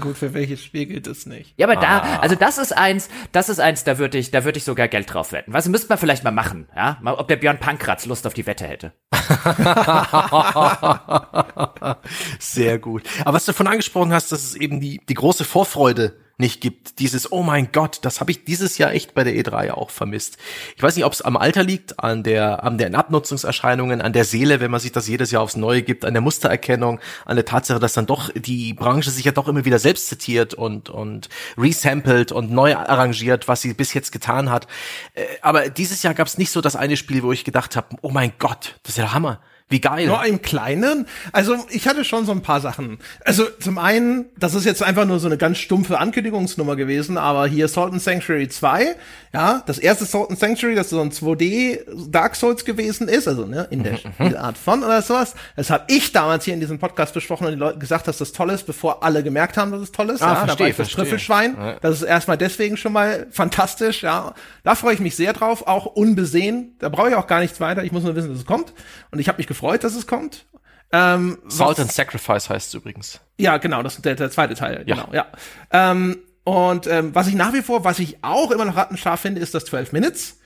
[0.00, 1.54] Gut, für welches Spiel gilt es nicht?
[1.56, 1.80] Ja, aber ah.
[1.80, 4.88] da, also das ist eins, das ist eins, da würde ich, da würde ich sogar
[4.88, 5.52] Geld drauf wetten.
[5.52, 6.98] Was müsste man vielleicht mal machen, ja?
[7.02, 8.92] Mal, ob der Björn Pankratz Lust auf die Wette hätte.
[12.38, 13.02] Sehr gut.
[13.24, 16.98] Aber was du davon angesprochen hast, dass es eben die, die große Vorfreude nicht gibt.
[16.98, 20.38] Dieses, oh mein Gott, das habe ich dieses Jahr echt bei der E3 auch vermisst.
[20.76, 24.24] Ich weiß nicht, ob es am Alter liegt, an der, an den Abnutzungserscheinungen, an der
[24.24, 27.44] Seele, wenn man sich das jedes Jahr aufs Neue gibt, an der Mustererkennung, an der
[27.44, 31.28] Tatsache, dass dann doch die Branche sich ja doch immer wieder selbst zitiert und, und
[31.56, 34.66] resampled und neu arrangiert, was sie bis jetzt getan hat.
[35.14, 37.96] Äh, aber dieses Jahr gab es nicht so das eine Spiel, wo ich gedacht habe,
[38.02, 39.40] oh mein Gott, das ist ja der Hammer.
[39.70, 40.08] Wie geil.
[40.08, 41.06] Nur im Kleinen.
[41.30, 42.98] Also ich hatte schon so ein paar Sachen.
[43.24, 47.46] Also zum einen, das ist jetzt einfach nur so eine ganz stumpfe Ankündigungsnummer gewesen, aber
[47.46, 48.96] hier Salt and Sanctuary 2,
[49.32, 53.46] ja, das erste Salt and Sanctuary, das so ein 2D Dark Souls gewesen ist, also
[53.46, 54.34] ne, in der mhm.
[54.34, 55.36] Art von oder sowas.
[55.54, 58.32] Das habe ich damals hier in diesem Podcast besprochen und die Leute gesagt, dass das
[58.32, 60.20] toll ist, bevor alle gemerkt haben, dass es toll ist.
[60.20, 61.56] Ah, ja, verstehe, da war ich das Trüffelschwein.
[61.56, 61.76] Ja.
[61.80, 64.34] Das ist erstmal deswegen schon mal fantastisch, ja.
[64.64, 66.74] Da freue ich mich sehr drauf, auch unbesehen.
[66.80, 67.84] Da brauche ich auch gar nichts weiter.
[67.84, 68.72] Ich muss nur wissen, dass es kommt.
[69.12, 70.46] Und ich habe mich gefreut gefreut, dass es kommt.
[70.92, 73.20] Ähm, Salt was, and Sacrifice heißt es übrigens.
[73.38, 74.84] Ja, genau, das ist der, der zweite Teil.
[74.86, 74.96] Ja.
[74.96, 75.26] Genau, ja.
[75.70, 79.40] Ähm, und ähm, was ich nach wie vor, was ich auch immer noch rattenscharf finde,
[79.40, 80.38] ist das 12 Minutes.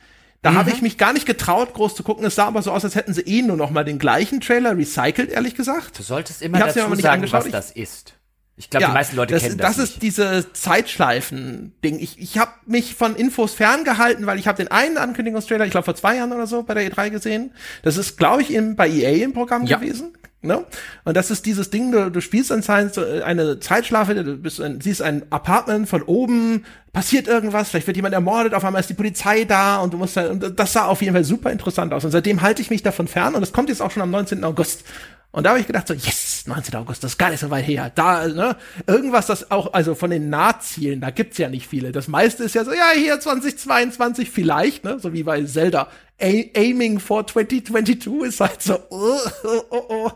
[0.43, 0.59] Da mhm.
[0.59, 2.27] habe ich mich gar nicht getraut, groß zu gucken.
[2.27, 4.77] Es sah aber so aus, als hätten sie eh nur noch mal den gleichen Trailer
[4.77, 5.99] recycelt, ehrlich gesagt.
[5.99, 8.15] Du solltest immer dazu sagen, was das ist.
[8.57, 9.77] Ich glaube, die meisten Leute das, kennen das.
[9.77, 9.77] das.
[9.77, 11.99] Das ist diese Zeitschleifen-Ding.
[11.99, 15.85] Ich, ich habe mich von Infos ferngehalten, weil ich habe den einen Ankündigungstrailer, ich glaube
[15.85, 17.53] vor zwei Jahren oder so, bei der E3 gesehen.
[17.83, 19.79] Das ist, glaube ich, im, bei EA im Programm Ja.
[19.79, 20.13] gewesen.
[20.41, 20.65] Ne?
[21.05, 24.81] Und das ist dieses Ding, du, du spielst anscheinend so eine Zeitschlafe, du bist ein,
[24.83, 28.95] siehst ein Apartment von oben, passiert irgendwas, vielleicht wird jemand ermordet, auf einmal ist die
[28.95, 32.05] Polizei da und du musst dann, und das sah auf jeden Fall super interessant aus.
[32.05, 34.45] Und seitdem halte ich mich davon fern und das kommt jetzt auch schon am 19.
[34.45, 34.85] August.
[35.31, 36.75] Und da habe ich gedacht so, yes, 19.
[36.77, 37.91] August, das ist gar nicht so weit her.
[37.95, 38.57] Da, ne,
[38.87, 41.93] irgendwas, das auch, also von den Nahzielen, da gibt's ja nicht viele.
[41.93, 45.89] Das meiste ist ja so, ja, hier 2022 vielleicht, ne, so wie bei Zelda.
[46.21, 50.11] A aiming for 2022 ist halt so, oh, oh, oh, oh.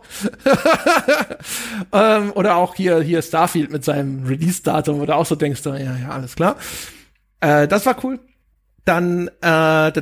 [1.93, 5.77] ähm, oder auch hier, hier Starfield mit seinem Release-Datum, wo du auch so denkst, ja,
[5.77, 6.57] ja, alles klar.
[7.41, 8.21] Äh, das war cool.
[8.85, 9.93] Dann, äh, ein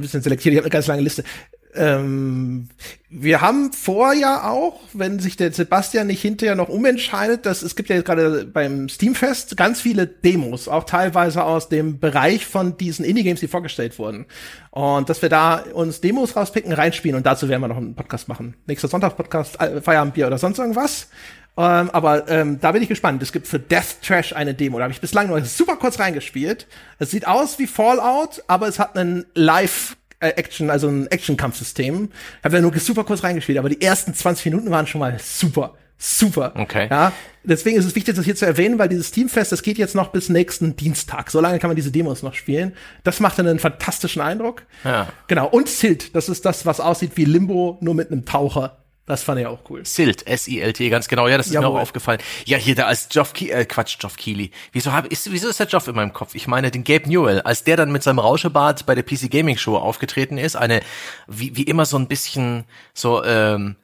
[0.00, 1.22] bisschen selektiert, ich habe eine ganz lange Liste.
[1.74, 2.68] Ähm,
[3.08, 7.76] wir haben vor ja auch, wenn sich der Sebastian nicht hinterher noch umentscheidet, dass es
[7.76, 13.04] gibt ja gerade beim Steamfest ganz viele Demos, auch teilweise aus dem Bereich von diesen
[13.04, 14.26] Indie-Games, die vorgestellt wurden.
[14.70, 18.28] Und dass wir da uns Demos rauspicken, reinspielen und dazu werden wir noch einen Podcast
[18.28, 18.54] machen.
[18.66, 21.08] Nächster Sonntag-Podcast, äh, Feierabendbier oder sonst irgendwas.
[21.56, 23.22] Ähm, aber ähm, da bin ich gespannt.
[23.22, 24.78] Es gibt für Death Trash eine Demo.
[24.78, 26.66] Da habe ich bislang nur super kurz reingespielt.
[26.98, 32.10] Es sieht aus wie Fallout, aber es hat einen Live Action, also ein Action-Kampfsystem.
[32.38, 35.18] Ich habe da nur super kurz reingespielt, aber die ersten 20 Minuten waren schon mal
[35.18, 35.74] super.
[36.02, 36.54] Super.
[36.56, 36.88] Okay.
[36.90, 37.12] Ja,
[37.44, 40.08] deswegen ist es wichtig, das hier zu erwähnen, weil dieses Teamfest, das geht jetzt noch
[40.08, 41.30] bis nächsten Dienstag.
[41.30, 42.72] So lange kann man diese Demos noch spielen.
[43.04, 44.62] Das macht dann einen fantastischen Eindruck.
[44.82, 45.08] Ja.
[45.26, 45.46] Genau.
[45.48, 48.78] Und Silt, das ist das, was aussieht wie Limbo, nur mit einem Taucher.
[49.06, 49.84] Das fand ich auch cool.
[49.84, 51.26] Silt, S-I-L-T, ganz genau.
[51.26, 51.78] Ja, das ist mir Jawohl.
[51.78, 52.20] auch aufgefallen.
[52.44, 54.52] Ja, hier da als Geoff Ke äh, Quatsch, Geoff Keighley.
[54.72, 56.34] Wieso hab, ist, wieso ist der Geoff in meinem Kopf?
[56.34, 59.56] Ich meine, den Gabe Newell, als der dann mit seinem Rauschebart bei der PC Gaming
[59.56, 60.80] Show aufgetreten ist, eine,
[61.26, 62.64] wie, wie immer so ein bisschen
[62.94, 63.76] so, ähm,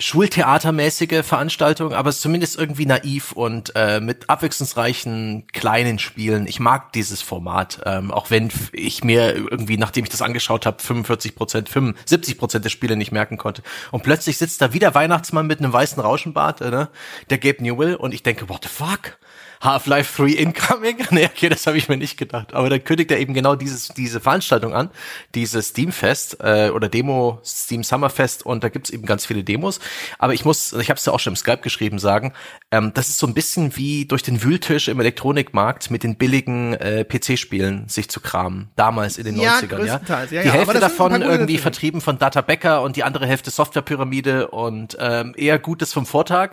[0.00, 6.46] schultheatermäßige Veranstaltung, aber zumindest irgendwie naiv und äh, mit abwechslungsreichen kleinen Spielen.
[6.46, 10.82] Ich mag dieses Format, ähm, auch wenn ich mir irgendwie, nachdem ich das angeschaut habe,
[10.82, 13.62] 45 Prozent, 75 Prozent der Spiele nicht merken konnte.
[13.90, 16.88] Und plötzlich sitzt da wieder Weihnachtsmann mit einem weißen Rauschenbart, äh, ne?
[17.28, 19.18] der Gabe Newell, und ich denke, what the fuck?
[19.60, 20.96] Half-Life 3 incoming?
[21.10, 22.54] nee, okay, das habe ich mir nicht gedacht.
[22.54, 24.90] Aber dann kündigt er eben genau dieses, diese Veranstaltung an,
[25.34, 29.80] dieses Steamfest äh, oder Demo Steam Summerfest und da gibt's eben ganz viele Demos.
[30.18, 32.32] Aber ich muss, ich habe es ja auch schon im Skype geschrieben, sagen,
[32.70, 36.74] ähm, das ist so ein bisschen wie durch den Wühltisch im Elektronikmarkt mit den billigen
[36.74, 38.70] äh, PC-Spielen sich zu kramen.
[38.76, 40.00] Damals in den Ja, 90ern, ja.
[40.26, 41.62] Die ja, Hälfte davon irgendwie dazu.
[41.62, 46.52] vertrieben von Data Becker und die andere Hälfte Softwarepyramide und ähm, eher Gutes vom Vortag.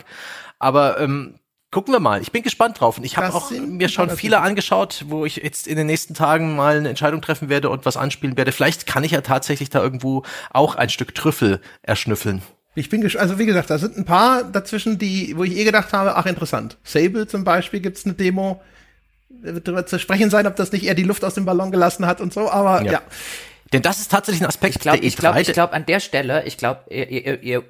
[0.59, 1.35] Aber ähm,
[1.71, 2.21] gucken wir mal.
[2.21, 5.67] Ich bin gespannt drauf und ich habe auch mir schon viele angeschaut, wo ich jetzt
[5.67, 8.51] in den nächsten Tagen mal eine Entscheidung treffen werde und was anspielen werde.
[8.51, 12.41] Vielleicht kann ich ja tatsächlich da irgendwo auch ein Stück Trüffel erschnüffeln.
[12.75, 13.23] Ich bin gespannt.
[13.23, 16.25] Also wie gesagt, da sind ein paar dazwischen, die, wo ich eh gedacht habe, ach
[16.25, 16.77] interessant.
[16.83, 18.61] Sable zum Beispiel gibt's eine Demo.
[19.29, 21.71] Da wird darüber zu sprechen sein, ob das nicht eher die Luft aus dem Ballon
[21.71, 22.93] gelassen hat und so, aber ja.
[22.93, 23.01] Ja.
[23.73, 25.41] Denn das ist tatsächlich ein Aspekt Ich glaube, der ich glaube, E3.
[25.41, 27.63] ich glaube an der Stelle, ich glaube, ihr, ihr, ihr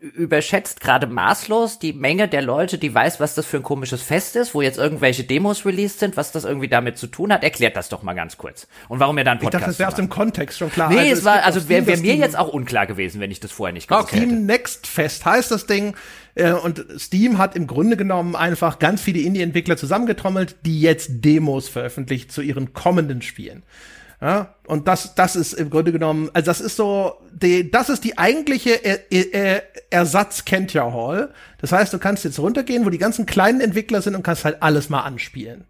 [0.00, 4.36] überschätzt gerade maßlos die Menge der Leute, die weiß, was das für ein komisches Fest
[4.36, 7.42] ist, wo jetzt irgendwelche Demos released sind, was das irgendwie damit zu tun hat.
[7.42, 8.68] Erklärt das doch mal ganz kurz.
[8.88, 10.90] Und warum ihr dann Ich dachte, das wäre aus dem Kontext schon klar.
[10.90, 13.72] Nee, es war, also wäre wär mir jetzt auch unklar gewesen, wenn ich das vorher
[13.72, 14.20] nicht gewusst Okay.
[14.20, 14.28] hätte.
[14.28, 15.96] Steam Next Fest heißt das Ding.
[16.36, 21.68] Äh, und Steam hat im Grunde genommen einfach ganz viele Indie-Entwickler zusammengetrommelt, die jetzt Demos
[21.68, 23.64] veröffentlicht zu ihren kommenden Spielen.
[24.24, 28.04] Ja, und das, das ist im Grunde genommen, also das ist so, die, das ist
[28.04, 31.34] die eigentliche er, er, Ersatz Kentia Hall.
[31.60, 34.62] Das heißt, du kannst jetzt runtergehen, wo die ganzen kleinen Entwickler sind und kannst halt
[34.62, 35.64] alles mal anspielen.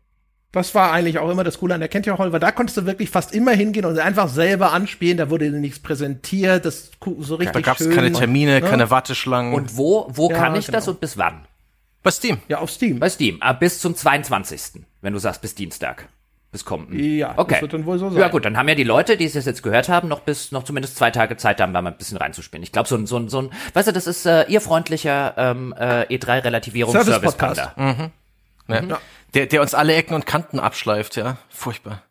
[0.53, 2.87] Das war eigentlich auch immer das Coole an der Kentia Hall, weil da konntest du
[2.87, 5.17] wirklich fast immer hingehen und einfach selber anspielen.
[5.19, 8.69] Da wurde dir nichts präsentiert, das so richtig Da gab es keine Termine, Ne?
[8.69, 9.53] keine Warteschlangen.
[9.53, 10.79] Und wo, wo Ja, kann ich genau.
[10.79, 11.45] das und bis wann?
[12.05, 12.39] bei Steam.
[12.47, 13.01] Ja, auf Steam.
[13.01, 13.39] Bei Steam.
[13.41, 14.85] Ah, bis zum 22.
[15.01, 16.09] Wenn du sagst, bis Dienstag.
[16.55, 16.97] Bis kommenden.
[17.03, 17.61] Ja, das okay.
[17.61, 18.21] wird dann wohl so sein.
[18.21, 20.63] Ja gut, dann haben ja die Leute, die es jetzt gehört haben, noch bis noch
[20.63, 22.63] zumindest zwei Tage Zeit haben, da mal ein bisschen reinzuspielen.
[22.63, 25.35] Ich glaube, so ein, so ein, so ein, weißt du, das ist äh, ihr freundlicher
[25.37, 27.73] ähm, äh, E3-Relativierungs-Service-Panda.
[27.75, 28.13] Service-Podcast.
[28.69, 28.99] Ne?
[29.35, 31.39] Der, der uns alle Ecken und Kanten abschleift, ja.
[31.49, 32.03] Furchtbar.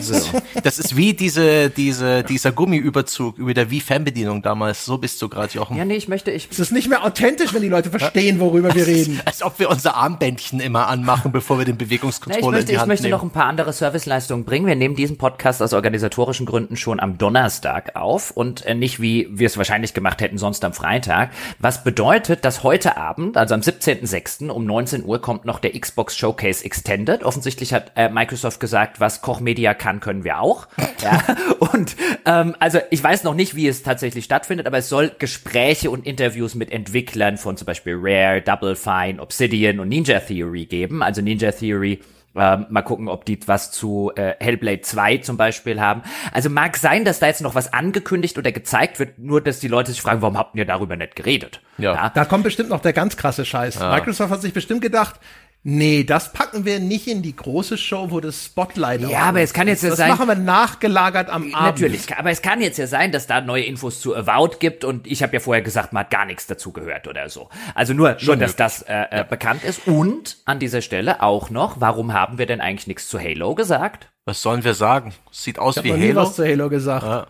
[0.00, 0.40] So.
[0.62, 4.84] Das ist wie diese, diese, dieser Gummiüberzug über der Wii-Fernbedienung damals.
[4.84, 5.76] So bist du gerade, Jochen.
[5.76, 8.74] Ja, nee, ich möchte, ich, Es ist nicht mehr authentisch, wenn die Leute verstehen, worüber
[8.74, 9.20] wir reden.
[9.24, 12.66] Als ob wir unser Armbändchen immer anmachen, bevor wir den Ja, ich Bewegungscontroller in möchte,
[12.66, 13.12] die ich Hand möchte nehmen.
[13.12, 14.66] noch ein paar andere Serviceleistungen bringen.
[14.66, 19.28] Wir nehmen diesen Podcast aus organisatorischen Gründen schon am Donnerstag auf und äh, nicht wie
[19.30, 21.30] wir es wahrscheinlich gemacht hätten sonst am Freitag.
[21.58, 24.48] Was bedeutet, dass heute Abend, also am 17.06.
[24.50, 27.22] um 19 Uhr kommt noch der Xbox Showcase Extended.
[27.24, 30.66] Offensichtlich hat äh, Microsoft gesagt, was Koch Media kann, können wir auch.
[31.02, 31.22] ja.
[31.60, 35.90] Und ähm, also ich weiß noch nicht, wie es tatsächlich stattfindet, aber es soll Gespräche
[35.90, 41.00] und Interviews mit Entwicklern von zum Beispiel Rare, Double Fine, Obsidian und Ninja Theory geben.
[41.00, 42.00] Also Ninja Theory
[42.34, 46.02] ähm, mal gucken, ob die was zu äh, Hellblade 2 zum Beispiel haben.
[46.32, 49.68] Also mag sein, dass da jetzt noch was angekündigt oder gezeigt wird, nur dass die
[49.68, 51.60] Leute sich fragen, warum habt ihr darüber nicht geredet?
[51.78, 51.94] Ja.
[51.94, 52.08] ja.
[52.08, 53.76] Da kommt bestimmt noch der ganz krasse Scheiß.
[53.76, 53.94] Ja.
[53.94, 55.20] Microsoft hat sich bestimmt gedacht,
[55.64, 59.52] Nee, das packen wir nicht in die große Show, wo das Spotlight Ja, aber es
[59.52, 60.08] kann jetzt ja das sein.
[60.08, 61.80] Das machen wir nachgelagert am Abend.
[61.80, 65.06] Natürlich, aber es kann jetzt ja sein, dass da neue Infos zu Avowed gibt und
[65.06, 67.48] ich habe ja vorher gesagt, man hat gar nichts dazu gehört oder so.
[67.76, 69.86] Also nur, nur dass das äh, äh, bekannt ist.
[69.86, 74.08] Und an dieser Stelle auch noch, warum haben wir denn eigentlich nichts zu Halo gesagt?
[74.24, 75.14] Was sollen wir sagen?
[75.30, 76.02] Sieht aus ich wie Halo.
[76.02, 77.04] Ich habe was zu Halo gesagt.
[77.04, 77.26] Ja.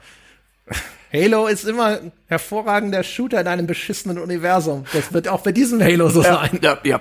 [1.13, 4.85] Halo ist immer ein hervorragender Shooter in einem beschissenen Universum.
[4.95, 6.59] Das wird auch bei diesem Halo so ja, sein.
[6.63, 7.01] Ja, ja.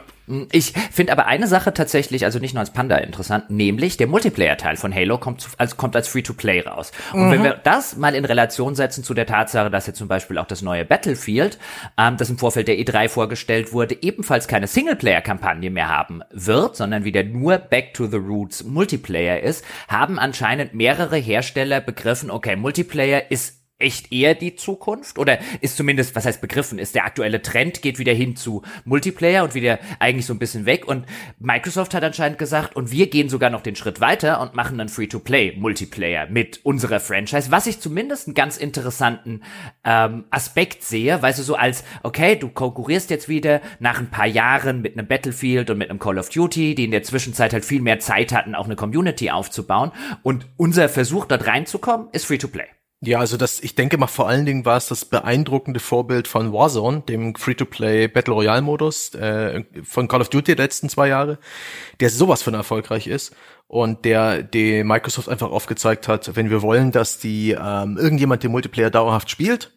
[0.52, 4.78] Ich finde aber eine Sache tatsächlich, also nicht nur als Panda interessant, nämlich der Multiplayer-Teil
[4.78, 6.92] von Halo kommt, zu, als, kommt als Free-to-Play raus.
[7.12, 7.32] Und mhm.
[7.32, 10.46] wenn wir das mal in Relation setzen zu der Tatsache, dass jetzt zum Beispiel auch
[10.46, 11.58] das neue Battlefield,
[11.98, 17.04] ähm, das im Vorfeld der E3 vorgestellt wurde, ebenfalls keine Singleplayer-Kampagne mehr haben wird, sondern
[17.04, 23.32] wieder nur Back to the Roots Multiplayer ist, haben anscheinend mehrere Hersteller begriffen, okay, Multiplayer
[23.32, 25.18] ist echt eher die Zukunft?
[25.18, 29.44] Oder ist zumindest, was heißt begriffen, ist der aktuelle Trend, geht wieder hin zu Multiplayer
[29.44, 30.88] und wieder eigentlich so ein bisschen weg.
[30.88, 31.06] Und
[31.40, 34.90] Microsoft hat anscheinend gesagt und wir gehen sogar noch den Schritt weiter und machen dann
[34.90, 39.44] Free-to-Play Multiplayer mit unserer Franchise, was ich zumindest einen ganz interessanten
[39.84, 44.28] ähm, Aspekt sehe, weil du so als, okay, du konkurrierst jetzt wieder nach ein paar
[44.28, 47.66] Jahren mit einem Battlefield und mit einem Call of Duty, die in der Zwischenzeit halt
[47.66, 49.91] viel mehr Zeit hatten, auch eine Community aufzubauen.
[50.24, 52.68] Und unser Versuch dort reinzukommen ist Free-to-Play.
[53.03, 56.53] Ja, also das, ich denke mal vor allen Dingen war es das beeindruckende Vorbild von
[56.53, 61.40] Warzone, dem Free-to-Play Battle Royale Modus äh, von Call of Duty der letzten zwei Jahre,
[61.99, 63.36] der sowas von erfolgreich ist
[63.68, 68.52] und der die Microsoft einfach aufgezeigt hat, wenn wir wollen, dass die ähm, irgendjemand den
[68.52, 69.72] Multiplayer dauerhaft spielt,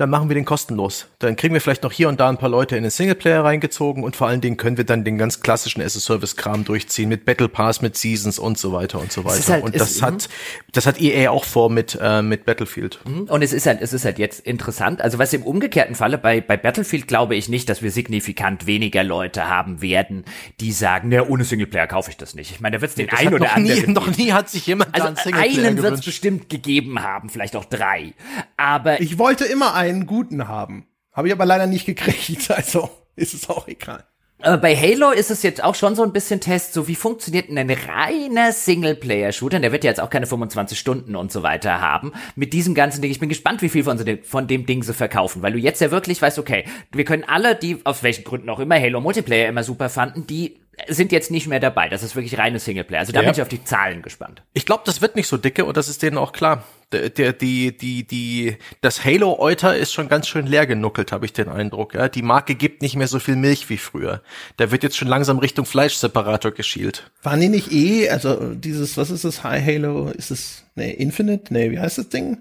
[0.00, 1.08] dann machen wir den kostenlos.
[1.18, 4.02] Dann kriegen wir vielleicht noch hier und da ein paar Leute in den Singleplayer reingezogen
[4.02, 7.82] und vor allen Dingen können wir dann den ganz klassischen as-a-Service-Kram durchziehen mit Battle Pass,
[7.82, 9.52] mit Seasons und so weiter und so weiter.
[9.52, 10.30] Halt, und das ist, hat,
[10.72, 12.98] das hat EA auch vor mit, äh, mit Battlefield.
[13.04, 13.24] Mhm.
[13.24, 15.02] Und es ist halt, es ist halt jetzt interessant.
[15.02, 19.04] Also was im umgekehrten Falle bei, bei Battlefield glaube ich nicht, dass wir signifikant weniger
[19.04, 20.24] Leute haben werden,
[20.60, 22.52] die sagen, ne, ohne Singleplayer kaufe ich das nicht.
[22.52, 23.86] Ich meine, da wird es den einen oder anderen.
[23.86, 27.66] Nie, noch nie hat sich jemand also einen wird es bestimmt gegeben haben, vielleicht auch
[27.66, 28.14] drei.
[28.56, 30.86] Aber ich wollte immer einen einen guten haben.
[31.12, 34.04] Habe ich aber leider nicht gekriegt, also ist es auch egal.
[34.42, 37.50] Aber bei Halo ist es jetzt auch schon so ein bisschen Test, so wie funktioniert
[37.50, 39.60] denn ein reiner Singleplayer-Shooter?
[39.60, 42.12] Der wird ja jetzt auch keine 25 Stunden und so weiter haben.
[42.36, 43.10] Mit diesem ganzen Ding.
[43.10, 45.90] Ich bin gespannt, wie viel von, von dem Ding sie verkaufen, weil du jetzt ja
[45.90, 49.62] wirklich weißt, okay, wir können alle, die aus welchen Gründen auch immer Halo Multiplayer immer
[49.62, 51.88] super fanden, die sind jetzt nicht mehr dabei.
[51.88, 53.00] Das ist wirklich reine Singleplayer.
[53.00, 53.26] Also da ja.
[53.26, 54.42] bin ich auf die Zahlen gespannt.
[54.52, 56.64] Ich glaube, das wird nicht so dicke und das ist denen auch klar.
[56.92, 61.32] Der, der, die, die, die, das Halo-Euter ist schon ganz schön leer genuckelt, habe ich
[61.32, 61.94] den Eindruck.
[61.94, 62.08] Ja?
[62.08, 64.22] Die Marke gibt nicht mehr so viel Milch wie früher.
[64.56, 67.10] Da wird jetzt schon langsam Richtung Fleischseparator geschielt.
[67.22, 70.10] Waren die nicht eh, also dieses, was ist das High Halo?
[70.10, 71.52] Ist es, nee, Infinite?
[71.52, 72.38] Nee, wie heißt das Ding?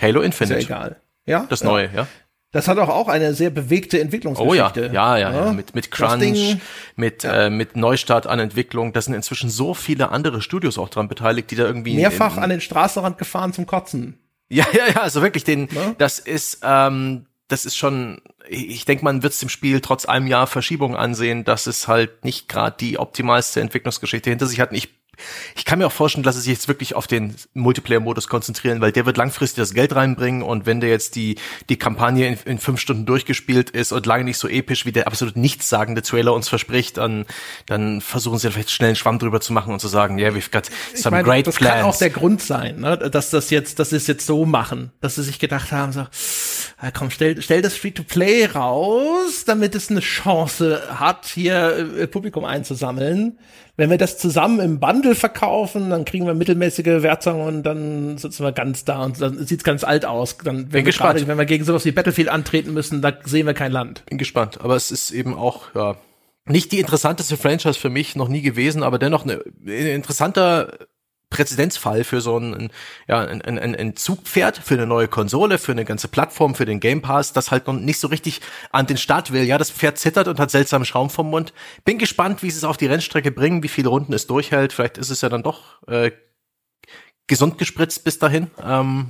[0.00, 0.58] Halo Infinite.
[0.58, 0.96] Ist ja egal.
[1.24, 1.46] Ja?
[1.48, 2.06] Das neue, ja.
[2.52, 4.80] Das hat auch, auch eine sehr bewegte Entwicklungsgeschichte.
[4.80, 5.52] Oh ja, ja, ja, ja.
[5.52, 6.56] mit mit Crunch,
[6.94, 7.46] mit ja.
[7.46, 8.92] äh, mit Neustart an Entwicklung.
[8.92, 12.44] Da sind inzwischen so viele andere Studios auch dran beteiligt, die da irgendwie mehrfach in,
[12.44, 14.18] an den Straßenrand gefahren zum Kotzen.
[14.48, 15.00] Ja, ja, ja.
[15.02, 15.94] Also wirklich, den, ja?
[15.98, 18.22] das ist, ähm, das ist schon.
[18.48, 22.24] Ich denke, man wird es dem Spiel trotz einem Jahr Verschiebung ansehen, dass es halt
[22.24, 24.72] nicht gerade die optimalste Entwicklungsgeschichte hinter sich hat.
[24.72, 24.94] Ich
[25.54, 28.92] ich kann mir auch vorstellen, dass sie sich jetzt wirklich auf den Multiplayer-Modus konzentrieren, weil
[28.92, 31.36] der wird langfristig das Geld reinbringen und wenn der jetzt die,
[31.68, 35.06] die Kampagne in, in fünf Stunden durchgespielt ist und lange nicht so episch, wie der
[35.06, 37.26] absolut nichtssagende Trailer uns verspricht, dann,
[37.66, 40.50] dann versuchen sie vielleicht schnell einen Schwamm drüber zu machen und zu sagen, yeah, we've
[40.50, 41.72] got some meine, great das plans.
[41.72, 42.96] Das kann auch der Grund sein, ne?
[42.96, 46.06] dass das jetzt, dass sie es jetzt so machen, dass sie sich gedacht haben, so,
[46.82, 52.44] ja, komm, stell, stell das Free-to-Play raus, damit es eine Chance hat, hier äh, Publikum
[52.44, 53.38] einzusammeln
[53.76, 58.42] wenn wir das zusammen im Bundle verkaufen, dann kriegen wir mittelmäßige Wertungen und dann sitzen
[58.42, 60.38] wir ganz da und dann sieht's ganz alt aus.
[60.38, 63.54] Dann, wenn, wir grade, wenn wir gegen sowas wie Battlefield antreten müssen, da sehen wir
[63.54, 64.04] kein Land.
[64.06, 64.60] Bin gespannt.
[64.62, 65.96] Aber es ist eben auch, ja,
[66.46, 70.86] nicht die interessanteste Franchise für mich, noch nie gewesen, aber dennoch ein interessanter
[71.30, 72.70] Präzedenzfall für so ein,
[73.08, 76.80] ja, ein, ein, ein Zugpferd, für eine neue Konsole, für eine ganze Plattform, für den
[76.80, 78.40] Game Pass, das halt noch nicht so richtig
[78.70, 79.42] an den Start will.
[79.42, 81.52] Ja, das Pferd zittert und hat seltsamen Schaum vom Mund.
[81.84, 84.72] Bin gespannt, wie sie es auf die Rennstrecke bringen, wie viele Runden es durchhält.
[84.72, 86.12] Vielleicht ist es ja dann doch äh,
[87.26, 88.50] gesund gespritzt bis dahin.
[88.62, 89.08] Ähm,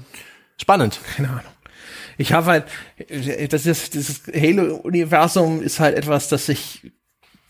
[0.57, 1.01] spannend.
[1.17, 1.43] Keine Ahnung.
[2.19, 2.65] Ich habe halt,
[3.53, 6.93] das ist, dieses Halo-Universum ist halt etwas, das ich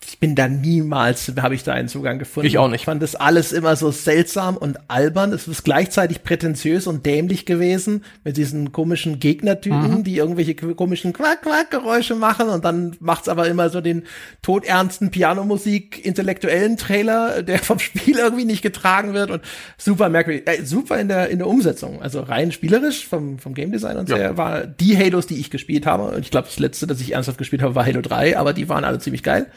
[0.07, 2.47] ich bin da niemals, habe ich da einen Zugang gefunden.
[2.47, 2.81] Ich auch nicht.
[2.81, 5.33] Ich fand das alles immer so seltsam und albern.
[5.33, 10.03] Es ist gleichzeitig prätentiös und dämlich gewesen mit diesen komischen Gegnertypen, mhm.
[10.05, 14.03] die irgendwelche komischen Quack-Quack-Geräusche machen und dann macht's aber immer so den
[14.41, 19.41] todernsten Pianomusik intellektuellen Trailer, der vom Spiel irgendwie nicht getragen wird und
[19.77, 23.73] super merkwürdig, äh, super in der in der Umsetzung, also rein spielerisch vom vom Game
[23.73, 24.37] Design und so ja.
[24.37, 27.37] war die Halos, die ich gespielt habe und ich glaube das letzte, das ich ernsthaft
[27.37, 29.47] gespielt habe, war Halo 3, aber die waren alle ziemlich geil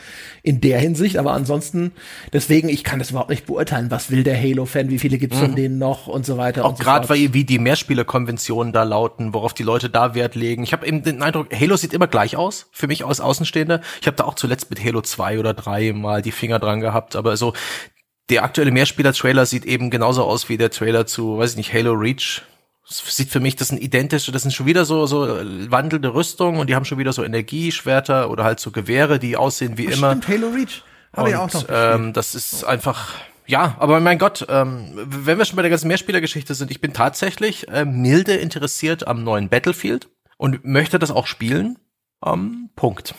[0.43, 1.93] in der Hinsicht, aber ansonsten,
[2.33, 5.41] deswegen, ich kann das überhaupt nicht beurteilen, was will der Halo-Fan, wie viele gibt's mhm.
[5.41, 6.65] von denen noch und so weiter.
[6.65, 10.63] Auch so gerade, weil wie die Mehrspielerkonventionen da lauten, worauf die Leute da Wert legen.
[10.63, 13.81] Ich habe eben den Eindruck, Halo sieht immer gleich aus, für mich als Außenstehender.
[14.01, 17.17] Ich habe da auch zuletzt mit Halo 2 oder 3 mal die Finger dran gehabt,
[17.17, 17.53] aber so
[18.31, 21.93] der aktuelle Mehrspieler-Trailer sieht eben genauso aus wie der Trailer zu, weiß ich nicht, Halo
[21.93, 22.43] Reach
[22.91, 25.27] sieht für mich, das sind identische, das sind schon wieder so, so
[25.71, 29.79] wandelnde Rüstungen und die haben schon wieder so Energieschwerter oder halt so Gewehre, die aussehen
[29.79, 30.11] wie das immer.
[30.11, 30.83] Stimmt, Halo Reach.
[31.15, 31.65] Habe ich auch noch.
[31.69, 33.15] Ähm, das ist einfach,
[33.47, 36.93] ja, aber mein Gott, ähm, wenn wir schon bei der ganzen Mehrspielergeschichte sind, ich bin
[36.93, 41.79] tatsächlich äh, milde interessiert am neuen Battlefield und möchte das auch spielen.
[42.25, 43.15] Ähm, Punkt.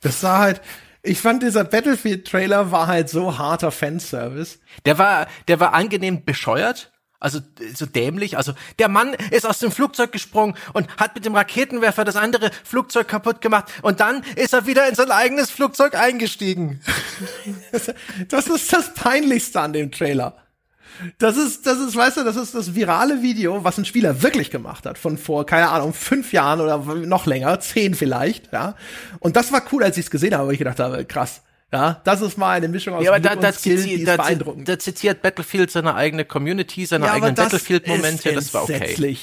[0.00, 0.60] Das sah halt,
[1.02, 4.60] ich fand dieser Battlefield-Trailer war halt so harter Fanservice.
[4.84, 6.91] Der war, der war angenehm bescheuert
[7.22, 7.40] also
[7.74, 8.36] so dämlich.
[8.36, 12.50] Also der Mann ist aus dem Flugzeug gesprungen und hat mit dem Raketenwerfer das andere
[12.64, 16.80] Flugzeug kaputt gemacht und dann ist er wieder in sein eigenes Flugzeug eingestiegen.
[18.28, 20.36] Das ist das Peinlichste an dem Trailer.
[21.18, 24.50] Das ist, das ist, weißt du, das ist das virale Video, was ein Spieler wirklich
[24.50, 28.74] gemacht hat, von vor, keine Ahnung, fünf Jahren oder noch länger, zehn vielleicht, ja.
[29.18, 31.42] Und das war cool, als ich es gesehen habe, weil ich gedacht habe, krass,
[31.72, 34.68] ja, das ist mal eine Mischung aus ja, aber da, da, Skill, zitiert, da, beeindruckend.
[34.68, 39.16] Da zitiert Battlefield seine eigene Community, seine ja, eigenen Battlefield-Momente, das war okay.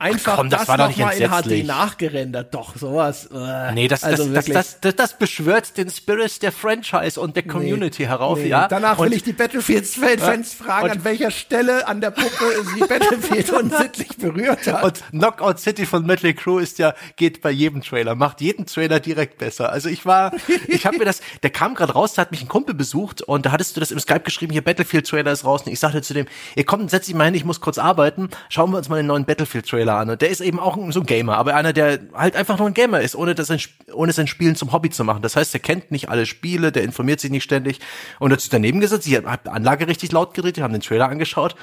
[0.00, 2.54] Einfach Ach komm, das, das war doch nicht mal in HD nachgerendert.
[2.54, 3.28] Doch, sowas.
[3.34, 7.42] Äh, nee, das, also das, das, das, das, beschwört den Spirit der Franchise und der
[7.42, 8.46] Community nee, herauf, nee.
[8.46, 8.68] ja.
[8.68, 14.16] Danach will ich die Battlefield-Fans fragen, an welcher Stelle an der Puppe sie Battlefield unsittlich
[14.16, 14.84] berührt hat.
[14.84, 19.00] Und Knockout City von Metal Crew ist ja, geht bei jedem Trailer, macht jeden Trailer
[19.00, 19.72] direkt besser.
[19.72, 20.32] Also ich war,
[20.68, 23.46] ich habe mir das, der kam gerade raus, da hat mich ein Kumpel besucht und
[23.46, 26.14] da hattest du das im Skype geschrieben, hier Battlefield-Trailer ist raus und ich sagte zu
[26.14, 28.98] dem, ihr kommt, setz dich mal hin, ich muss kurz arbeiten, schauen wir uns mal
[28.98, 32.36] den neuen Battlefield-Trailer Und der ist eben auch so ein Gamer, aber einer, der halt
[32.36, 33.50] einfach nur ein Gamer ist, ohne, das,
[33.92, 35.22] ohne sein Spielen zum Hobby zu machen.
[35.22, 37.80] Das heißt, er kennt nicht alle Spiele, der informiert sich nicht ständig.
[38.18, 40.72] Und er hat sich daneben gesetzt, ich habe die Anlage richtig laut geredet, wir haben
[40.72, 41.54] den Trailer angeschaut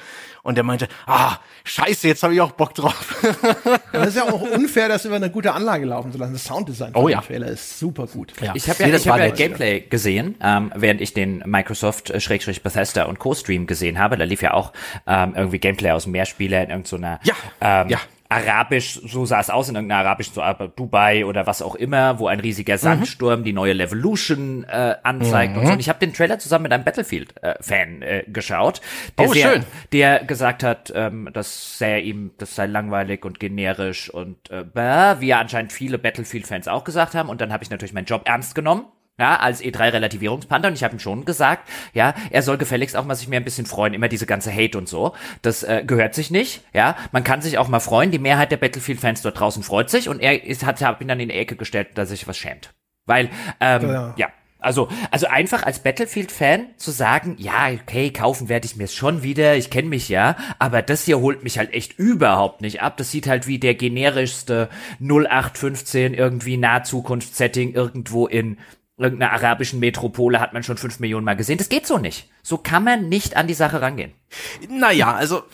[0.46, 3.20] und der meinte, ah, scheiße, jetzt habe ich auch Bock drauf.
[3.92, 6.34] das ist ja auch unfair, das über eine gute Anlage laufen zu lassen.
[6.34, 7.20] Das Sounddesign von oh, ja.
[7.20, 8.32] Trailer ist super gut.
[8.40, 8.54] Ja.
[8.54, 12.20] Ich habe ja, nee, ich hab ja Gameplay gesehen, ähm, während ich den Microsoft äh,
[12.20, 14.16] Schrägstrich Bethesda und Co-Stream gesehen habe.
[14.16, 14.72] Da lief ja auch
[15.06, 17.34] ähm, irgendwie Gameplay aus dem Meerspieler in irgendeiner so ja,
[17.82, 17.98] ähm, ja
[18.28, 20.42] arabisch, so sah es aus in irgendeiner arabischen, so
[20.76, 22.78] Dubai oder was auch immer, wo ein riesiger mhm.
[22.78, 23.44] Sandsturm mhm.
[23.44, 25.60] die neue Levolution äh, anzeigt mhm.
[25.60, 25.72] und so.
[25.72, 28.80] Und ich habe den Trailer zusammen mit einem Battlefield-Fan äh, äh, geschaut,
[29.18, 29.64] der, oh, sehr, schön.
[29.92, 35.20] der gesagt hat, ähm, das sei ihm, das sei langweilig und generisch und äh, bäh,
[35.20, 37.28] wie ja anscheinend viele Battlefield-Fans auch gesagt haben.
[37.28, 38.86] Und dann habe ich natürlich meinen Job ernst genommen
[39.18, 43.14] ja, als E3-Relativierungspanther und ich habe ihm schon gesagt, ja, er soll gefälligst auch mal
[43.14, 45.14] sich mehr ein bisschen freuen, immer diese ganze Hate und so.
[45.42, 46.96] Das äh, gehört sich nicht, ja.
[47.12, 50.20] Man kann sich auch mal freuen, die Mehrheit der Battlefield-Fans dort draußen freut sich und
[50.20, 52.74] er ist, hat, hat ihn dann in die Ecke gestellt, dass sich was schämt.
[53.06, 53.30] Weil,
[53.60, 54.14] ähm, ja.
[54.16, 54.28] ja.
[54.58, 59.54] Also, also einfach als Battlefield-Fan zu sagen, ja, okay, kaufen werde ich mir schon wieder,
[59.54, 62.96] ich kenne mich ja, aber das hier holt mich halt echt überhaupt nicht ab.
[62.96, 64.68] Das sieht halt wie der generischste
[65.00, 68.58] 0815 irgendwie Nahzukunft-Setting irgendwo in
[68.98, 71.58] irgendeiner arabischen Metropole hat man schon fünf Millionen Mal gesehen.
[71.58, 72.28] Das geht so nicht.
[72.42, 74.12] So kann man nicht an die Sache rangehen.
[74.68, 75.44] Naja, also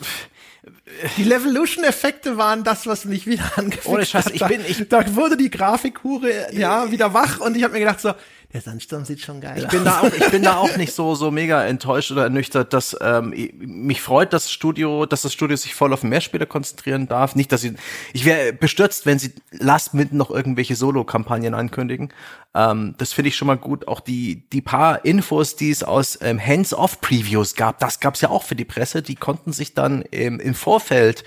[1.16, 5.36] die Levolution-Effekte waren das, was mich wieder angefixt Ohne Scheiß, ich bin, ich, da wurde
[5.36, 8.12] die Grafikhure, ja, wieder wach und ich habe mir gedacht so,
[8.53, 11.15] der Sandsturm sieht schon geil ich Bin da auch, ich bin da auch nicht so,
[11.15, 15.74] so mega enttäuscht oder ernüchtert, dass ähm, mich freut, dass Studio, dass das Studio sich
[15.74, 17.35] voll auf Mehrspieler konzentrieren darf.
[17.35, 17.74] Nicht, dass sie,
[18.12, 22.12] ich wäre bestürzt, wenn sie last minute noch irgendwelche Solo-Kampagnen ankündigen.
[22.55, 23.89] Ähm, das finde ich schon mal gut.
[23.89, 28.43] Auch die, die paar Infos, die es aus ähm, Hands-off-Previews gab, das gab's ja auch
[28.43, 29.03] für die Presse.
[29.03, 31.24] Die konnten sich dann ähm, im Vorfeld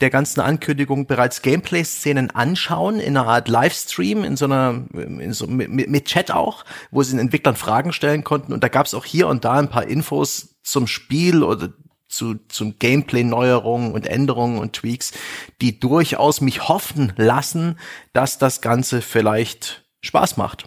[0.00, 5.48] der ganzen Ankündigung bereits Gameplay-Szenen anschauen, in einer Art Livestream, in so einer, in so,
[5.48, 8.52] mit, mit Chat auch, wo sie den Entwicklern Fragen stellen konnten.
[8.52, 11.70] Und da gab's auch hier und da ein paar Infos zum Spiel oder
[12.08, 15.12] zu, zum Gameplay-Neuerungen und Änderungen und Tweaks,
[15.60, 17.78] die durchaus mich hoffen lassen,
[18.12, 20.66] dass das Ganze vielleicht Spaß macht.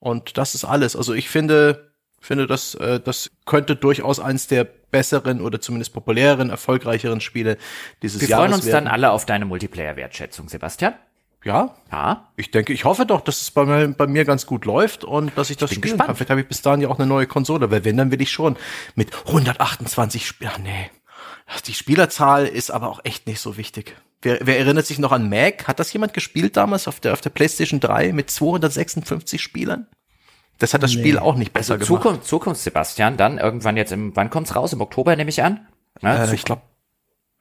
[0.00, 0.96] Und das ist alles.
[0.96, 6.50] Also ich finde, finde, das, äh, das könnte durchaus eins der besseren oder zumindest populäreren,
[6.50, 7.56] erfolgreicheren Spiele
[8.02, 8.84] dieses Wir Jahres freuen uns werden.
[8.84, 10.94] dann alle auf deine Multiplayer-Wertschätzung, Sebastian.
[11.44, 12.28] Ja, Ja?
[12.36, 15.36] ich denke, ich hoffe doch, dass es bei mir, bei mir ganz gut läuft und
[15.36, 16.06] dass ich das bin spielen gespannt.
[16.08, 16.16] kann.
[16.16, 18.30] Vielleicht habe ich bis dahin ja auch eine neue Konsole, weil wenn, dann will ich
[18.32, 18.56] schon
[18.94, 20.62] mit 128 Spielern.
[20.62, 20.90] Nee.
[21.66, 23.94] Die Spielerzahl ist aber auch echt nicht so wichtig.
[24.22, 25.68] Wer, wer erinnert sich noch an Mac?
[25.68, 29.86] Hat das jemand gespielt damals auf der, auf der PlayStation 3 mit 256 Spielern?
[30.58, 31.88] Das hat das Spiel auch nicht besser gemacht.
[31.88, 34.72] Zukunft, Zukunft, Sebastian, dann irgendwann jetzt im, wann kommt's raus?
[34.72, 35.66] Im Oktober nehme ich an?
[36.00, 36.28] Ne?
[36.30, 36.62] Äh, ich glaube,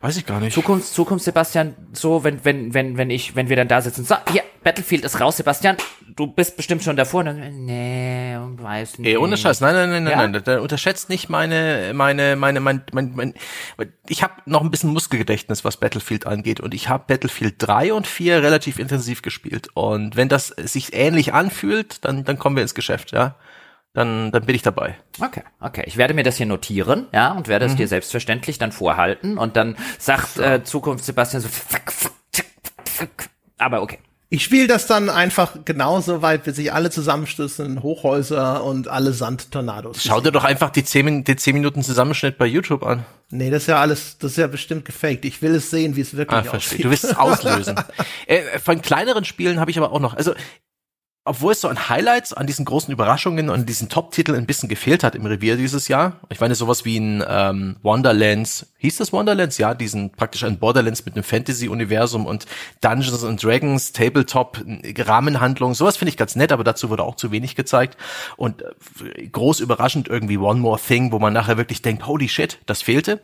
[0.04, 0.54] weiß ich gar nicht.
[0.54, 4.16] Zukunft, Zukunft, Sebastian, so, wenn, wenn, wenn, wenn ich, wenn wir dann da sitzen, so,
[4.30, 5.78] hier, Battlefield ist raus, Sebastian,
[6.16, 9.08] du bist bestimmt schon davor, dann, nee, weiß nicht.
[9.08, 10.28] Ey, ohne Scheiß, nein, nein, nein, nein, Ja?
[10.28, 13.34] nein, da unterschätzt nicht meine, meine, meine, mein, mein, mein
[14.10, 16.60] ich habe noch ein bisschen Muskelgedächtnis, was Battlefield angeht.
[16.60, 19.70] Und ich habe Battlefield 3 und 4 relativ intensiv gespielt.
[19.74, 23.36] Und wenn das sich ähnlich anfühlt, dann, dann kommen wir ins Geschäft, ja,
[23.94, 24.96] dann, dann bin ich dabei.
[25.22, 25.84] Okay, okay.
[25.86, 29.56] Ich werde mir das hier notieren, ja, und werde es dir selbstverständlich dann vorhalten und
[29.56, 32.14] dann sagt äh, Zukunft Sebastian so, fuck, fuck,
[32.86, 33.10] fuck,
[33.58, 34.00] aber okay.
[34.30, 40.04] Ich spiele das dann einfach genauso weit, bis sich alle zusammenstürzen, Hochhäuser und alle Sandtornados.
[40.04, 43.06] Schau dir doch einfach die 10, Min- den 10 Minuten Zusammenschnitt bei YouTube an.
[43.30, 45.24] Nee, das ist ja alles, das ist ja bestimmt gefaked.
[45.26, 46.78] Ich will es sehen, wie es wirklich Ah, verstehe.
[46.78, 46.86] aussieht.
[46.86, 47.76] Du willst es auslösen.
[48.26, 50.34] äh, von kleineren Spielen habe ich aber auch noch, also
[51.26, 55.04] obwohl es so an Highlights, an diesen großen Überraschungen und diesen Top-Titeln ein bisschen gefehlt
[55.04, 56.20] hat im Revier dieses Jahr.
[56.30, 59.58] Ich meine, sowas wie ein ähm, Wonderlands, hieß das Wonderlands?
[59.58, 62.46] Ja, diesen praktisch ein Borderlands mit einem Fantasy-Universum und
[62.82, 64.64] Dungeons and Dragons, Tabletop,
[64.98, 67.98] Rahmenhandlung, sowas finde ich ganz nett, aber dazu wurde auch zu wenig gezeigt.
[68.36, 72.60] Und äh, groß überraschend irgendwie One More Thing, wo man nachher wirklich denkt, holy shit,
[72.66, 73.22] das fehlte.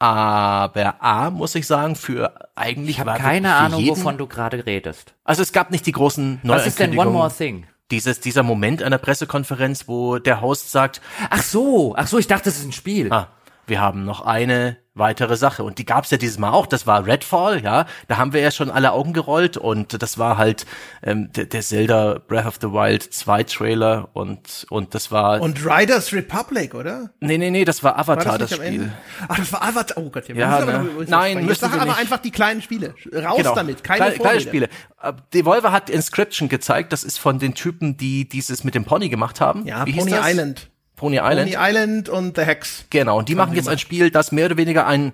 [0.00, 4.64] Aber A, muss ich sagen, für eigentlich Ich habe keine Ahnung, jeden, wovon du gerade
[4.64, 5.14] redest.
[5.24, 7.12] Also es gab nicht die großen Was ist denn One Neuankündigungen.
[7.12, 7.66] More Thing?
[7.90, 11.00] Dieses, dieser Moment einer Pressekonferenz, wo der Host sagt,
[11.30, 13.10] Ach so, ach so, ich dachte, das ist ein Spiel.
[13.12, 13.28] ah,
[13.68, 15.62] wir haben noch eine weitere Sache.
[15.62, 16.66] Und die gab's ja dieses Mal auch.
[16.66, 17.86] Das war Redfall, ja.
[18.08, 19.56] Da haben wir ja schon alle Augen gerollt.
[19.56, 20.66] Und das war halt
[21.04, 24.08] ähm, der, der Zelda Breath of the Wild 2 Trailer.
[24.14, 25.40] Und, und das war.
[25.40, 27.10] Und Riders Republic, oder?
[27.20, 28.92] nee, nee, nee, das war War Avatar, das, nicht am Spiel.
[29.28, 29.96] Ach, das war Avatar.
[30.02, 30.88] Oh Gott, wir Ja, müssen aber ne?
[30.88, 32.94] über- Nein, müssen sag aber einfach die kleinen Spiele.
[33.14, 33.54] Raus Genau.
[33.54, 34.40] damit, keine Kleine, kleine.
[34.40, 34.68] Spiele.
[35.00, 36.92] Äh, Devolver hat Inscription gezeigt.
[36.92, 39.64] Das ist von den Typen, die dieses mit dem Pony gemacht haben.
[39.64, 40.28] Ja, Wie Pony das?
[40.28, 40.70] Island.
[40.98, 41.52] Pony Island.
[41.52, 42.84] Pony Island und The Hex.
[42.90, 45.12] Genau, und die machen jetzt ein Spiel, das mehr oder weniger ein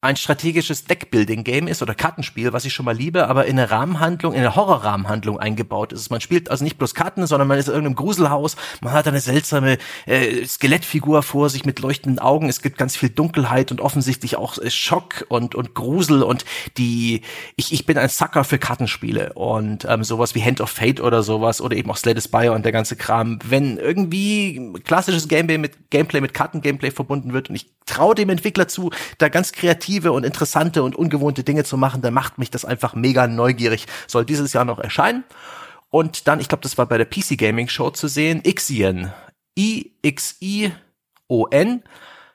[0.00, 4.32] ein strategisches Deckbuilding-Game ist oder Kartenspiel, was ich schon mal liebe, aber in eine Rahmenhandlung,
[4.32, 6.10] in eine Horrorrahmenhandlung eingebaut ist.
[6.10, 9.18] Man spielt also nicht bloß Karten, sondern man ist in irgendeinem Gruselhaus, man hat eine
[9.18, 9.76] seltsame
[10.06, 14.58] äh, Skelettfigur vor sich mit leuchtenden Augen, es gibt ganz viel Dunkelheit und offensichtlich auch
[14.58, 16.44] äh, Schock und, und Grusel und
[16.76, 17.22] die,
[17.56, 21.24] ich, ich bin ein Sucker für Kartenspiele und ähm, sowas wie Hand of Fate oder
[21.24, 23.40] sowas oder eben auch Slay the Spire und der ganze Kram.
[23.44, 28.68] Wenn irgendwie klassisches Gameplay mit, Gameplay mit Kartengameplay verbunden wird und ich traue dem Entwickler
[28.68, 29.50] zu, da ganz
[29.88, 33.86] kreative und interessante und ungewohnte Dinge zu machen, dann macht mich das einfach mega neugierig.
[34.06, 35.24] Soll dieses Jahr noch erscheinen.
[35.90, 39.10] Und dann, ich glaube, das war bei der PC Gaming Show zu sehen, Ixion.
[39.58, 40.72] I-X-I-O-N.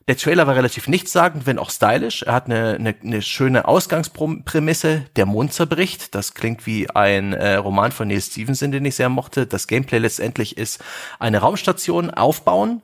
[0.09, 2.23] Der Trailer war relativ nichtssagend, wenn auch stylisch.
[2.23, 6.13] Er hat eine, eine, eine schöne Ausgangsprämisse, der Mond zerbricht.
[6.13, 9.45] Das klingt wie ein äh, Roman von Neil Stevenson, den ich sehr mochte.
[9.47, 10.83] Das Gameplay letztendlich ist
[11.19, 12.81] eine Raumstation aufbauen,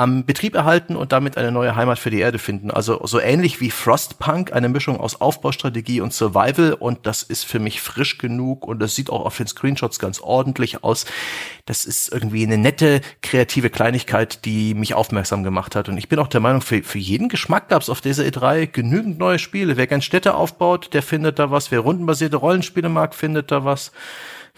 [0.00, 2.70] am Betrieb erhalten und damit eine neue Heimat für die Erde finden.
[2.70, 7.58] Also so ähnlich wie Frostpunk, eine Mischung aus Aufbaustrategie und Survival und das ist für
[7.58, 11.04] mich frisch genug und das sieht auch auf den Screenshots ganz ordentlich aus.
[11.66, 16.18] Das ist irgendwie eine nette, kreative Kleinigkeit, die mich aufmerksam gemacht hat und ich bin
[16.18, 19.76] auch der Meinung, für, für jeden Geschmack gab es auf dieser E3 genügend neue Spiele.
[19.76, 21.70] Wer gern Städte aufbaut, der findet da was.
[21.70, 23.92] Wer rundenbasierte Rollenspiele mag, findet da was.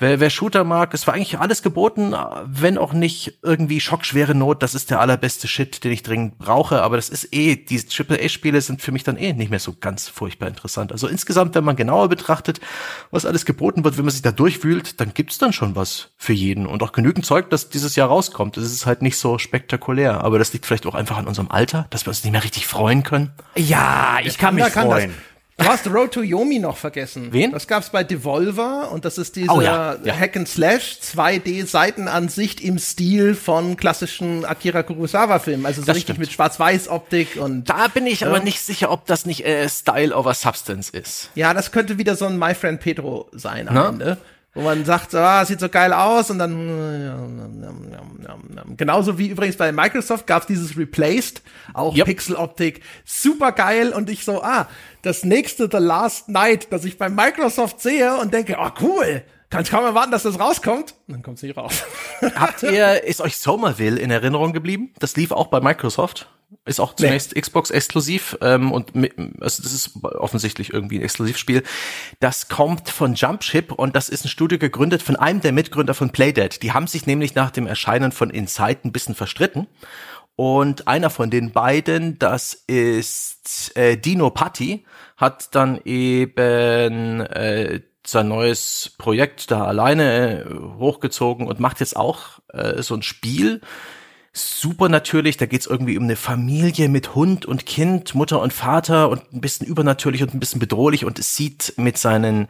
[0.02, 2.12] Wer, wer Shooter mag, es war eigentlich alles geboten,
[2.44, 4.60] wenn auch nicht irgendwie schockschwere Not.
[4.60, 6.82] Das ist der allerbeste Shit, den ich dringend brauche.
[6.82, 10.08] Aber das ist eh, diese AAA-Spiele sind für mich dann eh nicht mehr so ganz
[10.08, 10.90] furchtbar interessant.
[10.90, 12.60] Also insgesamt, wenn man genauer betrachtet,
[13.12, 16.32] was alles geboten wird, wenn man sich da durchwühlt, dann gibt's dann schon was für
[16.32, 16.66] jeden.
[16.66, 18.56] Und auch genügend Zeug, das dieses Jahr rauskommt.
[18.56, 20.24] Es ist halt nicht so spektakulär.
[20.24, 22.66] Aber das liegt vielleicht auch einfach an unserem Alter, dass wir uns nicht mehr richtig
[22.66, 23.30] freuen können.
[23.54, 25.10] Ja, ich kann mich kann freuen.
[25.10, 25.31] Das?
[25.62, 27.28] Du hast Road to Yomi noch vergessen.
[27.32, 27.52] Wen?
[27.52, 30.14] Das gab's bei Devolver und das ist dieser Oh ja, ja.
[30.18, 35.96] Hack and Slash 2D Seitenansicht im Stil von klassischen Akira Kurosawa Filmen, also so Das
[35.96, 36.18] richtig stimmt.
[36.20, 40.14] mit Schwarz-Weiß Optik und Da bin ich aber nicht sicher, ob das nicht äh, Style
[40.16, 41.30] over Substance ist.
[41.34, 43.88] ja, das könnte wieder so ein My Friend Pedro sein am Na?
[43.88, 44.18] Ende.
[44.54, 46.52] Wo man sagt, ah, sieht so geil aus und dann
[48.76, 51.42] genauso wie übrigens bei Microsoft gab's dieses Replaced,
[51.72, 52.06] auch Yep.
[52.06, 54.68] Pixeloptik, super geil und ich so, ah,
[55.00, 59.62] das nächste The Last Night, das ich bei Microsoft sehe und denke, oh cool, kann
[59.62, 60.94] ich kaum erwarten, dass das rauskommt.
[61.08, 61.84] Und dann kommt's nicht raus.
[62.34, 64.92] Habt ihr, ist euch Somerville in Erinnerung geblieben?
[64.98, 66.28] Das lief auch bei Microsoft.
[66.64, 67.40] Ist auch zunächst nee.
[67.40, 71.62] Xbox exklusiv ähm, und mit, also das ist offensichtlich irgendwie ein Exklusivspiel.
[72.20, 76.10] Das kommt von Jumpship und das ist ein Studio gegründet von einem der Mitgründer von
[76.10, 76.62] Playdead.
[76.62, 79.66] Die haben sich nämlich nach dem Erscheinen von Inside ein bisschen verstritten.
[80.34, 88.28] Und einer von den beiden, das ist äh, Dino Patti, hat dann eben äh, sein
[88.28, 93.60] neues Projekt da alleine äh, hochgezogen und macht jetzt auch äh, so ein Spiel.
[94.34, 99.10] Super natürlich, da geht's irgendwie um eine Familie mit Hund und Kind, Mutter und Vater
[99.10, 102.48] und ein bisschen übernatürlich und ein bisschen bedrohlich und es sieht mit seinen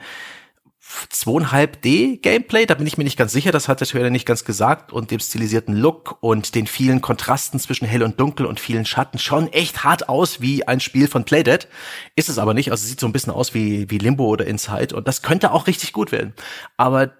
[1.10, 4.44] 2,5D Gameplay, da bin ich mir nicht ganz sicher, das hat der Trailer nicht ganz
[4.44, 8.84] gesagt und dem stilisierten Look und den vielen Kontrasten zwischen hell und dunkel und vielen
[8.84, 11.66] Schatten schon echt hart aus wie ein Spiel von Playdead.
[12.14, 14.94] Ist es aber nicht, also sieht so ein bisschen aus wie, wie Limbo oder Inside
[14.94, 16.34] und das könnte auch richtig gut werden.
[16.76, 17.12] Aber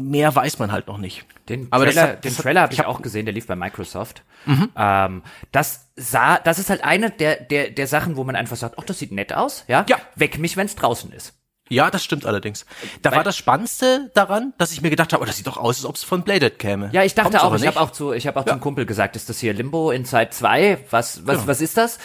[0.00, 1.26] mehr weiß man halt noch nicht.
[1.48, 4.22] Den aber Trailer, hat, den Trailer habe ich, hab auch gesehen, der lief bei Microsoft.
[4.46, 4.70] Mhm.
[4.76, 5.22] Ähm,
[5.52, 8.84] das sah, das ist halt eine der, der, der Sachen, wo man einfach sagt, ach,
[8.84, 9.84] das sieht nett aus, ja?
[9.88, 9.98] Ja.
[10.16, 11.34] Weck mich, wenn es draußen ist.
[11.70, 12.66] Ja, das stimmt allerdings.
[13.00, 15.56] Da Weil, war das Spannendste daran, dass ich mir gedacht habe, oh, das sieht doch
[15.56, 16.90] aus, als ob es von Bladed käme.
[16.92, 18.52] Ja, ich dachte Kommt's auch, ich habe auch zu, ich habe auch ja.
[18.52, 20.78] zum Kumpel gesagt, ist das hier Limbo Inside 2?
[20.90, 21.46] Was, was, ja.
[21.46, 22.00] was ist das?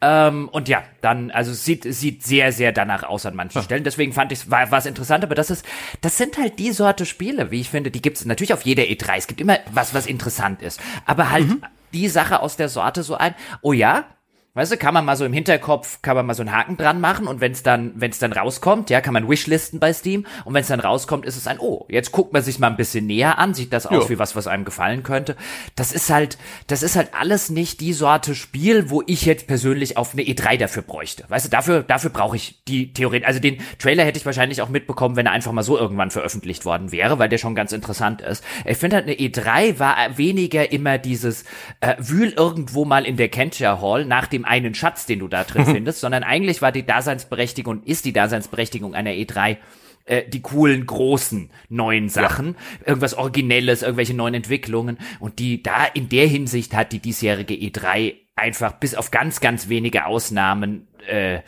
[0.00, 3.62] Ähm, und ja, dann, also sieht, sieht sehr, sehr danach aus an manchen ja.
[3.62, 3.84] Stellen.
[3.84, 5.66] Deswegen fand ich, war, war es interessant, aber das ist,
[6.00, 9.16] das sind halt die Sorte Spiele, wie ich finde, die gibt's natürlich auf jeder E3.
[9.18, 10.80] Es gibt immer was, was interessant ist.
[11.04, 11.62] Aber halt mhm.
[11.92, 14.06] die Sache aus der Sorte so ein, oh ja,
[14.52, 17.00] Weißt du, kann man mal so im Hinterkopf, kann man mal so einen Haken dran
[17.00, 20.26] machen und wenn es dann, wenn es dann rauskommt, ja, kann man Wishlisten bei Steam
[20.44, 22.76] und wenn es dann rauskommt, ist es ein, oh, jetzt guckt man sich mal ein
[22.76, 24.10] bisschen näher an, sieht das aus jo.
[24.10, 25.36] wie was, was einem gefallen könnte.
[25.76, 26.36] Das ist halt,
[26.66, 30.58] das ist halt alles nicht die Sorte Spiel, wo ich jetzt persönlich auf eine E3
[30.58, 31.26] dafür bräuchte.
[31.28, 34.68] Weißt du, dafür, dafür brauche ich die Theorie, also den Trailer hätte ich wahrscheinlich auch
[34.68, 38.20] mitbekommen, wenn er einfach mal so irgendwann veröffentlicht worden wäre, weil der schon ganz interessant
[38.20, 38.42] ist.
[38.64, 41.44] Ich finde halt, eine E3 war weniger immer dieses,
[41.80, 45.28] äh, wühl irgendwo mal in der Kentia Hall nach dem dem einen Schatz, den du
[45.28, 49.58] da drin findest, sondern eigentlich war die Daseinsberechtigung und ist die Daseinsberechtigung einer E3
[50.06, 52.88] äh, die coolen, großen, neuen Sachen, ja.
[52.88, 54.98] irgendwas Originelles, irgendwelche neuen Entwicklungen.
[55.18, 59.68] Und die da in der Hinsicht hat die diesjährige E3 einfach bis auf ganz, ganz
[59.68, 61.40] wenige Ausnahmen äh,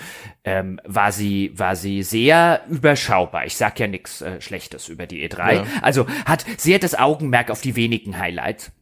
[0.44, 3.46] ähm, war sie war sie sehr überschaubar.
[3.46, 5.54] Ich sag ja nichts äh, Schlechtes über die E3.
[5.54, 5.64] Ja.
[5.80, 8.72] Also hat sehr das Augenmerk auf die wenigen Highlights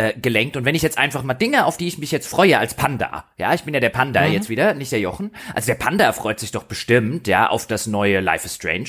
[0.00, 0.56] äh, gelenkt.
[0.56, 3.24] Und wenn ich jetzt einfach mal Dinge, auf die ich mich jetzt freue als Panda,
[3.36, 4.32] ja, ich bin ja der Panda mhm.
[4.32, 5.30] jetzt wieder, nicht der Jochen.
[5.54, 8.88] Also der Panda freut sich doch bestimmt, ja, auf das neue Life is Strange.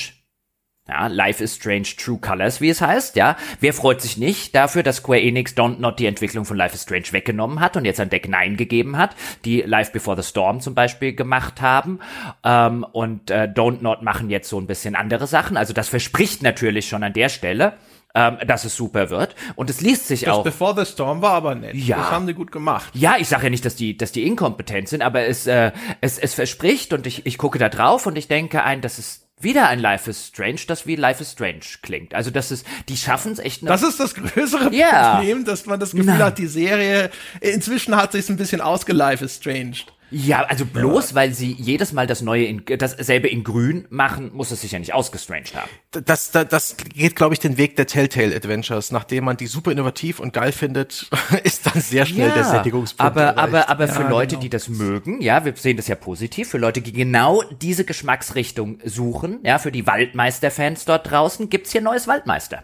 [0.87, 3.37] Ja, Life is Strange True Colors, wie es heißt, ja.
[3.59, 6.83] Wer freut sich nicht dafür, dass Square Enix Don't Not die Entwicklung von Life is
[6.83, 9.15] Strange weggenommen hat und jetzt ein Deck 9 gegeben hat,
[9.45, 11.99] die Life Before the Storm zum Beispiel gemacht haben.
[12.43, 15.55] Ähm, und äh, Don't Not machen jetzt so ein bisschen andere Sachen.
[15.55, 17.73] Also das verspricht natürlich schon an der Stelle
[18.15, 19.35] ähm, dass es super wird.
[19.55, 20.43] Und es liest sich das auch.
[20.43, 21.75] Before the Storm war aber nett.
[21.75, 21.97] Ja.
[21.97, 22.91] Das haben die gut gemacht.
[22.93, 25.71] Ja, ich sage ja nicht, dass die, dass die inkompetent sind, aber es, äh,
[26.01, 29.27] es, es verspricht und ich, ich gucke da drauf und ich denke ein, das ist
[29.43, 32.13] wieder ein Life is Strange, das wie Life is Strange klingt.
[32.13, 33.67] Also das ist, die schaffen es echt.
[33.67, 35.15] Das ist das größere yeah.
[35.15, 36.23] Problem, dass man das Gefühl Nein.
[36.23, 37.09] hat, die Serie
[37.39, 39.77] inzwischen hat sich ein bisschen ausgelife is Strange.
[40.11, 41.15] Ja, also bloß, ja.
[41.15, 44.79] weil sie jedes Mal das neue, in, dasselbe in Grün machen, muss es sich ja
[44.79, 45.69] nicht ausgestranged haben.
[45.91, 48.91] Das, das, das geht, glaube ich, den Weg der Telltale Adventures.
[48.91, 51.09] Nachdem man die super innovativ und geil findet,
[51.43, 53.11] ist dann sehr schnell ja, der Sättigungspunkt.
[53.11, 53.39] Aber, erreicht.
[53.39, 54.41] aber, aber für ja, Leute, genau.
[54.41, 58.79] die das mögen, ja, wir sehen das ja positiv, für Leute, die genau diese Geschmacksrichtung
[58.83, 62.63] suchen, ja, für die Waldmeister-Fans dort draußen, gibt's hier neues Waldmeister.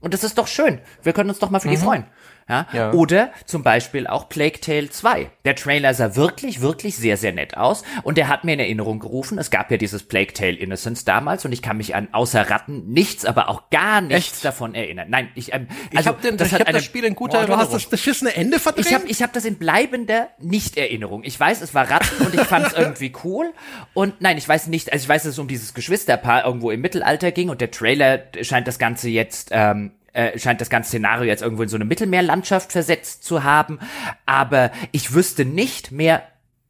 [0.00, 0.80] Und das ist doch schön.
[1.02, 1.72] Wir können uns doch mal für mhm.
[1.72, 2.04] die freuen.
[2.48, 2.66] Ja?
[2.72, 2.92] ja?
[2.92, 5.30] Oder zum Beispiel auch Plague Tale 2.
[5.44, 9.00] Der Trailer sah wirklich, wirklich sehr, sehr nett aus und der hat mir in Erinnerung
[9.00, 12.48] gerufen, es gab ja dieses Plague Tale Innocence damals und ich kann mich an außer
[12.48, 14.44] Ratten nichts, aber auch gar nichts Echt?
[14.44, 15.08] davon erinnern.
[15.10, 17.56] Nein, ich, ähm, also, ich hab das, ich hab das Spiel in guter oh, Du
[17.56, 18.86] hast das beschissene Ende verdreht?
[18.86, 21.24] Ich habe ich hab das in bleibender Nicht-Erinnerung.
[21.24, 23.52] Ich weiß, es war Ratten und ich fand es irgendwie cool
[23.92, 26.80] und nein, ich weiß nicht, also ich weiß, dass es um dieses Geschwisterpaar irgendwo im
[26.80, 31.24] Mittelalter ging und der Trailer scheint das Ganze jetzt ähm, äh, scheint das ganze Szenario
[31.24, 33.78] jetzt irgendwo in so eine Mittelmeerlandschaft versetzt zu haben.
[34.24, 36.22] Aber ich wüsste nicht mehr,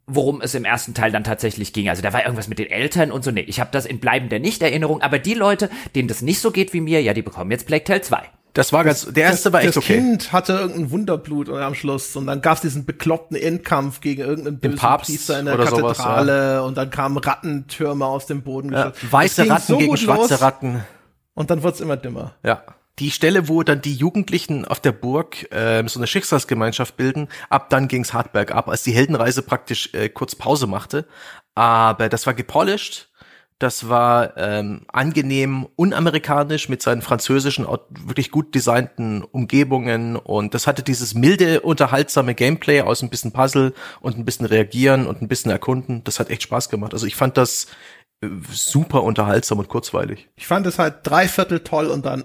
[0.06, 1.88] worum es im ersten Teil dann tatsächlich ging.
[1.88, 3.30] Also da war irgendwas mit den Eltern und so.
[3.30, 5.00] Nee, ich habe das in bleibender Nicht-Erinnerung.
[5.00, 7.84] Aber die Leute, denen das nicht so geht wie mir, ja, die bekommen jetzt Plague
[7.84, 8.22] Tale 2.
[8.52, 9.96] Das war ganz, der erste das, war echt das okay.
[9.96, 14.58] Das Kind hatte irgendein Wunderblut am Schluss und dann gab's diesen bekloppten Endkampf gegen irgendeinen
[14.58, 16.60] bösen Papst Priester in der Kathedrale sowas, ja.
[16.62, 18.72] und dann kamen Rattentürme aus dem Boden.
[18.72, 20.82] Ja, weiße Ratten so gegen schwarze los, Ratten.
[21.34, 22.34] Und dann wird's immer dümmer.
[22.42, 22.64] Ja
[22.98, 27.68] die Stelle, wo dann die Jugendlichen auf der Burg äh, so eine Schicksalsgemeinschaft bilden, ab
[27.70, 31.06] dann ging's hart bergab, als die Heldenreise praktisch äh, kurz Pause machte.
[31.54, 33.10] Aber das war gepolished
[33.58, 40.82] Das war ähm, angenehm unamerikanisch mit seinen französischen, wirklich gut designten Umgebungen und das hatte
[40.82, 45.50] dieses milde, unterhaltsame Gameplay aus ein bisschen Puzzle und ein bisschen reagieren und ein bisschen
[45.50, 46.02] erkunden.
[46.04, 46.92] Das hat echt Spaß gemacht.
[46.92, 47.66] Also ich fand das
[48.20, 50.28] äh, super unterhaltsam und kurzweilig.
[50.36, 52.24] Ich fand es halt dreiviertel toll und dann.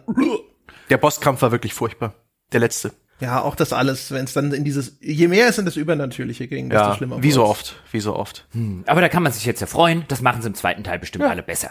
[0.91, 2.13] Der Bosskampf war wirklich furchtbar.
[2.51, 2.91] Der letzte.
[3.21, 6.47] Ja, auch das alles, wenn es dann in dieses, je mehr es in das Übernatürliche
[6.47, 7.21] ging, desto ja, schlimmer.
[7.21, 8.45] Wie so oft, wie so oft.
[8.53, 10.03] Hm, aber da kann man sich jetzt ja freuen.
[10.07, 11.29] Das machen sie im zweiten Teil bestimmt ja.
[11.29, 11.69] alle besser.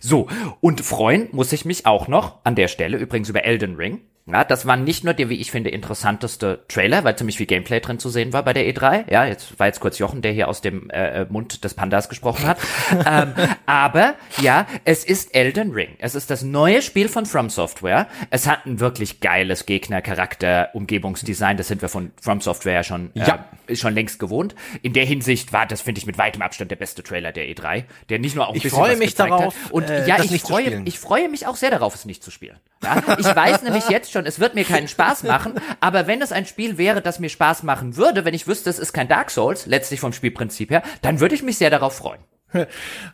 [0.00, 0.26] So,
[0.60, 4.00] und freuen muss ich mich auch noch an der Stelle, übrigens über Elden Ring.
[4.30, 7.80] Ja, das war nicht nur der, wie ich finde, interessanteste Trailer, weil ziemlich viel Gameplay
[7.80, 9.10] drin zu sehen war bei der E3.
[9.10, 12.46] Ja, jetzt war jetzt kurz Jochen, der hier aus dem äh, Mund des Pandas gesprochen
[12.46, 12.58] hat.
[13.06, 13.32] ähm,
[13.64, 15.96] aber ja, es ist Elden Ring.
[15.98, 18.06] Es ist das neue Spiel von From Software.
[18.28, 21.56] Es hat ein wirklich geiles Gegner-Charakter, Umgebungsdesign.
[21.56, 23.44] Das sind wir von From Software ja schon, äh, ja.
[23.74, 24.54] schon längst gewohnt.
[24.82, 27.84] In der Hinsicht war das, finde ich, mit weitem Abstand der beste Trailer der E3,
[28.08, 29.70] der nicht nur auch ein ich bisschen freue mich darauf, hat.
[29.70, 32.56] Und äh, ja, ich freue, ich freue mich auch sehr darauf, es nicht zu spielen.
[32.82, 33.02] Ja?
[33.18, 36.46] Ich weiß nämlich jetzt schon, es wird mir keinen Spaß machen, aber wenn es ein
[36.46, 39.66] Spiel wäre, das mir Spaß machen würde, wenn ich wüsste, es ist kein Dark Souls,
[39.66, 42.20] letztlich vom Spielprinzip her, dann würde ich mich sehr darauf freuen.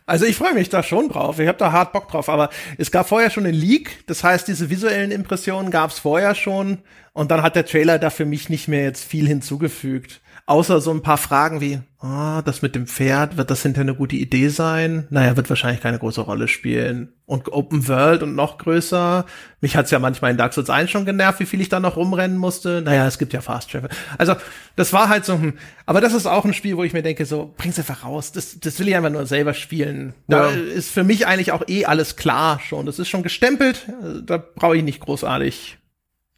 [0.05, 1.39] Also ich freue mich da schon drauf.
[1.39, 2.29] Ich habe da hart Bock drauf.
[2.29, 4.05] Aber es gab vorher schon einen Leak.
[4.07, 6.79] Das heißt, diese visuellen Impressionen gab es vorher schon.
[7.15, 10.19] Und dann hat der Trailer da für mich nicht mehr jetzt viel hinzugefügt.
[10.47, 13.95] Außer so ein paar Fragen wie, ah, das mit dem Pferd, wird das hinterher eine
[13.95, 15.07] gute Idee sein?
[15.09, 17.13] Naja, wird wahrscheinlich keine große Rolle spielen.
[17.25, 19.25] Und Open World und noch größer.
[19.61, 21.95] Mich hat's ja manchmal in Dark Souls 1 schon genervt, wie viel ich da noch
[21.95, 22.81] rumrennen musste.
[22.81, 23.89] Naja, es gibt ja Fast Travel.
[24.17, 24.35] Also,
[24.75, 25.53] das war halt so, hm.
[25.85, 28.33] aber das ist auch ein Spiel, wo ich mir denke, so, bring's einfach raus.
[28.33, 30.13] Das, das will ich einfach nur selber spielen.
[30.27, 30.57] Da ja.
[30.57, 32.85] ist für mich eigentlich auch eh alles klar schon.
[32.85, 33.87] Das ist schon gestempelt.
[34.25, 35.77] Da brauche ich nicht großartig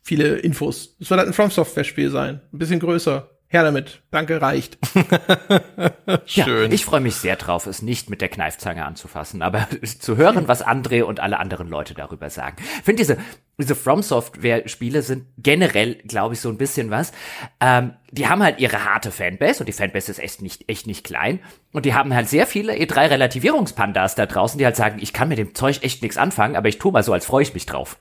[0.08, 0.96] viele Infos.
[1.00, 2.42] Es wird halt ein From Software Spiel sein.
[2.54, 3.30] Ein bisschen größer.
[3.50, 4.02] Her damit.
[4.12, 4.78] Danke, reicht.
[6.26, 6.70] Schön.
[6.70, 9.70] Ja, ich freue mich sehr drauf, es nicht mit der Kneifzange anzufassen, aber
[10.00, 12.58] zu hören, was André und alle anderen Leute darüber sagen.
[12.60, 13.18] Ich finde diese,
[13.58, 17.14] diese From Software Spiele sind generell, glaube ich, so ein bisschen was.
[17.62, 21.06] Ähm, die haben halt ihre harte Fanbase und die Fanbase ist echt nicht, echt nicht
[21.06, 21.40] klein.
[21.72, 25.30] Und die haben halt sehr viele E3 Relativierungspandas da draußen, die halt sagen, ich kann
[25.30, 27.66] mit dem Zeug echt nichts anfangen, aber ich tue mal so, als freue ich mich
[27.66, 27.98] drauf.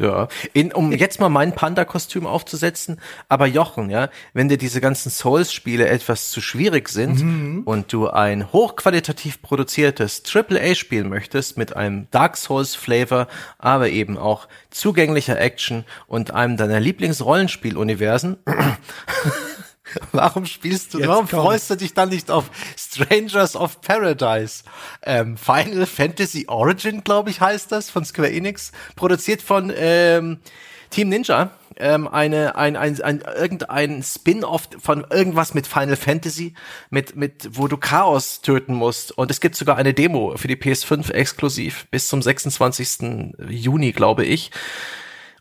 [0.00, 2.98] Ja, in, um jetzt mal mein Panda-Kostüm aufzusetzen,
[3.28, 7.62] aber Jochen, ja, wenn dir diese ganzen Souls-Spiele etwas zu schwierig sind mhm.
[7.64, 13.28] und du ein hochqualitativ produziertes AAA spielen möchtest mit einem Dark Souls-Flavor,
[13.58, 18.38] aber eben auch zugänglicher Action und einem deiner Lieblingsrollenspiel-Universen,
[20.12, 21.42] Warum spielst du, Jetzt warum komm.
[21.42, 24.64] freust du dich dann nicht auf Strangers of Paradise?
[25.02, 30.38] Ähm, Final Fantasy Origin, glaube ich, heißt das, von Square Enix, produziert von ähm,
[30.90, 31.50] Team Ninja.
[31.76, 36.52] Ähm, eine, ein, ein, ein, irgendein Spin-off von irgendwas mit Final Fantasy,
[36.90, 39.16] mit, mit, wo du Chaos töten musst.
[39.16, 43.34] Und es gibt sogar eine Demo für die PS5 exklusiv bis zum 26.
[43.48, 44.50] Juni, glaube ich.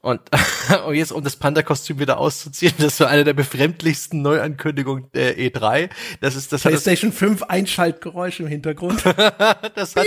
[0.01, 0.21] Und,
[0.85, 5.89] und jetzt, um das Panda-Kostüm wieder auszuziehen, das war eine der befremdlichsten Neuankündigungen der E3.
[6.21, 9.03] Das ist das PlayStation 5 Einschaltgeräusch im Hintergrund.
[9.75, 10.05] das, hat,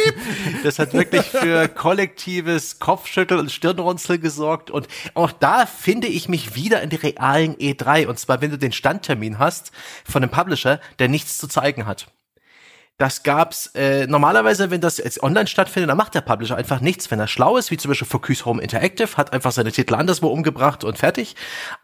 [0.64, 4.70] das hat wirklich für kollektives Kopfschütteln und Stirnrunzeln gesorgt.
[4.70, 8.06] Und auch da finde ich mich wieder in der realen E3.
[8.06, 9.72] Und zwar, wenn du den Standtermin hast
[10.04, 12.06] von einem Publisher, der nichts zu zeigen hat.
[12.98, 17.10] Das gab's äh, normalerweise, wenn das jetzt online stattfindet, dann macht der Publisher einfach nichts,
[17.10, 20.28] wenn er schlau ist, wie zum Beispiel Focus Home Interactive, hat einfach seine Titel anderswo
[20.28, 21.34] umgebracht und fertig.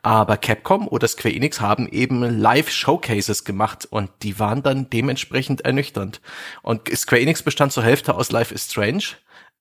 [0.03, 6.21] Aber Capcom oder Square Enix haben eben Live-Showcases gemacht und die waren dann dementsprechend ernüchternd.
[6.63, 9.05] Und Square Enix bestand zur Hälfte aus Life is Strange,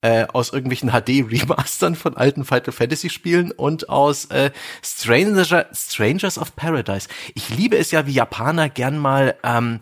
[0.01, 4.51] äh, aus irgendwelchen HD-Remastern von alten Final Fantasy-Spielen und aus äh,
[4.83, 7.07] Stranger, Strangers of Paradise.
[7.33, 9.79] Ich liebe es ja, wie Japaner gern mal ähm,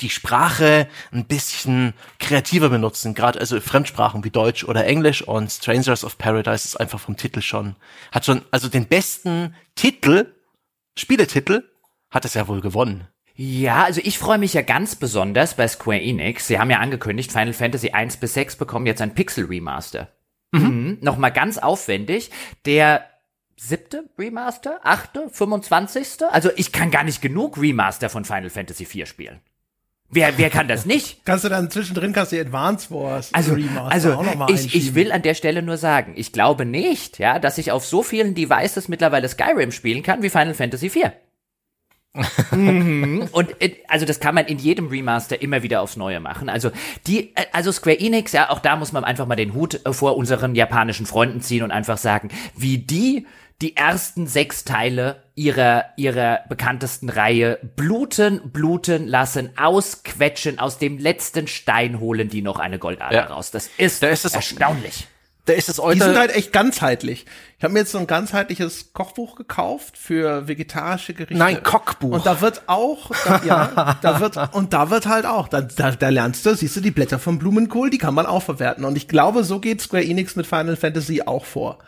[0.00, 6.04] die Sprache ein bisschen kreativer benutzen, gerade also Fremdsprachen wie Deutsch oder Englisch und Strangers
[6.04, 7.76] of Paradise ist einfach vom Titel schon,
[8.12, 10.32] hat schon, also den besten Titel,
[10.96, 11.64] Spieletitel,
[12.10, 13.08] hat es ja wohl gewonnen.
[13.34, 16.48] Ja, also ich freue mich ja ganz besonders bei Square Enix.
[16.48, 20.08] Sie haben ja angekündigt, Final Fantasy 1 bis 6 bekommen jetzt ein Pixel Remaster.
[20.50, 20.60] Mhm.
[20.60, 20.98] mhm.
[21.02, 22.30] Nochmal ganz aufwendig.
[22.64, 23.04] Der
[23.56, 26.24] siebte Remaster, achte, 25.
[26.30, 29.40] Also ich kann gar nicht genug Remaster von Final Fantasy 4 spielen.
[30.10, 31.20] Wer, wer kann das nicht?
[31.24, 34.74] kannst du dann zwischendrin kannst du Advance Wars also, Remaster also auch noch mal ich,
[34.74, 38.02] ich will an der Stelle nur sagen, ich glaube nicht, ja, dass ich auf so
[38.02, 41.12] vielen Devices mittlerweile Skyrim spielen kann wie Final Fantasy 4.
[42.52, 43.28] Mhm.
[43.32, 46.48] Und äh, also das kann man in jedem Remaster immer wieder aufs Neue machen.
[46.48, 46.70] Also
[47.06, 49.92] die, äh, also Square Enix, ja, auch da muss man einfach mal den Hut äh,
[49.92, 53.26] vor unseren japanischen Freunden ziehen und einfach sagen, wie die
[53.60, 61.48] die ersten sechs Teile ihrer, ihrer bekanntesten Reihe bluten, bluten lassen, ausquetschen, aus dem letzten
[61.48, 63.24] Stein holen die noch eine Goldader Ja.
[63.26, 63.50] raus.
[63.50, 65.08] Das ist, Da ist es- erstaunlich.
[65.44, 67.24] Da ist es Die sind halt echt ganzheitlich.
[67.56, 71.38] Ich habe mir jetzt so ein ganzheitliches Kochbuch gekauft für vegetarische Gerichte.
[71.38, 72.12] Nein, Kochbuch.
[72.12, 75.92] Und da wird auch, da, ja, da wird, und da wird halt auch, da, da,
[75.92, 78.84] da lernst du, siehst du die Blätter vom Blumenkohl, die kann man auch verwerten.
[78.84, 81.78] Und ich glaube, so geht Square Enix mit Final Fantasy auch vor.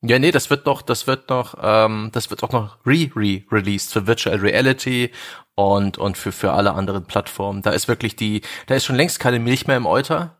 [0.00, 4.06] Ja, nee, das wird noch, das wird noch, ähm, das wird auch noch re-re-released für
[4.06, 5.10] Virtual Reality
[5.56, 7.62] und, und für, für alle anderen Plattformen.
[7.62, 10.36] Da ist wirklich die, da ist schon längst keine Milch mehr im Euter,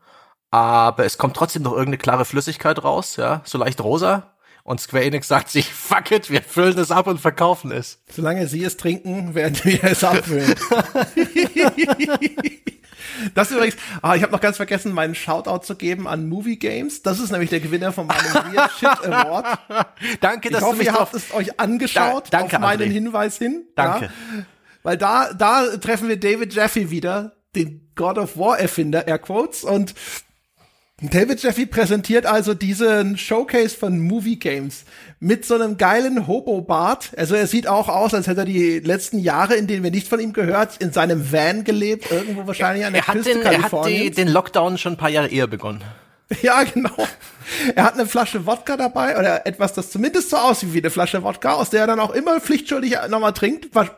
[0.49, 4.33] aber es kommt trotzdem noch irgendeine klare Flüssigkeit raus, ja, so leicht rosa.
[4.63, 8.01] Und Square Enix sagt sich, fuck it, wir füllen es ab und verkaufen es.
[8.09, 10.55] Solange sie es trinken, werden wir es abfüllen.
[13.35, 17.01] Das übrigens, ah, ich habe noch ganz vergessen, meinen Shoutout zu geben an Movie Games.
[17.03, 18.19] Das ist nämlich der Gewinner von meinem
[18.53, 19.59] Weird Shit Award.
[20.21, 22.81] Danke, Ich dass du hoffe, mich ihr habt es euch angeschaut Da- danke, auf meinen
[22.89, 22.91] André.
[22.93, 23.65] Hinweis hin.
[23.75, 24.05] Danke.
[24.05, 24.43] Ja?
[24.83, 29.63] Weil da, da treffen wir David Jaffe wieder, den God of War Erfinder, Air Quotes.
[29.63, 29.93] Und
[31.01, 34.83] David Jaffe präsentiert also diesen Showcase von Movie Games
[35.21, 37.11] mit so einem geilen Hobo-Bart.
[37.15, 40.09] Also er sieht auch aus, als hätte er die letzten Jahre, in denen wir nicht
[40.09, 43.47] von ihm gehört, in seinem Van gelebt, irgendwo wahrscheinlich an der er Küste den, er
[43.47, 44.15] hat die, Kaliforniens.
[44.17, 45.81] den Lockdown schon ein paar Jahre eher begonnen.
[46.43, 46.91] Ja, genau.
[47.73, 51.23] Er hat eine Flasche Wodka dabei oder etwas, das zumindest so aussieht wie eine Flasche
[51.23, 53.69] Wodka, aus der er dann auch immer pflichtschuldig nochmal trinkt.
[53.73, 53.89] Was-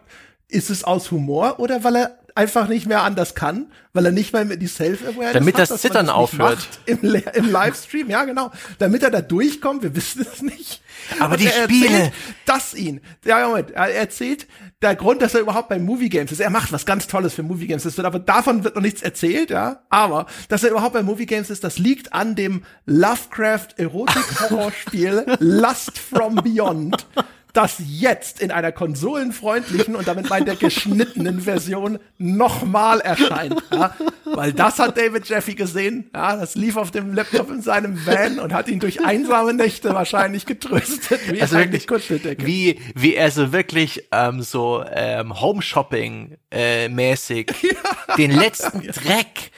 [0.48, 4.32] Ist es aus Humor oder weil er einfach nicht mehr anders kann, weil er nicht
[4.34, 6.60] mehr die Self-Awareness Damit hat, das Zittern nicht aufhört.
[6.86, 8.52] Im, Im Livestream, ja genau.
[8.80, 10.82] Damit er da durchkommt, wir wissen es nicht.
[11.20, 12.14] Aber Und die er Spiele- Erzählt,
[12.46, 14.48] dass ihn, ja Moment, er erzählt,
[14.82, 17.44] der Grund, dass er überhaupt bei Movie Games ist, er macht was ganz Tolles für
[17.44, 20.94] Movie Games, das wird aber davon wird noch nichts erzählt, ja, aber, dass er überhaupt
[20.94, 27.06] bei Movie Games ist, das liegt an dem Lovecraft Erotik-Horrorspiel Lust from Beyond,
[27.54, 33.62] das jetzt in einer konsolenfreundlichen und damit meint der geschnittenen Version nochmal erscheint.
[33.72, 33.96] Ja?
[34.26, 36.10] Weil das hat David Jeffy gesehen.
[36.14, 39.94] Ja, das lief auf dem Laptop in seinem Van und hat ihn durch einsame Nächte
[39.94, 41.20] wahrscheinlich getröstet.
[41.32, 47.52] Wie Also eigentlich wirklich, wie, wie er so wirklich ähm, so ähm, Home-Shopping äh, mäßig
[48.18, 49.52] den letzten Dreck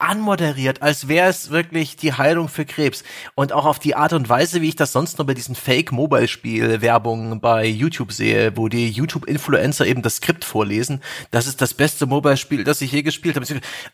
[0.00, 3.04] anmoderiert, als wäre es wirklich die Heilung für Krebs.
[3.34, 7.40] Und auch auf die Art und Weise, wie ich das sonst nur bei diesen Fake-Mobile-Spiel-Werbungen
[7.40, 11.02] bei YouTube sehe, wo die YouTube-Influencer eben das Skript vorlesen.
[11.30, 13.46] Das ist das beste Mobile-Spiel, das ich je gespielt habe.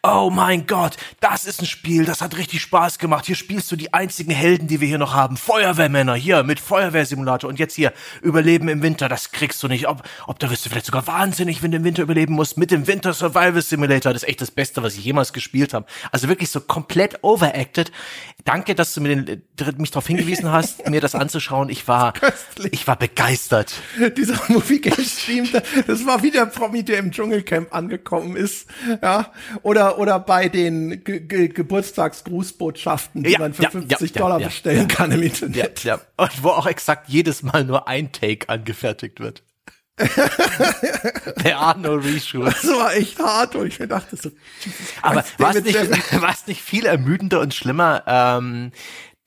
[0.02, 3.26] Oh mein Gott, das ist ein Spiel, das hat richtig Spaß gemacht.
[3.26, 5.36] Hier spielst du die einzigen Helden, die wir hier noch haben.
[5.36, 7.48] Feuerwehrmänner, hier mit Feuerwehrsimulator.
[7.48, 7.92] Und jetzt hier,
[8.22, 9.88] Überleben im Winter, das kriegst du nicht.
[9.88, 12.58] Ob, ob da wirst du vielleicht sogar wahnsinnig, wenn du im Winter überleben musst.
[12.58, 15.86] Mit dem Winter Survival Simulator, das ist echt das Beste, was ich jemals gespielt habe.
[16.12, 17.92] Also wirklich so komplett overacted.
[18.44, 21.68] Danke, dass du mir den, äh, mich darauf hingewiesen hast, mir das anzuschauen.
[21.68, 22.12] Ich war,
[22.70, 23.74] ich war begeistert.
[24.16, 25.48] Dieser Movie Game Stream,
[25.86, 28.68] das war wie der Promi, der im Dschungelcamp angekommen ist,
[29.02, 29.32] ja,
[29.62, 34.40] oder oder bei den Ge Ge Geburtstagsgrußbotschaften, die Ja, man für ja, 50 ja, Dollar
[34.40, 35.84] ja, bestellen kann im Ja, Internet.
[35.84, 36.00] ja.
[36.16, 39.42] Und wo auch exakt jedes Mal nur ein Take angefertigt wird.
[41.44, 42.46] Der Arno Reshoot.
[42.46, 44.30] Das war echt hart und ich mir dachte so,
[45.00, 45.74] Aber war es nicht,
[46.20, 48.72] war es nicht viel ermüdender und schlimmer, ähm,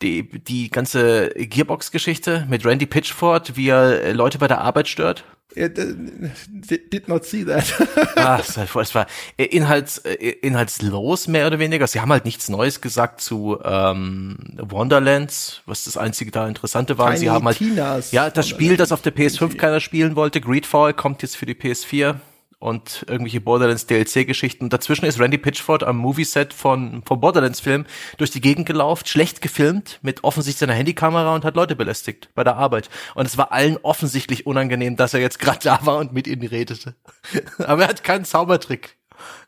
[0.02, 5.26] die, die ganze Gearbox-Geschichte mit Randy Pitchford, wie er äh, Leute bei der Arbeit stört?
[5.56, 7.66] Did not see that.
[8.16, 9.08] Ah, es war,
[9.38, 11.88] äh, inhalts, äh, inhaltslos mehr oder weniger.
[11.88, 17.14] Sie haben halt nichts Neues gesagt zu ähm, Wonderlands, was das einzige da Interessante war.
[17.14, 19.58] Sie Tiny haben halt Tinas ja das Spiel, das auf der PS5 Wonderland.
[19.58, 22.16] keiner spielen wollte, Greedfall, kommt jetzt für die PS4
[22.60, 24.70] und irgendwelche Borderlands DLC-Geschichten.
[24.70, 27.86] Dazwischen ist Randy Pitchford am Movieset von vom Borderlands-Film
[28.18, 32.44] durch die Gegend gelaufen, schlecht gefilmt, mit offensichtlich seiner Handykamera und hat Leute belästigt bei
[32.44, 32.90] der Arbeit.
[33.16, 36.46] Und es war allen offensichtlich unangenehm, dass er jetzt gerade da war und mit ihnen
[36.46, 36.96] redete.
[37.60, 38.98] Aber er hat keinen Zaubertrick.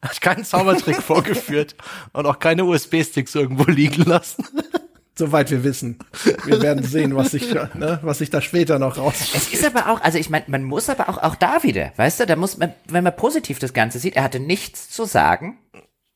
[0.01, 1.75] Er hat keinen Zaubertrick vorgeführt
[2.13, 4.45] und auch keine USB-Sticks irgendwo liegen lassen.
[5.21, 5.99] Soweit wir wissen.
[6.45, 9.13] Wir werden sehen, was sich, da- ne, was sich da später noch raus.
[9.35, 12.21] Es ist aber auch, also ich meine, man muss aber auch, auch da wieder, weißt
[12.21, 15.59] du, da muss man, wenn man positiv das Ganze sieht, er hatte nichts zu sagen,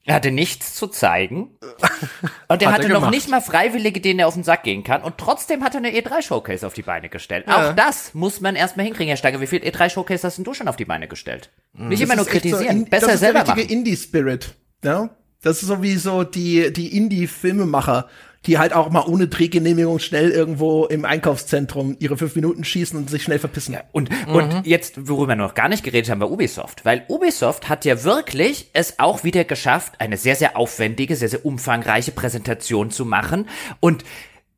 [0.05, 1.51] er hatte nichts zu zeigen
[2.47, 3.11] und er Hat hatte er noch gemacht.
[3.11, 5.91] nicht mal Freiwillige, denen er auf den Sack gehen kann und trotzdem hat er eine
[5.91, 7.45] E3-Showcase auf die Beine gestellt.
[7.47, 9.39] Auch das muss man erstmal hinkriegen, Herr Steiger.
[9.39, 11.51] Wie viel E3-Showcase hast denn du schon auf die Beine gestellt?
[11.73, 13.71] Nicht immer nur Das echt so kritisieren, in- besser das ist selber der richtige.
[13.73, 14.55] Indie-Spirit.
[14.83, 15.09] Ja?
[15.43, 18.07] Das ist so wie so die, die Indie-Filmemacher,
[18.45, 23.09] die halt auch mal ohne Drehgenehmigung schnell irgendwo im Einkaufszentrum ihre fünf Minuten schießen und
[23.09, 23.73] sich schnell verpissen.
[23.73, 24.35] Ja, und, mhm.
[24.35, 26.85] und jetzt, worüber wir noch gar nicht geredet haben, war Ubisoft.
[26.85, 31.45] Weil Ubisoft hat ja wirklich es auch wieder geschafft, eine sehr, sehr aufwendige, sehr, sehr
[31.45, 33.49] umfangreiche Präsentation zu machen.
[33.79, 34.03] Und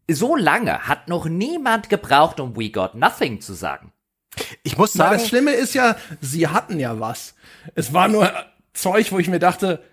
[0.10, 3.92] so lange hat noch niemand gebraucht, um We Got Nothing zu sagen.
[4.64, 5.12] Ich muss sagen.
[5.12, 7.36] Na, das Schlimme ist ja, sie hatten ja was.
[7.76, 8.32] Es war nur
[8.74, 9.84] Zeug, wo ich mir dachte,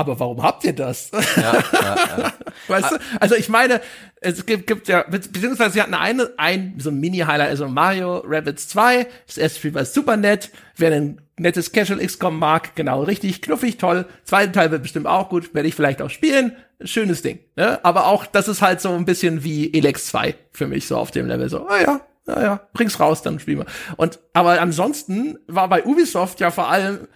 [0.00, 1.10] aber warum habt ihr das?
[1.12, 2.32] Ja, ja, ja.
[2.68, 2.96] Weißt du?
[3.20, 3.80] Also ich meine,
[4.20, 8.68] es gibt, gibt ja, beziehungsweise sie hatten eine, ein, so ein Mini-Highlight, also Mario Rabbits
[8.68, 13.42] 2, das erste Spiel war super nett, wer ein nettes Casual XCOM mag, genau, richtig
[13.42, 14.06] knuffig, toll.
[14.24, 17.40] Zweiter Teil wird bestimmt auch gut, werde ich vielleicht auch spielen, schönes Ding.
[17.56, 17.82] Ne?
[17.84, 21.10] Aber auch, das ist halt so ein bisschen wie Elex 2 für mich, so auf
[21.10, 23.66] dem Level, so, ah ja, naja, bring's raus, dann spielen wir.
[23.96, 27.08] Und, aber ansonsten war bei Ubisoft ja vor allem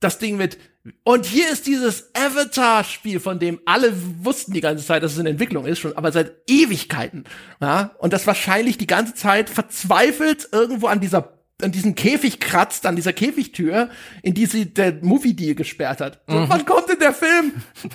[0.00, 0.58] das Ding mit,
[1.02, 3.92] und hier ist dieses Avatar-Spiel, von dem alle
[4.22, 7.24] wussten die ganze Zeit, dass es in Entwicklung ist, schon, aber seit Ewigkeiten.
[7.60, 12.84] Ja, und das wahrscheinlich die ganze Zeit verzweifelt irgendwo an dieser an diesem Käfig kratzt,
[12.84, 13.88] an dieser Käfigtür,
[14.22, 16.20] in die sie der Movie-Deal gesperrt hat.
[16.26, 16.48] So, mhm.
[16.50, 17.52] wann kommt denn der Film?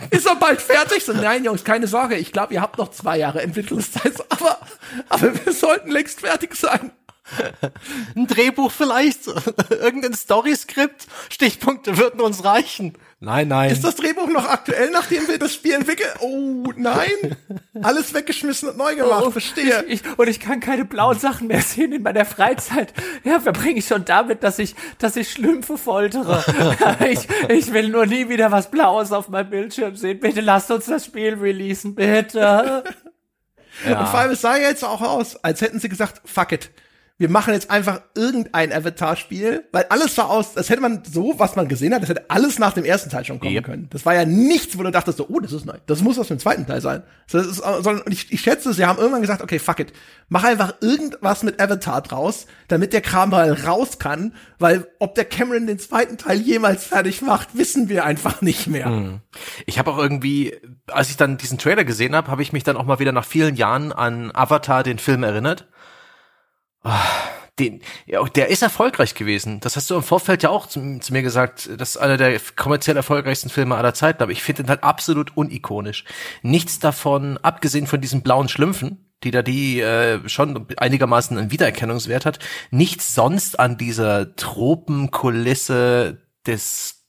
[0.10, 1.06] Ist er bald fertig?
[1.06, 2.16] So, nein, Jungs, keine Sorge.
[2.16, 4.58] Ich glaube, ihr habt noch zwei Jahre Entwicklungszeit, aber,
[5.10, 6.92] aber wir sollten längst fertig sein.
[8.16, 9.28] Ein Drehbuch vielleicht,
[9.70, 12.98] irgendein Storyskript, Stichpunkte würden uns reichen.
[13.24, 13.70] Nein, nein.
[13.70, 16.10] Ist das Drehbuch noch aktuell, nachdem wir das Spiel entwickeln?
[16.22, 17.38] Oh, nein.
[17.84, 19.84] Alles weggeschmissen und neu gemacht, oh, verstehe.
[19.88, 22.94] Ich, ich, und ich kann keine blauen Sachen mehr sehen in meiner Freizeit.
[23.24, 26.44] Ja, verbringe ich schon damit, dass ich, dass ich Schlümpfe foltere.
[27.12, 30.20] ich, ich will nur nie wieder was Blaues auf meinem Bildschirm sehen.
[30.20, 32.84] Bitte lasst uns das Spiel releasen, bitte.
[33.86, 34.00] Ja.
[34.00, 36.72] Und vor allem, es sah jetzt auch aus, als hätten sie gesagt, fuck it
[37.22, 41.56] wir machen jetzt einfach irgendein Avatar-Spiel, weil alles sah aus, das hätte man so, was
[41.56, 43.66] man gesehen hat, das hätte alles nach dem ersten Teil schon kommen yep.
[43.66, 43.88] können.
[43.92, 45.78] Das war ja nichts, wo du dachtest so, oh, das ist neu.
[45.86, 47.04] Das muss aus dem zweiten Teil sein.
[47.32, 49.94] Das ist, sondern ich, ich schätze, sie haben irgendwann gesagt, okay, fuck it.
[50.30, 55.26] Mach einfach irgendwas mit Avatar draus, damit der Kram mal raus kann, weil ob der
[55.26, 58.86] Cameron den zweiten Teil jemals fertig macht, wissen wir einfach nicht mehr.
[58.86, 59.20] Hm.
[59.68, 60.56] Ich habe auch irgendwie,
[60.88, 63.26] als ich dann diesen Trailer gesehen habe, habe ich mich dann auch mal wieder nach
[63.26, 65.68] vielen Jahren an Avatar, den Film erinnert
[67.60, 69.60] den, ja, der ist erfolgreich gewesen.
[69.60, 71.70] Das hast du im Vorfeld ja auch zu, zu, mir gesagt.
[71.78, 74.24] Das ist einer der kommerziell erfolgreichsten Filme aller Zeiten.
[74.24, 76.06] Aber ich finde ihn halt absolut unikonisch.
[76.42, 82.26] Nichts davon, abgesehen von diesen blauen Schlümpfen, die da die äh, schon einigermaßen einen Wiedererkennungswert
[82.26, 82.40] hat,
[82.72, 87.01] nichts sonst an dieser Tropenkulisse des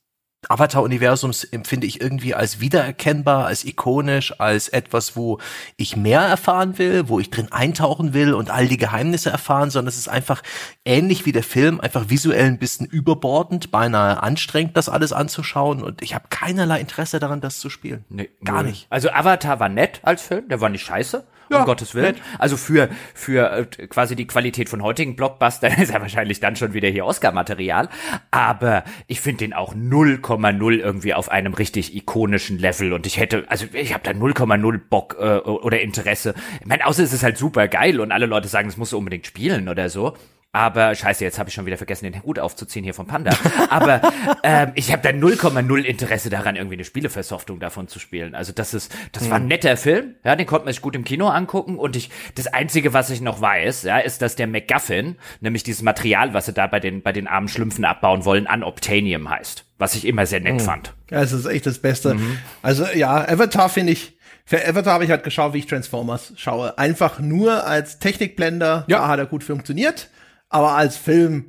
[0.49, 5.39] Avatar-Universums empfinde ich irgendwie als wiedererkennbar, als ikonisch, als etwas, wo
[5.77, 9.89] ich mehr erfahren will, wo ich drin eintauchen will und all die Geheimnisse erfahren, sondern
[9.89, 10.43] es ist einfach
[10.85, 16.03] ähnlich wie der Film, einfach visuell ein bisschen überbordend, beinahe anstrengend, das alles anzuschauen und
[16.03, 18.05] ich habe keinerlei Interesse daran, das zu spielen.
[18.09, 18.87] Nee, gar nicht.
[18.91, 22.15] Also Avatar war nett als Film, der war nicht scheiße ja, um Gottes Willen.
[22.15, 22.23] Nett.
[22.39, 26.75] Also für, für äh, quasi die Qualität von heutigen Blockbustern ist er wahrscheinlich dann schon
[26.75, 27.89] wieder hier Oscar-Material.
[28.31, 32.93] Aber ich finde den auch 0,0 irgendwie auf einem richtig ikonischen Level.
[32.93, 36.35] Und ich hätte, also ich habe da 0,0 Bock äh, oder Interesse.
[36.61, 38.99] Ich meine, außer es ist halt super geil und alle Leute sagen, es musst du
[38.99, 40.17] unbedingt spielen oder so.
[40.55, 43.35] Aber scheiße, jetzt habe ich schon wieder vergessen, den Hut aufzuziehen hier vom Panda.
[43.71, 44.03] Aber
[44.43, 48.35] ähm, ich habe da 0,0 Interesse daran, irgendwie eine Spieleversoftung davon zu spielen.
[48.35, 49.49] Also das ist, das war ein hm.
[49.49, 50.15] netter Film.
[50.25, 51.79] Ja, den konnte man sich gut im Kino angucken.
[51.79, 55.81] Und ich, das Einzige, was ich noch weiß, ja, ist, dass der MacGuffin, nämlich dieses
[55.81, 59.65] Material, was sie da bei den, bei den armen Schlümpfen abbauen wollen, an Obtanium heißt.
[59.79, 60.61] Was ich immer sehr nett mhm.
[60.61, 60.93] fand.
[61.11, 62.13] Ja, es ist echt das Beste.
[62.13, 62.39] Mhm.
[62.61, 66.77] Also ja, Avatar finde ich, für Avatar habe ich halt geschaut, wie ich Transformers schaue.
[66.77, 68.85] Einfach nur als Technikblender.
[68.87, 70.11] Ja, da hat er gut funktioniert
[70.53, 71.47] aber als Film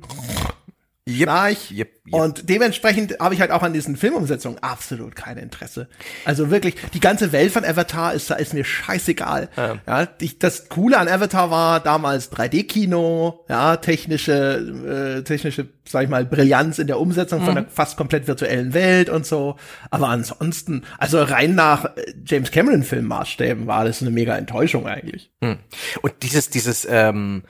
[1.06, 1.70] Yep, Schnarch.
[1.70, 2.14] Yep, yep.
[2.14, 5.86] Und dementsprechend habe ich halt auch an diesen Filmumsetzungen absolut kein Interesse.
[6.24, 9.50] Also wirklich, die ganze Welt von Avatar ist, ist mir scheißegal.
[9.54, 9.78] Ja.
[9.86, 16.08] ja die, das Coole an Avatar war damals 3D-Kino, ja, technische, äh, technische, sag ich
[16.08, 17.44] mal, Brillanz in der Umsetzung mhm.
[17.44, 19.56] von einer fast komplett virtuellen Welt und so.
[19.90, 25.30] Aber ansonsten, also rein nach äh, James Cameron-Filmmaßstäben war das eine mega Enttäuschung eigentlich.
[25.42, 25.58] Mhm.
[26.00, 27.42] Und dieses, dieses, ähm,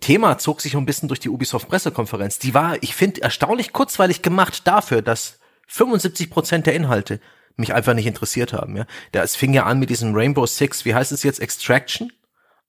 [0.00, 2.38] Thema zog sich ein bisschen durch die Ubisoft-Pressekonferenz.
[2.38, 5.38] Die war, ich finde, erstaunlich kurzweilig gemacht dafür, dass
[5.68, 7.20] 75 Prozent der Inhalte
[7.56, 8.76] mich einfach nicht interessiert haben.
[8.76, 8.84] Ja,
[9.22, 12.12] es fing ja an mit diesem Rainbow Six, wie heißt es jetzt, Extraction?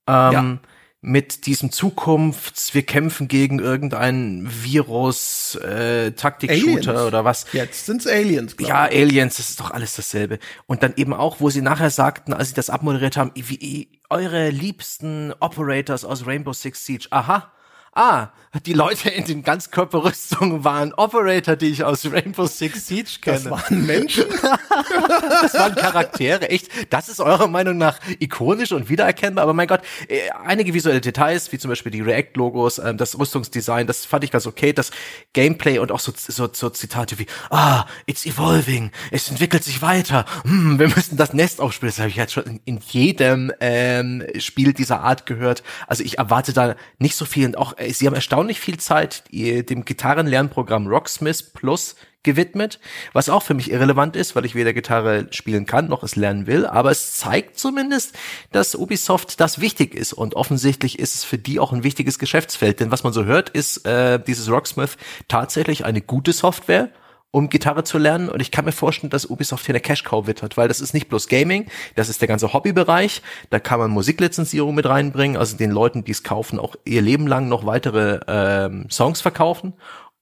[0.07, 0.59] Ähm, ja
[1.01, 7.45] mit diesem Zukunfts, wir kämpfen gegen irgendeinen Virus, äh, Taktik-Shooter oder was.
[7.53, 10.39] Jetzt sind's Aliens, Ja, Aliens, das ist doch alles dasselbe.
[10.65, 14.49] Und dann eben auch, wo sie nachher sagten, als sie das abmoderiert haben, wie, eure
[14.49, 17.07] liebsten Operators aus Rainbow Six Siege.
[17.11, 17.51] Aha,
[17.97, 18.31] ah,
[18.65, 23.37] die Leute in den Ganzkörperrüstungen waren Operator, die ich aus Rainbow Six Siege kenne.
[23.37, 24.25] Das waren Menschen.
[25.41, 26.69] das waren Charaktere, echt.
[26.89, 29.43] Das ist eurer Meinung nach ikonisch und wiedererkennbar.
[29.43, 33.85] Aber mein Gott, äh, einige visuelle Details, wie zum Beispiel die React-Logos, ähm, das Rüstungsdesign,
[33.85, 34.73] das fand ich ganz okay.
[34.73, 34.91] Das
[35.33, 40.25] Gameplay und auch so, so, so Zitate wie, ah, it's evolving, es entwickelt sich weiter.
[40.43, 41.91] Hm, wir müssen das Nest aufspielen.
[41.91, 45.63] Das habe ich jetzt schon in, in jedem ähm, Spiel dieser Art gehört.
[45.85, 47.45] Also ich erwarte da nicht so viel.
[47.45, 52.79] Und auch, äh, sie haben erstaunlich erstaunlich viel Zeit dem Gitarrenlernprogramm Rocksmith Plus gewidmet,
[53.13, 56.45] was auch für mich irrelevant ist, weil ich weder Gitarre spielen kann noch es lernen
[56.45, 58.15] will, aber es zeigt zumindest,
[58.51, 60.13] dass Ubisoft das wichtig ist.
[60.13, 63.49] Und offensichtlich ist es für die auch ein wichtiges Geschäftsfeld, denn was man so hört,
[63.49, 64.97] ist äh, dieses Rocksmith
[65.27, 66.89] tatsächlich eine gute Software,
[67.31, 68.29] um Gitarre zu lernen.
[68.29, 71.09] Und ich kann mir vorstellen, dass Ubisoft hier eine Cash-Cow wittert, weil das ist nicht
[71.09, 73.21] bloß Gaming, das ist der ganze Hobbybereich.
[73.49, 77.27] Da kann man Musiklizenzierung mit reinbringen, also den Leuten, die es kaufen, auch ihr Leben
[77.27, 79.73] lang noch weitere ähm, Songs verkaufen.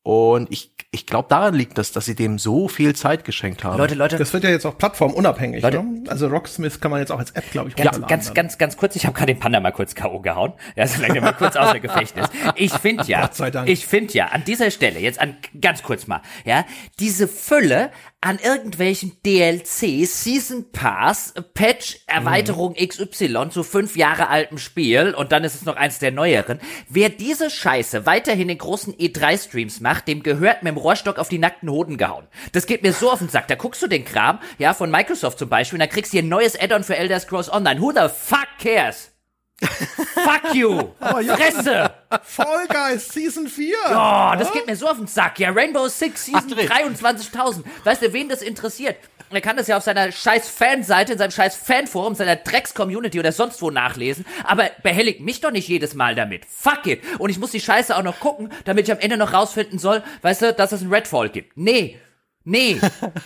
[0.04, 3.78] Und ich, ich glaube, daran liegt das, dass sie dem so viel Zeit geschenkt haben.
[3.78, 4.18] Leute, Leute.
[4.18, 5.62] Das wird ja jetzt auch plattformunabhängig.
[5.62, 6.04] Leute, ne?
[6.08, 7.78] Also Rocksmith kann man jetzt auch als App, glaube ich.
[7.78, 8.96] Ja, ganz, ganz, ganz kurz.
[8.96, 10.22] Ich habe gerade den Panda mal kurz K.O.
[10.22, 10.54] gehauen.
[10.78, 12.30] Ja, solange der mal kurz außer Gefecht ist.
[12.56, 13.30] Ich finde ja,
[13.66, 16.66] ich finde ja, an dieser Stelle, jetzt an, ganz kurz mal, ja,
[16.98, 17.92] diese Fülle
[18.26, 22.88] an irgendwelchen DLC, Season Pass, Patch, Erweiterung mhm.
[22.88, 26.60] XY zu fünf Jahre altem Spiel und dann ist es noch eins der neueren.
[26.90, 31.40] Wer diese Scheiße weiterhin in großen E3-Streams macht, dem gehört mit dem Rohrstock auf die
[31.40, 32.28] nackten Hoden gehauen.
[32.52, 33.48] Das geht mir so auf den Sack.
[33.48, 36.24] Da guckst du den Kram, ja, von Microsoft zum Beispiel, und dann kriegst du hier
[36.24, 37.82] ein neues Add-on für Elder Scrolls Online.
[37.82, 39.12] Who the fuck cares?
[39.62, 40.92] Fuck you!
[41.00, 41.38] Oh, ja.
[41.38, 41.90] Fresse!
[42.24, 43.74] Fall Guys Season 4!
[43.88, 45.40] Oh, das geht mir so auf den Sack.
[45.40, 47.64] Ja, Rainbow Six Season 23.000.
[47.86, 48.98] Weißt du, wen das interessiert?
[49.36, 53.32] Er kann das ja auf seiner scheiß Fanseite, in seinem scheiß Fanforum, seiner Drecks-Community oder
[53.32, 54.26] sonst wo nachlesen.
[54.44, 56.46] Aber behelligt mich doch nicht jedes Mal damit.
[56.46, 57.02] Fuck it!
[57.20, 60.04] Und ich muss die Scheiße auch noch gucken, damit ich am Ende noch rausfinden soll,
[60.22, 61.58] weißt du, dass es ein Redfall gibt.
[61.58, 62.00] Nee,
[62.48, 62.80] Nee.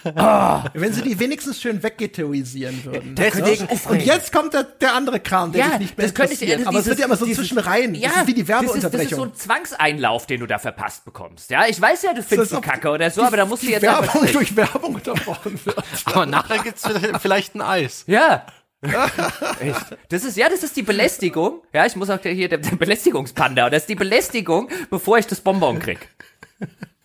[0.05, 0.61] oh.
[0.73, 3.15] Wenn sie die wenigstens schön wegghettoisieren würden.
[3.15, 3.67] Deswegen.
[3.89, 6.51] Und jetzt kommt der, der andere Kram, der ja, dich nicht mehr das könnte ich,
[6.51, 7.93] also Aber es wird ja immer so dieses, zwischen rein.
[7.95, 8.91] Ja, das ist wie die Werbeunterbrechung.
[8.91, 11.49] Das ist, das ist so ein Zwangseinlauf, den du da verpasst bekommst.
[11.49, 13.81] Ja, ich weiß ja, du findest es kacke oder so, aber da musst du jetzt
[13.81, 15.83] Werbung durch Werbung unterbrochen wird.
[16.05, 16.83] aber nachher gibt's
[17.21, 18.05] vielleicht ein Eis.
[18.07, 18.45] Ja.
[19.59, 19.97] Echt?
[20.07, 21.61] Das ist, ja, das ist die Belästigung.
[21.73, 23.69] Ja, ich muss auch hier der, der Belästigungspanda.
[23.69, 26.07] Das ist die Belästigung, bevor ich das Bonbon krieg.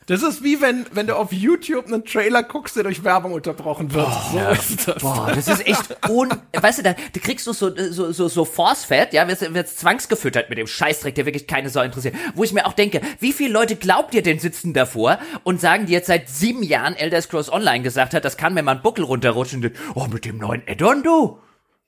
[0.07, 3.93] Das ist wie wenn, wenn du auf YouTube einen Trailer guckst, der durch Werbung unterbrochen
[3.95, 4.07] wird.
[4.07, 4.51] Boah, so ja.
[4.51, 5.03] ist das.
[5.03, 8.45] Boah, das ist echt un, weißt du, da, du kriegst du so, so, so, so
[8.45, 12.15] Force-Fat, ja, wirst, wirst zwangsgefüttert mit dem Scheißdreck, der wirklich keine Sau interessiert.
[12.35, 15.87] Wo ich mir auch denke, wie viele Leute glaubt ihr denn sitzen davor und sagen,
[15.87, 18.83] die jetzt seit sieben Jahren Elder Scrolls Online gesagt hat, das kann mir mal ein
[18.83, 21.39] Buckel runterrutschen, oh, mit dem neuen Addon, du?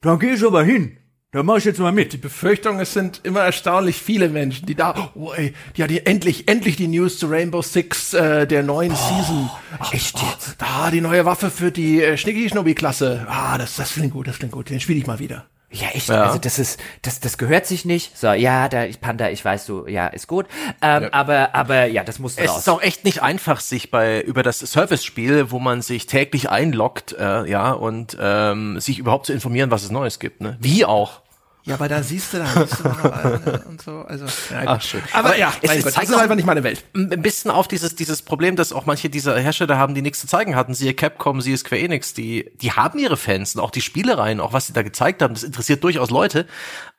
[0.00, 0.98] Da geh ich aber hin.
[1.32, 2.12] Da mach ich jetzt mal mit.
[2.12, 6.48] Die Befürchtung, es sind immer erstaunlich viele Menschen, die da, oh ey, die hat endlich,
[6.48, 9.50] endlich die News zu Rainbow Six, äh, der neuen oh, Season.
[9.78, 10.50] Ach, echt jetzt?
[10.52, 13.26] Oh, da, die neue Waffe für die äh, Schnicki-Schnubbi-Klasse.
[13.28, 14.70] Ah, das, das klingt gut, das klingt gut.
[14.70, 15.46] Den spiele ich mal wieder.
[15.70, 16.08] Ja, echt.
[16.08, 16.22] Ja.
[16.24, 18.16] Also das ist, das, das gehört sich nicht.
[18.16, 20.46] So, ja, da, ich Panda, ich weiß, du, ja, ist gut.
[20.80, 21.08] Ähm, ja.
[21.12, 22.50] Aber, aber ja, das muss raus.
[22.50, 26.50] Es ist auch echt nicht einfach, sich bei über das Service-Spiel, wo man sich täglich
[26.50, 30.40] einloggt, äh, ja, und ähm, sich überhaupt zu informieren, was es Neues gibt.
[30.40, 30.56] Ne?
[30.60, 31.22] Wie auch.
[31.66, 33.98] Ja, aber da siehst du, da siehst du mal, und so.
[34.02, 35.02] Also, ja, Ach, schön.
[35.12, 36.84] Aber, aber ja, es, es zeigt das ist einfach nicht meine Welt.
[36.94, 40.28] Ein bisschen auf dieses, dieses Problem, dass auch manche dieser Hersteller haben, die nichts zu
[40.28, 40.74] zeigen hatten.
[40.74, 44.52] Siehe Capcom, siehe Square Enix, die, die haben ihre Fans und auch die Spielereien, auch
[44.52, 46.46] was sie da gezeigt haben, das interessiert durchaus Leute.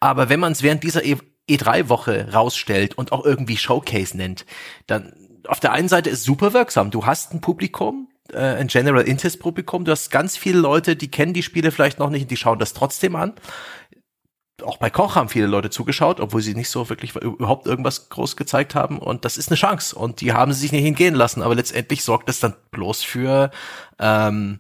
[0.02, 1.15] Aber wenn man es während dieser e
[1.49, 4.45] E3-Woche rausstellt und auch irgendwie Showcase nennt,
[4.85, 5.14] dann
[5.48, 6.91] auf der einen Seite ist super wirksam.
[6.91, 11.10] Du hast ein Publikum, äh, ein General Interest Publikum, du hast ganz viele Leute, die
[11.10, 13.34] kennen die Spiele vielleicht noch nicht und die schauen das trotzdem an
[14.63, 18.35] auch bei Koch haben viele Leute zugeschaut, obwohl sie nicht so wirklich überhaupt irgendwas groß
[18.35, 18.99] gezeigt haben.
[18.99, 19.95] Und das ist eine Chance.
[19.95, 21.41] Und die haben sie sich nicht hingehen lassen.
[21.41, 23.51] Aber letztendlich sorgt es dann bloß für,
[23.99, 24.59] ähm,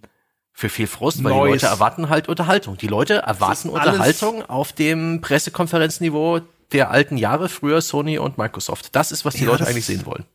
[0.51, 1.61] für viel Frust, weil Neues.
[1.61, 2.77] die Leute erwarten halt Unterhaltung.
[2.77, 6.41] Die Leute erwarten Unterhaltung auf dem Pressekonferenzniveau
[6.71, 8.95] der alten Jahre, früher Sony und Microsoft.
[8.95, 10.25] Das ist, was die ja, Leute eigentlich sehen wollen.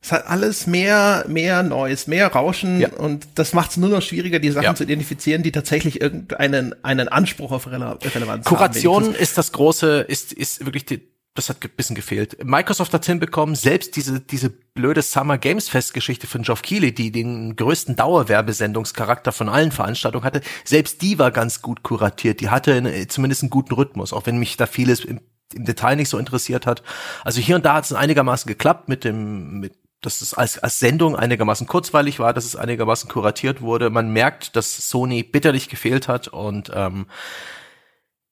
[0.00, 2.88] Es hat alles mehr, mehr Neues, mehr Rauschen ja.
[2.90, 4.74] und das macht es nur noch schwieriger, die Sachen ja.
[4.74, 9.02] zu identifizieren, die tatsächlich irgendeinen einen Anspruch auf Rele Relevanz Kuration haben.
[9.02, 11.02] Kuration ist das große, ist, ist wirklich die,
[11.34, 12.44] das hat ein bisschen gefehlt.
[12.44, 17.10] Microsoft hat hinbekommen, selbst diese, diese blöde Summer Games Fest Geschichte von Geoff Keighley, die
[17.10, 22.40] den größten Dauerwerbesendungscharakter von allen Veranstaltungen hatte, selbst die war ganz gut kuratiert.
[22.40, 25.20] Die hatte eine, zumindest einen guten Rhythmus, auch wenn mich da vieles im,
[25.54, 26.84] im Detail nicht so interessiert hat.
[27.24, 30.78] Also hier und da hat es einigermaßen geklappt mit dem, mit dass es als, als
[30.78, 33.90] Sendung einigermaßen kurzweilig war, dass es einigermaßen kuratiert wurde.
[33.90, 37.06] Man merkt, dass Sony bitterlich gefehlt hat und ähm,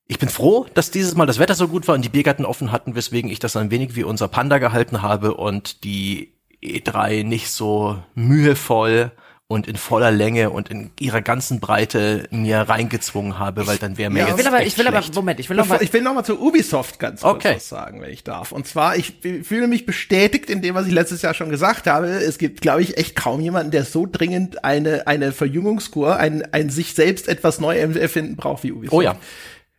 [0.09, 2.71] Ich bin froh, dass dieses Mal das Wetter so gut war und die Biergärten offen
[2.71, 7.51] hatten, weswegen ich das ein wenig wie unser Panda gehalten habe und die E3 nicht
[7.51, 9.11] so mühevoll
[9.49, 14.11] und in voller Länge und in ihrer ganzen Breite mir reingezwungen habe, weil dann wäre
[14.11, 15.15] mir Ja, jetzt Ich will aber, echt ich will aber, schlecht.
[15.15, 17.55] Moment, ich will noch Bevor, mal, ich will noch mal zu Ubisoft ganz kurz Okay.
[17.57, 18.51] was sagen, wenn ich darf.
[18.51, 19.15] Und zwar, ich
[19.45, 22.09] fühle mich bestätigt in dem, was ich letztes Jahr schon gesagt habe.
[22.09, 26.69] Es gibt, glaube ich, echt kaum jemanden, der so dringend eine, eine Verjüngungskur, ein, ein
[26.69, 28.95] sich selbst etwas neu erfinden braucht wie Ubisoft.
[28.95, 29.15] Oh ja.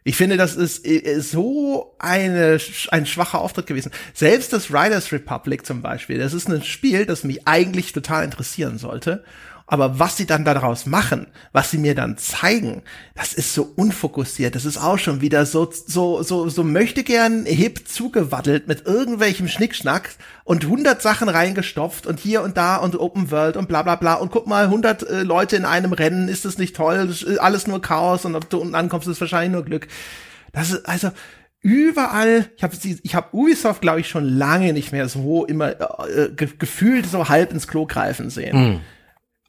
[0.05, 2.57] Ich finde, das ist äh, so eine,
[2.91, 3.91] ein schwacher Auftritt gewesen.
[4.13, 8.77] Selbst das Riders Republic zum Beispiel, das ist ein Spiel, das mich eigentlich total interessieren
[8.77, 9.25] sollte.
[9.69, 12.83] Aber was sie dann daraus machen, was sie mir dann zeigen,
[13.15, 14.55] das ist so unfokussiert.
[14.55, 19.49] Das ist auch schon wieder so, so, so, so möchte gern hip zugewaddelt mit irgendwelchem
[19.49, 20.11] Schnickschnack
[20.45, 24.13] und hundert Sachen reingestopft und hier und da und Open World und bla, bla, bla.
[24.13, 27.09] Und guck mal, hundert äh, Leute in einem Rennen, ist das nicht toll?
[27.09, 29.89] Ist alles nur Chaos und ob du unten ankommst, ist wahrscheinlich nur Glück.
[30.53, 31.11] Das ist, also,
[31.59, 32.73] überall, ich habe
[33.03, 35.71] ich hab Ubisoft, glaube ich, schon lange nicht mehr so immer
[36.07, 38.79] äh, ge gefühlt so halb ins Klo greifen sehen.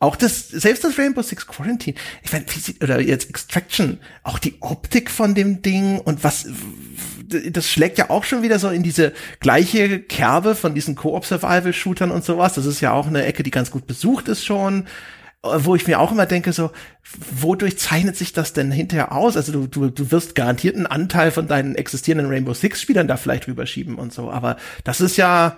[0.00, 2.44] Auch das, selbst das Rainbow Six Quarantine, ich meine,
[2.82, 6.46] oder jetzt Extraction, auch die Optik von dem Ding und was,
[7.50, 12.24] das schlägt ja auch schon wieder so in diese gleiche Kerbe von diesen Co-op-Survival-Shootern und
[12.24, 12.54] sowas.
[12.54, 14.86] Das ist ja auch eine Ecke, die ganz gut besucht ist schon
[15.42, 16.70] wo ich mir auch immer denke, so,
[17.30, 19.36] wodurch zeichnet sich das denn hinterher aus?
[19.36, 23.46] Also du, du, du wirst garantiert einen Anteil von deinen existierenden Rainbow Six-Spielern da vielleicht
[23.46, 25.56] rüberschieben und so, aber das ist ja,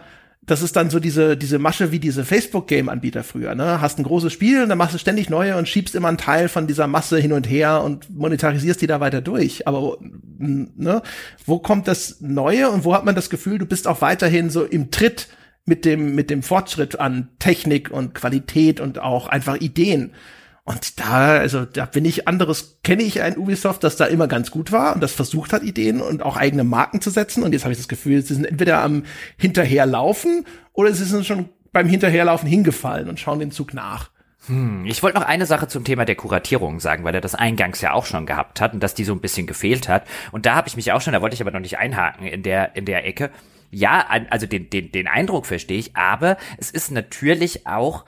[0.50, 3.80] das ist dann so diese, diese Masche wie diese Facebook-Game-Anbieter früher, ne?
[3.80, 6.48] Hast ein großes Spiel und dann machst du ständig neue und schiebst immer einen Teil
[6.48, 9.68] von dieser Masse hin und her und monetarisierst die da weiter durch.
[9.68, 9.98] Aber,
[10.38, 11.02] ne?
[11.46, 14.64] Wo kommt das Neue und wo hat man das Gefühl, du bist auch weiterhin so
[14.64, 15.28] im Tritt
[15.66, 20.10] mit dem, mit dem Fortschritt an Technik und Qualität und auch einfach Ideen.
[20.70, 24.52] Und da, also da bin ich anderes, kenne ich ein Ubisoft, das da immer ganz
[24.52, 27.42] gut war und das versucht hat, Ideen und auch eigene Marken zu setzen.
[27.42, 29.02] Und jetzt habe ich das Gefühl, sie sind entweder am
[29.36, 34.10] Hinterherlaufen oder sie sind schon beim Hinterherlaufen hingefallen und schauen den Zug nach.
[34.84, 37.92] ich wollte noch eine Sache zum Thema der Kuratierung sagen, weil er das eingangs ja
[37.92, 40.04] auch schon gehabt hat und dass die so ein bisschen gefehlt hat.
[40.30, 42.44] Und da habe ich mich auch schon, da wollte ich aber noch nicht einhaken in
[42.44, 43.30] der, in der Ecke.
[43.72, 48.04] Ja, also den, den, den Eindruck verstehe ich, aber es ist natürlich auch,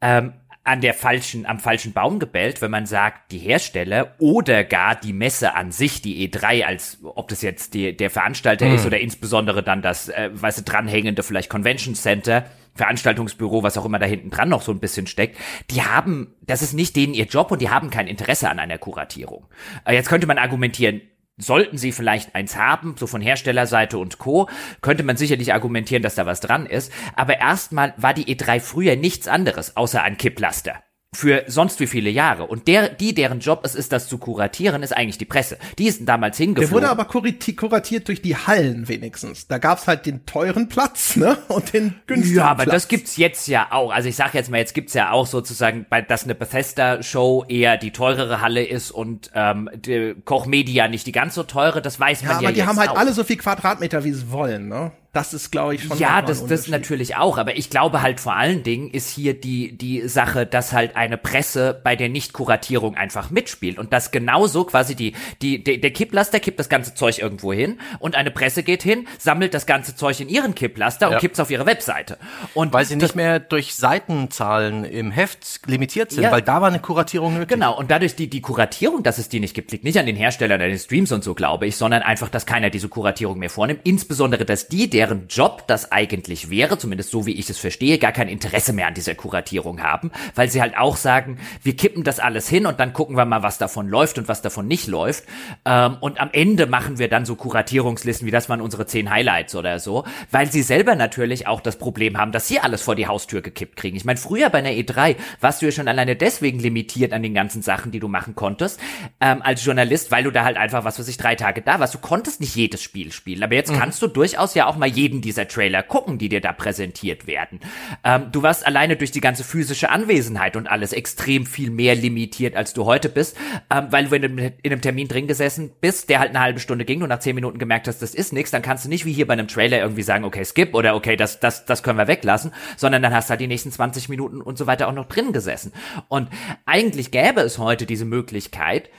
[0.00, 0.32] ähm,
[0.62, 5.14] an der falschen, am falschen Baum gebellt, wenn man sagt, die Hersteller oder gar die
[5.14, 9.62] Messe an sich, die E3, als ob das jetzt die, der Veranstalter ist oder insbesondere
[9.62, 14.30] dann das, äh, weißt du, dranhängende vielleicht Convention Center, Veranstaltungsbüro, was auch immer da hinten
[14.30, 15.38] dran noch so ein bisschen steckt,
[15.70, 18.78] die haben, das ist nicht denen ihr Job und die haben kein Interesse an einer
[18.78, 19.46] Kuratierung.
[19.86, 21.00] Äh, jetzt könnte man argumentieren,
[21.40, 24.48] Sollten sie vielleicht eins haben, so von Herstellerseite und Co.,
[24.82, 26.92] könnte man sicherlich argumentieren, dass da was dran ist.
[27.16, 30.82] Aber erstmal war die E3 früher nichts anderes, außer ein Kipplaster.
[31.12, 32.44] Für sonst wie viele Jahre.
[32.46, 35.58] Und der, die, deren Job es ist, das zu kuratieren, ist eigentlich die Presse.
[35.76, 36.72] Die ist damals Der hingeflogen.
[36.72, 39.48] wurde aber kurati- kuratiert durch die Hallen wenigstens.
[39.48, 41.36] Da gab's halt den teuren Platz, ne?
[41.48, 42.74] Und den günstigen Ja, aber Platz.
[42.74, 43.90] das gibt's jetzt ja auch.
[43.92, 47.90] Also ich sag jetzt mal, jetzt gibt's ja auch sozusagen, dass eine Bethesda-Show eher die
[47.90, 51.82] teurere Halle ist und ähm, die Koch Media nicht die ganz so teure.
[51.82, 52.96] Das weiß Ja, man ja aber die jetzt haben halt auch.
[52.96, 54.92] alle so viel Quadratmeter, wie sie wollen, ne?
[55.12, 58.36] Das ist, glaube ich, schon Ja, das, das natürlich auch, aber ich glaube halt vor
[58.36, 63.30] allen Dingen ist hier die, die Sache, dass halt eine Presse bei der Nicht-Kuratierung einfach
[63.30, 67.52] mitspielt und dass genauso quasi die, die, der, der Kipplaster kippt das ganze Zeug irgendwo
[67.52, 71.18] hin und eine Presse geht hin, sammelt das ganze Zeug in ihren Kipplaster und Ja.
[71.18, 72.16] kippt's auf ihre Webseite.
[72.54, 76.30] Und Weil sie nicht mehr durch Seitenzahlen im Heft limitiert sind, Ja.
[76.30, 77.48] weil da war eine Kuratierung nötig.
[77.48, 80.16] Genau, und dadurch die, die Kuratierung, dass es die nicht gibt, liegt nicht an den
[80.16, 83.50] Herstellern, an den Streams und so, glaube ich, sondern einfach, dass keiner diese Kuratierung mehr
[83.50, 83.80] vornimmt.
[83.84, 88.12] Insbesondere, dass die, deren Job das eigentlich wäre, zumindest so wie ich es verstehe, gar
[88.12, 92.20] kein Interesse mehr an dieser Kuratierung haben, weil sie halt auch sagen, wir kippen das
[92.20, 95.24] alles hin und dann gucken wir mal, was davon läuft und was davon nicht läuft.
[95.64, 99.54] Ähm, und am Ende machen wir dann so Kuratierungslisten, wie das waren unsere zehn Highlights
[99.54, 103.06] oder so, weil sie selber natürlich auch das Problem haben, dass sie alles vor die
[103.06, 103.96] Haustür gekippt kriegen.
[103.96, 107.32] Ich meine, früher bei einer E3 warst du ja schon alleine deswegen limitiert an den
[107.32, 108.78] ganzen Sachen, die du machen konntest,
[109.22, 111.94] ähm, als Journalist, weil du da halt einfach, was weiß ich, drei Tage da warst.
[111.94, 115.20] Du konntest nicht jedes Spiel spielen, aber jetzt kannst du durchaus ja auch mal jeden
[115.20, 117.60] dieser Trailer gucken, die dir da präsentiert werden.
[118.04, 122.56] Ähm, du warst alleine durch die ganze physische Anwesenheit und alles extrem viel mehr limitiert,
[122.56, 123.36] als du heute bist,
[123.70, 126.60] ähm, weil du in einem, in einem Termin drin gesessen bist, der halt eine halbe
[126.60, 129.04] Stunde ging und nach zehn Minuten gemerkt hast, das ist nichts, dann kannst du nicht
[129.04, 131.98] wie hier bei einem Trailer irgendwie sagen, okay, skip oder okay, das, das, das können
[131.98, 134.92] wir weglassen, sondern dann hast du halt die nächsten 20 Minuten und so weiter auch
[134.92, 135.72] noch drin gesessen.
[136.08, 136.28] Und
[136.66, 138.90] eigentlich gäbe es heute diese Möglichkeit,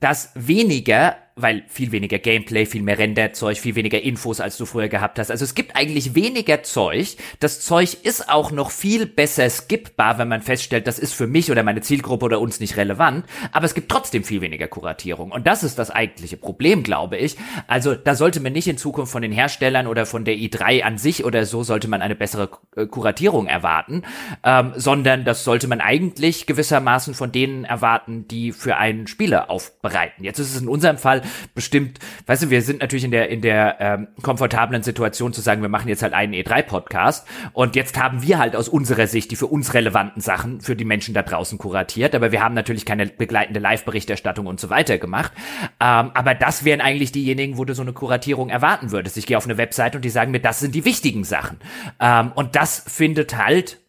[0.00, 4.88] dass weniger weil viel weniger Gameplay, viel mehr Renderzeug, viel weniger Infos, als du früher
[4.88, 5.30] gehabt hast.
[5.30, 7.16] Also es gibt eigentlich weniger Zeug.
[7.40, 11.50] Das Zeug ist auch noch viel besser skippbar, wenn man feststellt, das ist für mich
[11.50, 13.24] oder meine Zielgruppe oder uns nicht relevant.
[13.52, 15.32] Aber es gibt trotzdem viel weniger Kuratierung.
[15.32, 17.36] Und das ist das eigentliche Problem, glaube ich.
[17.66, 20.98] Also da sollte man nicht in Zukunft von den Herstellern oder von der i3 an
[20.98, 24.02] sich oder so sollte man eine bessere äh, Kuratierung erwarten,
[24.44, 30.24] ähm, sondern das sollte man eigentlich gewissermaßen von denen erwarten, die für einen Spieler aufbereiten.
[30.24, 31.21] Jetzt ist es in unserem Fall
[31.54, 35.62] bestimmt, weißt du, wir sind natürlich in der in der ähm, komfortablen Situation zu sagen,
[35.62, 39.36] wir machen jetzt halt einen E3-Podcast und jetzt haben wir halt aus unserer Sicht die
[39.36, 43.06] für uns relevanten Sachen für die Menschen da draußen kuratiert, aber wir haben natürlich keine
[43.06, 45.32] begleitende Live-Berichterstattung und so weiter gemacht.
[45.80, 49.16] Ähm, aber das wären eigentlich diejenigen, wo du so eine Kuratierung erwarten würdest.
[49.16, 51.58] Ich gehe auf eine Website und die sagen mir, das sind die wichtigen Sachen.
[52.00, 53.81] Ähm, und das findet halt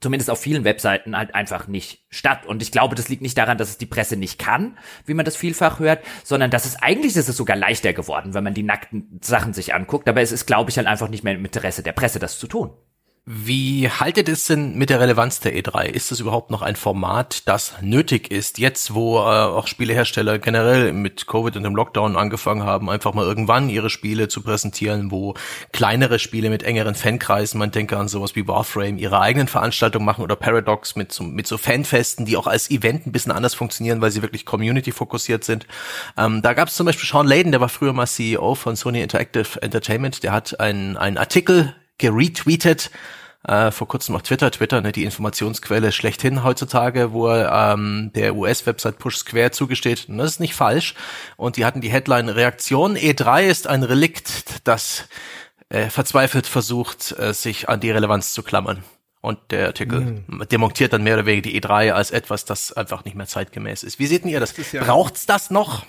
[0.00, 2.46] zumindest auf vielen Webseiten halt einfach nicht statt.
[2.46, 5.24] Und ich glaube, das liegt nicht daran, dass es die Presse nicht kann, wie man
[5.24, 8.62] das vielfach hört, sondern dass es eigentlich ist es sogar leichter geworden, wenn man die
[8.62, 10.08] nackten Sachen sich anguckt.
[10.08, 12.46] Aber es ist, glaube ich, halt einfach nicht mehr im Interesse der Presse, das zu
[12.46, 12.72] tun.
[13.32, 15.84] Wie haltet es denn mit der Relevanz der E3?
[15.84, 20.92] Ist es überhaupt noch ein Format, das nötig ist, jetzt wo äh, auch Spielehersteller generell
[20.92, 25.34] mit Covid und dem Lockdown angefangen haben, einfach mal irgendwann ihre Spiele zu präsentieren, wo
[25.70, 30.24] kleinere Spiele mit engeren Fankreisen, man denke an sowas wie Warframe, ihre eigenen Veranstaltungen machen
[30.24, 34.00] oder Paradox mit so, mit so Fanfesten, die auch als Event ein bisschen anders funktionieren,
[34.00, 35.68] weil sie wirklich Community-fokussiert sind.
[36.18, 39.00] Ähm, da gab es zum Beispiel Sean Layden, der war früher mal CEO von Sony
[39.02, 42.90] Interactive Entertainment, der hat einen, einen Artikel geretweetet,
[43.46, 48.36] äh, vor kurzem auf Twitter, Twitter, ne, die Informationsquelle schlechthin heutzutage, wo er ähm, der
[48.36, 50.08] US-Website Push Square zugesteht.
[50.08, 50.94] Und das ist nicht falsch.
[51.36, 55.08] Und die hatten die Headline Reaktion E3 ist ein Relikt, das
[55.70, 58.84] äh, verzweifelt versucht, äh, sich an die Relevanz zu klammern.
[59.22, 60.46] Und der Artikel mhm.
[60.50, 63.98] demontiert dann mehr oder weniger die E3 als etwas, das einfach nicht mehr zeitgemäß ist.
[63.98, 64.54] Wie seht ihr das?
[64.54, 65.84] das ja Braucht's das noch?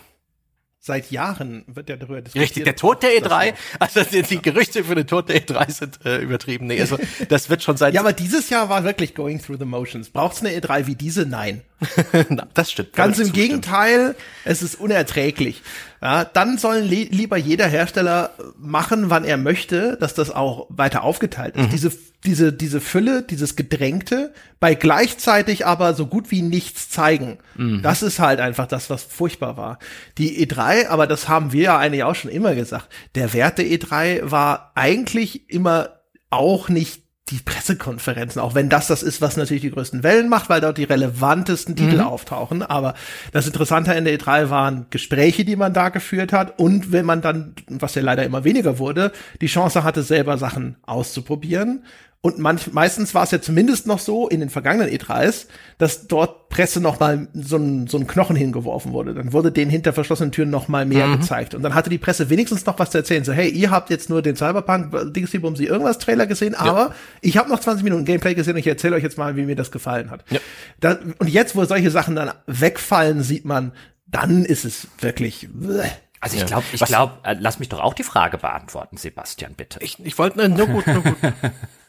[0.81, 2.43] Seit Jahren wird ja darüber diskutiert.
[2.43, 5.99] Richtig, der Tod der E3, also die, die, Gerüchte für den Tod der E3 sind
[6.05, 6.65] äh, übertrieben.
[6.67, 6.97] Nee, also
[7.29, 10.09] das wird schon seit Ja, aber dieses Jahr war wirklich going through the motions.
[10.09, 11.25] Braucht's eine E3 wie diese?
[11.25, 11.61] Nein.
[12.53, 12.93] das stimmt.
[12.93, 15.61] Ganz im Gegenteil, es ist unerträglich.
[16.01, 21.03] Ja, dann sollen li lieber jeder Hersteller machen, wann er möchte, dass das auch weiter
[21.03, 21.67] aufgeteilt ist.
[21.67, 21.69] Mhm.
[21.69, 21.91] Diese,
[22.23, 27.37] diese, diese Fülle, dieses Gedrängte, bei gleichzeitig aber so gut wie nichts zeigen.
[27.55, 27.81] Mhm.
[27.81, 29.79] Das ist halt einfach das, was furchtbar war.
[30.17, 33.65] Die E3, aber das haben wir ja eigentlich auch schon immer gesagt, der Wert der
[33.65, 39.61] E3 war eigentlich immer auch nicht die Pressekonferenzen, auch wenn das das ist, was natürlich
[39.61, 42.01] die größten Wellen macht, weil dort die relevantesten Titel mhm.
[42.01, 42.61] auftauchen.
[42.61, 42.93] Aber
[43.31, 47.21] das Interessante in der E3 waren Gespräche, die man da geführt hat und wenn man
[47.21, 51.83] dann, was ja leider immer weniger wurde, die Chance hatte, selber Sachen auszuprobieren
[52.23, 55.47] und manch, meistens war es ja zumindest noch so in den vergangenen E3s,
[55.79, 59.15] dass dort Presse noch mal so ein, so ein Knochen hingeworfen wurde.
[59.15, 61.19] Dann wurde denen hinter verschlossenen Türen noch mal mehr mhm.
[61.19, 61.55] gezeigt.
[61.55, 63.23] Und dann hatte die Presse wenigstens noch was zu erzählen.
[63.23, 66.95] So, hey, ihr habt jetzt nur den Cyberpunk Dingsy Sie irgendwas Trailer gesehen, aber ja.
[67.21, 69.55] ich habe noch 20 Minuten Gameplay gesehen und ich erzähle euch jetzt mal, wie mir
[69.55, 70.23] das gefallen hat.
[70.29, 70.39] Ja.
[70.79, 73.71] Da, und jetzt, wo solche Sachen dann wegfallen, sieht man,
[74.05, 75.49] dann ist es wirklich.
[75.51, 75.89] Bleh.
[76.19, 79.79] Also ich glaube, ich glaube, äh, lass mich doch auch die Frage beantworten, Sebastian, bitte.
[79.81, 81.17] Ich, ich wollte nur gut, nur gut.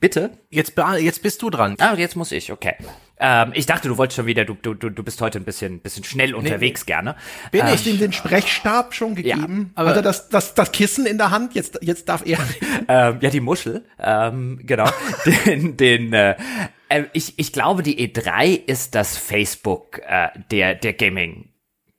[0.00, 0.38] Bitte?
[0.50, 1.76] Jetzt, jetzt bist du dran.
[1.78, 2.74] Ah, jetzt muss ich, okay.
[3.18, 6.04] Ähm, ich dachte, du wolltest schon wieder, du, du, du bist heute ein bisschen, bisschen
[6.04, 7.16] schnell unterwegs nee, gerne.
[7.52, 9.72] Bin ähm, ich ihm den Sprechstab schon gegeben?
[9.74, 11.54] Ja, aber Hat er das, das, das Kissen in der Hand?
[11.54, 12.38] Jetzt, jetzt darf er.
[12.88, 14.88] ähm, ja, die Muschel, ähm, genau.
[15.46, 16.36] den, den, äh,
[16.88, 21.48] äh, ich, ich glaube, die E3 ist das Facebook äh, der, der Gaming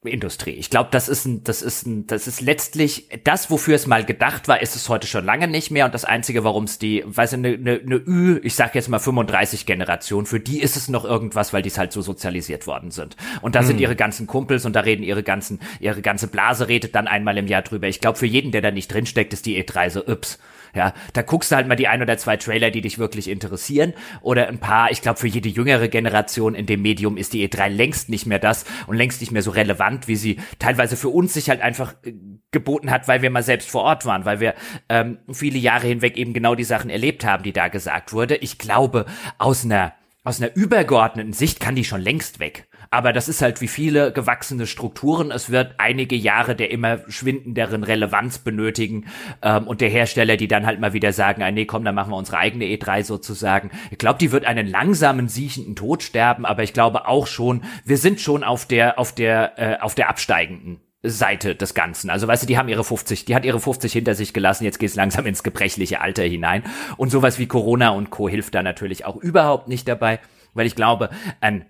[0.07, 0.51] Industrie.
[0.51, 4.03] Ich glaube, das ist ein, das ist ein, das ist letztlich das, wofür es mal
[4.03, 5.85] gedacht war, ist es heute schon lange nicht mehr.
[5.85, 8.89] Und das Einzige, warum es die, weiß ich, eine, eine, eine Ü, ich sag jetzt
[8.89, 12.67] mal 35 Generation, für die ist es noch irgendwas, weil die es halt so sozialisiert
[12.67, 13.15] worden sind.
[13.41, 13.67] Und da hm.
[13.67, 17.37] sind ihre ganzen Kumpels und da reden ihre ganzen, ihre ganze Blase redet dann einmal
[17.37, 17.87] im Jahr drüber.
[17.87, 20.39] Ich glaube, für jeden, der da nicht drinsteckt, ist die E3 so, ups.
[20.75, 23.93] Ja, da guckst du halt mal die ein oder zwei Trailer, die dich wirklich interessieren
[24.21, 24.91] oder ein paar.
[24.91, 28.39] Ich glaube, für jede jüngere Generation in dem Medium ist die E3 längst nicht mehr
[28.39, 31.95] das und längst nicht mehr so relevant, wie sie teilweise für uns sich halt einfach
[32.03, 32.13] äh,
[32.51, 34.53] geboten hat, weil wir mal selbst vor Ort waren, weil wir
[34.89, 38.35] ähm, viele Jahre hinweg eben genau die Sachen erlebt haben, die da gesagt wurde.
[38.35, 39.05] Ich glaube,
[39.37, 39.93] aus einer
[40.25, 42.67] aus einer übergeordneten Sicht kann die schon längst weg.
[42.95, 45.29] Aber das ist halt wie viele gewachsene Strukturen.
[45.29, 49.07] Es wird einige Jahre der immer schwindenderen Relevanz benötigen
[49.41, 52.13] ähm, und der Hersteller, die dann halt mal wieder sagen, ah, nee, komm, dann machen
[52.13, 53.69] wir unsere eigene E3 sozusagen.
[53.91, 57.97] Ich glaube, die wird einen langsamen, siechenden Tod sterben, aber ich glaube auch schon, wir
[57.97, 62.09] sind schon auf der, auf der, äh, auf der absteigenden Seite des Ganzen.
[62.09, 64.79] Also weißt du, die haben ihre 50, die hat ihre 50 hinter sich gelassen, jetzt
[64.79, 66.63] geht's langsam ins gebrechliche Alter hinein.
[66.95, 68.29] Und sowas wie Corona und Co.
[68.29, 70.19] hilft da natürlich auch überhaupt nicht dabei,
[70.53, 71.09] weil ich glaube,
[71.41, 71.65] ein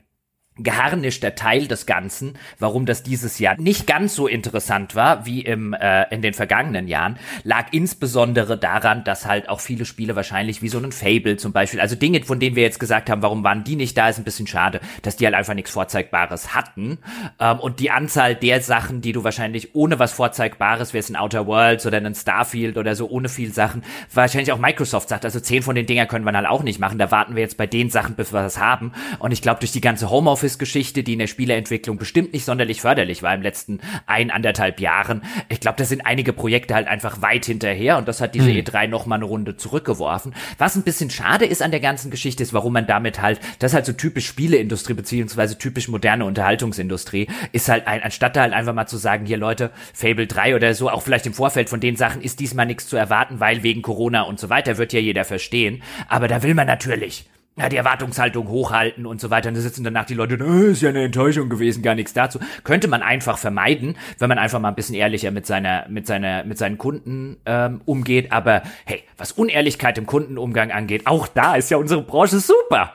[0.57, 5.73] geharnischter Teil des Ganzen, warum das dieses Jahr nicht ganz so interessant war wie im
[5.73, 10.69] äh, in den vergangenen Jahren, lag insbesondere daran, dass halt auch viele Spiele wahrscheinlich wie
[10.69, 13.63] so ein Fable zum Beispiel, also Dinge, von denen wir jetzt gesagt haben, warum waren
[13.65, 16.99] die nicht da, ist ein bisschen schade, dass die halt einfach nichts Vorzeigbares hatten.
[17.39, 21.17] Ähm, und die Anzahl der Sachen, die du wahrscheinlich ohne was Vorzeigbares, wie es ein
[21.17, 23.83] Outer Worlds oder ein Starfield oder so, ohne viel Sachen,
[24.13, 26.97] wahrscheinlich auch Microsoft sagt, also zehn von den Dinger können wir halt auch nicht machen,
[26.97, 28.93] da warten wir jetzt bei den Sachen, bis wir das haben.
[29.19, 32.81] Und ich glaube, durch die ganze Homeoffice Homeoffice-Geschichte, die in der Spieleentwicklung bestimmt nicht sonderlich
[32.81, 35.23] förderlich war im letzten ein, anderthalb Jahren.
[35.49, 38.57] Ich glaube, da sind einige Projekte halt einfach weit hinterher und das hat diese hm.
[38.57, 40.35] E3 noch mal eine Runde zurückgeworfen.
[40.57, 43.71] Was ein bisschen schade ist an der ganzen Geschichte ist, warum man damit halt, das
[43.71, 48.53] ist halt so typisch Spieleindustrie beziehungsweise typisch moderne Unterhaltungsindustrie, ist halt ein, anstatt da halt
[48.53, 51.79] einfach mal zu sagen, hier Leute, Fable 3 oder so, auch vielleicht im Vorfeld von
[51.79, 54.99] den Sachen ist diesmal nichts zu erwarten, weil wegen Corona und so weiter wird ja
[54.99, 55.81] jeder verstehen.
[56.07, 57.25] Aber da will man natürlich
[57.57, 59.47] ja, die Erwartungshaltung hochhalten und so weiter.
[59.49, 62.39] Und da sitzen danach die Leute, äh, ist ja eine Enttäuschung gewesen, gar nichts dazu.
[62.63, 66.43] Könnte man einfach vermeiden, wenn man einfach mal ein bisschen ehrlicher mit seiner, mit seiner,
[66.43, 68.31] mit seinen Kunden ähm, umgeht.
[68.31, 72.93] Aber hey, was Unehrlichkeit im Kundenumgang angeht, auch da ist ja unsere Branche super.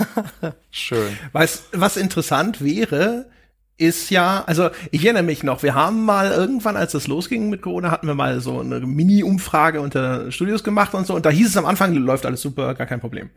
[0.70, 1.18] Schön.
[1.32, 3.26] Was, was interessant wäre,
[3.78, 7.62] ist ja, also ich erinnere mich noch, wir haben mal irgendwann, als das losging mit
[7.62, 11.14] Corona, hatten wir mal so eine Mini-Umfrage unter Studios gemacht und so.
[11.14, 13.30] Und da hieß es am Anfang, läuft alles super, gar kein Problem.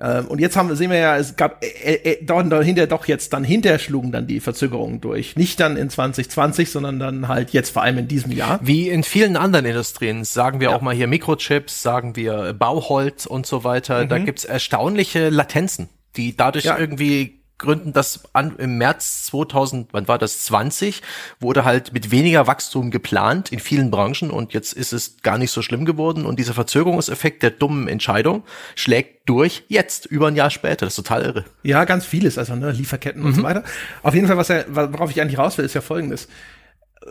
[0.00, 3.32] Ähm, und jetzt haben, sehen wir ja, es gab äh, äh, dort dahinter doch jetzt
[3.32, 5.36] dann hinterher schlugen dann die Verzögerungen durch.
[5.36, 8.58] Nicht dann in 2020, sondern dann halt jetzt vor allem in diesem Jahr.
[8.62, 10.76] Wie in vielen anderen Industrien, sagen wir ja.
[10.76, 14.04] auch mal hier Mikrochips, sagen wir Bauholz und so weiter.
[14.04, 14.08] Mhm.
[14.08, 16.78] Da gibt's erstaunliche Latenzen, die dadurch ja.
[16.78, 21.00] irgendwie Gründen, dass an, im März 2000, wann war das, 20,
[21.40, 25.50] wurde halt mit weniger Wachstum geplant in vielen Branchen und jetzt ist es gar nicht
[25.50, 28.42] so schlimm geworden und dieser Verzögerungseffekt der dummen Entscheidung
[28.74, 30.84] schlägt durch jetzt, über ein Jahr später.
[30.84, 31.44] Das ist total irre.
[31.62, 33.28] Ja, ganz vieles, also ne, Lieferketten mhm.
[33.28, 33.46] und so mhm.
[33.46, 33.64] weiter.
[34.02, 36.28] Auf jeden Fall, was er, worauf ich eigentlich raus will, ist ja folgendes.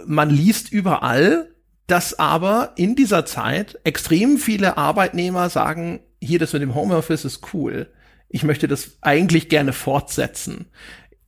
[0.06, 1.50] Man liest überall,
[1.88, 7.54] dass aber in dieser Zeit extrem viele Arbeitnehmer sagen, hier das mit dem Homeoffice ist
[7.54, 7.88] cool
[8.32, 10.66] ich möchte das eigentlich gerne fortsetzen.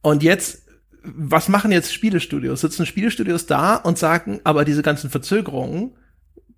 [0.02, 0.64] Und jetzt,
[1.04, 2.62] was machen jetzt Spielestudios?
[2.62, 5.96] Sitzen Spielestudios da und sagen, aber diese ganzen Verzögerungen,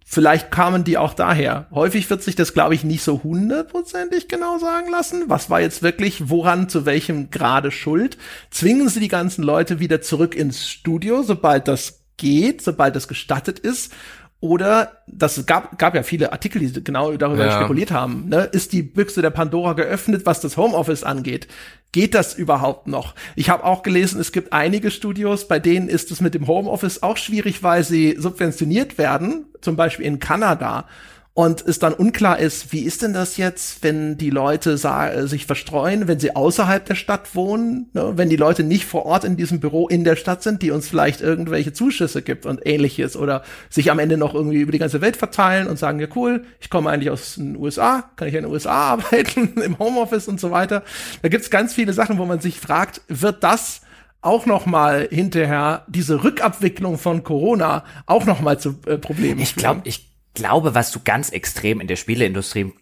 [0.06, 1.68] vielleicht kamen die auch daher.
[1.72, 5.24] Häufig wird sich das, glaube ich, nicht so hundertprozentig genau sagen lassen.
[5.28, 8.18] Was war jetzt wirklich, woran, zu welchem Grade Schuld?
[8.52, 13.60] Zwingen sie die ganzen Leute wieder zurück ins Studio, sobald das geht, sobald das gestattet
[13.60, 13.92] ist?
[14.46, 17.52] Oder das gab, gab ja viele Artikel, die genau darüber ja.
[17.54, 18.30] spekuliert haben.
[18.30, 18.42] Ne?
[18.52, 21.48] Ist die Büchse der Pandora geöffnet, was das Homeoffice angeht?
[21.92, 23.16] Geht das überhaupt noch?
[23.36, 27.02] Ich habe auch gelesen, es gibt einige Studios, bei denen ist es mit dem Homeoffice
[27.02, 30.86] auch schwierig, weil sie subventioniert werden, zum Beispiel in Kanada
[31.38, 34.78] und es dann unklar ist, wie ist denn das jetzt, wenn die Leute
[35.28, 38.14] sich verstreuen, wenn sie außerhalb der Stadt wohnen, ne?
[38.16, 40.88] wenn die Leute nicht vor Ort in diesem Büro in der Stadt sind, die uns
[40.88, 45.02] vielleicht irgendwelche Zuschüsse gibt und ähnliches oder sich am Ende noch irgendwie über die ganze
[45.02, 48.44] Welt verteilen und sagen, ja cool, ich komme eigentlich aus den USA, kann ich in
[48.44, 50.84] den USA arbeiten, im Homeoffice und so weiter.
[51.22, 53.82] Da gibt's ganz viele Sachen, wo man sich fragt, wird das
[54.22, 59.56] auch noch mal hinterher diese Rückabwicklung von Corona auch noch mal zu äh, Problemen Ich
[59.56, 62.74] glaube, ich glaube, was du ganz extrem in der Spieleindustrie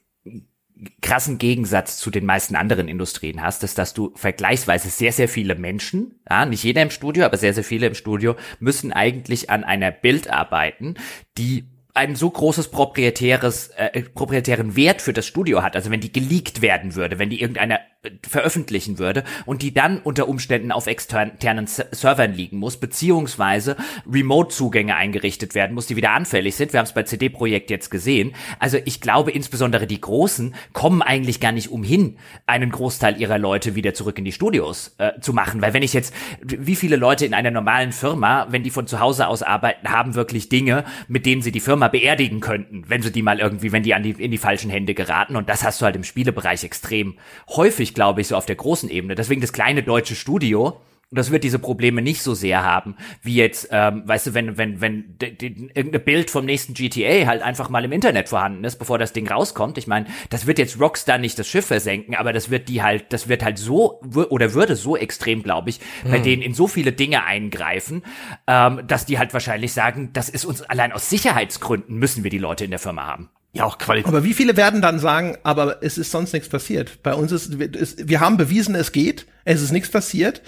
[1.02, 5.56] krassen Gegensatz zu den meisten anderen Industrien hast, ist, dass du vergleichsweise sehr, sehr viele
[5.56, 9.64] Menschen, ja, nicht jeder im Studio, aber sehr, sehr viele im Studio, müssen eigentlich an
[9.64, 10.96] einer Bild arbeiten,
[11.38, 16.12] die ein so großes proprietäres, äh, proprietären Wert für das Studio hat, also wenn die
[16.12, 20.88] geleakt werden würde, wenn die irgendeiner äh, veröffentlichen würde und die dann unter Umständen auf
[20.88, 23.78] externen Servern liegen muss, beziehungsweise
[24.12, 26.74] Remote-Zugänge eingerichtet werden muss, die wieder anfällig sind.
[26.74, 28.34] Wir haben es bei CD-Projekt jetzt gesehen.
[28.58, 32.18] Also ich glaube, insbesondere die Großen kommen eigentlich gar nicht umhin,
[32.48, 35.62] einen Großteil ihrer Leute wieder zurück in die Studios äh, zu machen.
[35.62, 36.12] Weil wenn ich jetzt,
[36.42, 40.16] wie viele Leute in einer normalen Firma, wenn die von zu Hause aus arbeiten, haben
[40.16, 43.74] wirklich Dinge, mit denen sie die Firma mal beerdigen könnten, wenn sie die mal irgendwie,
[43.74, 45.36] wenn die an die, in die falschen Hände geraten.
[45.36, 47.18] Und das hast du halt im Spielebereich extrem
[47.50, 49.16] häufig, glaube ich, so auf der großen Ebene.
[49.16, 50.80] Deswegen das kleine deutsche Studio,
[51.16, 54.82] das wird diese Probleme nicht so sehr haben, wie jetzt, ähm, weißt du, wenn, wenn,
[54.82, 59.14] wenn irgendein Bild vom nächsten GTA halt einfach mal im Internet vorhanden ist, bevor das
[59.14, 59.78] Ding rauskommt.
[59.78, 63.06] Ich meine, das wird jetzt Rockstar nicht das Schiff versenken, aber das wird die halt,
[63.14, 66.24] das wird halt so, oder würde so extrem, glaube ich, bei hm.
[66.24, 68.04] denen in so viele Dinge eingreifen,
[68.48, 72.38] ähm, dass die halt wahrscheinlich sagen, das ist uns allein aus Sicherheitsgründen müssen wir die
[72.38, 73.30] Leute in der Firma haben.
[73.54, 74.08] Ja, auch Qualität.
[74.08, 77.04] Aber wie viele werden dann sagen, aber es ist sonst nichts passiert?
[77.04, 80.42] Bei uns ist, wir haben bewiesen, es geht, es ist nichts passiert.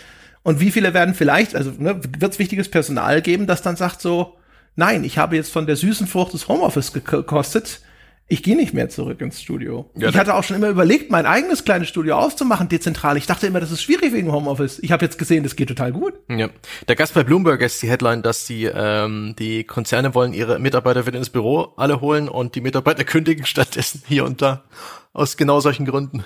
[0.46, 4.00] Und wie viele werden vielleicht, also ne, wird es wichtiges Personal geben, das dann sagt
[4.00, 4.38] so,
[4.76, 7.82] nein, ich habe jetzt von der süßen Frucht des Homeoffice gekostet,
[8.28, 9.90] ich gehe nicht mehr zurück ins Studio.
[9.96, 13.18] Ja, ich hatte auch schon immer überlegt, mein eigenes kleines Studio aufzumachen, dezentral.
[13.18, 14.78] Ich dachte immer, das ist schwierig wegen Homeoffice.
[14.84, 16.14] Ich habe jetzt gesehen, das geht total gut.
[16.30, 16.50] Ja.
[16.88, 21.08] Der Gast bei Bloomberg ist die Headline, dass die, ähm, die Konzerne wollen ihre Mitarbeiter
[21.08, 24.64] wieder ins Büro alle holen und die Mitarbeiter kündigen stattdessen hier und da.
[25.12, 26.24] Aus genau solchen Gründen.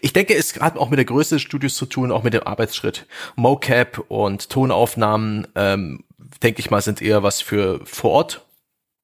[0.00, 2.42] Ich denke, es hat auch mit der Größe des Studios zu tun, auch mit dem
[2.42, 3.06] Arbeitsschritt.
[3.36, 6.04] Mocap und Tonaufnahmen, ähm,
[6.42, 8.46] denke ich mal, sind eher was für vor Ort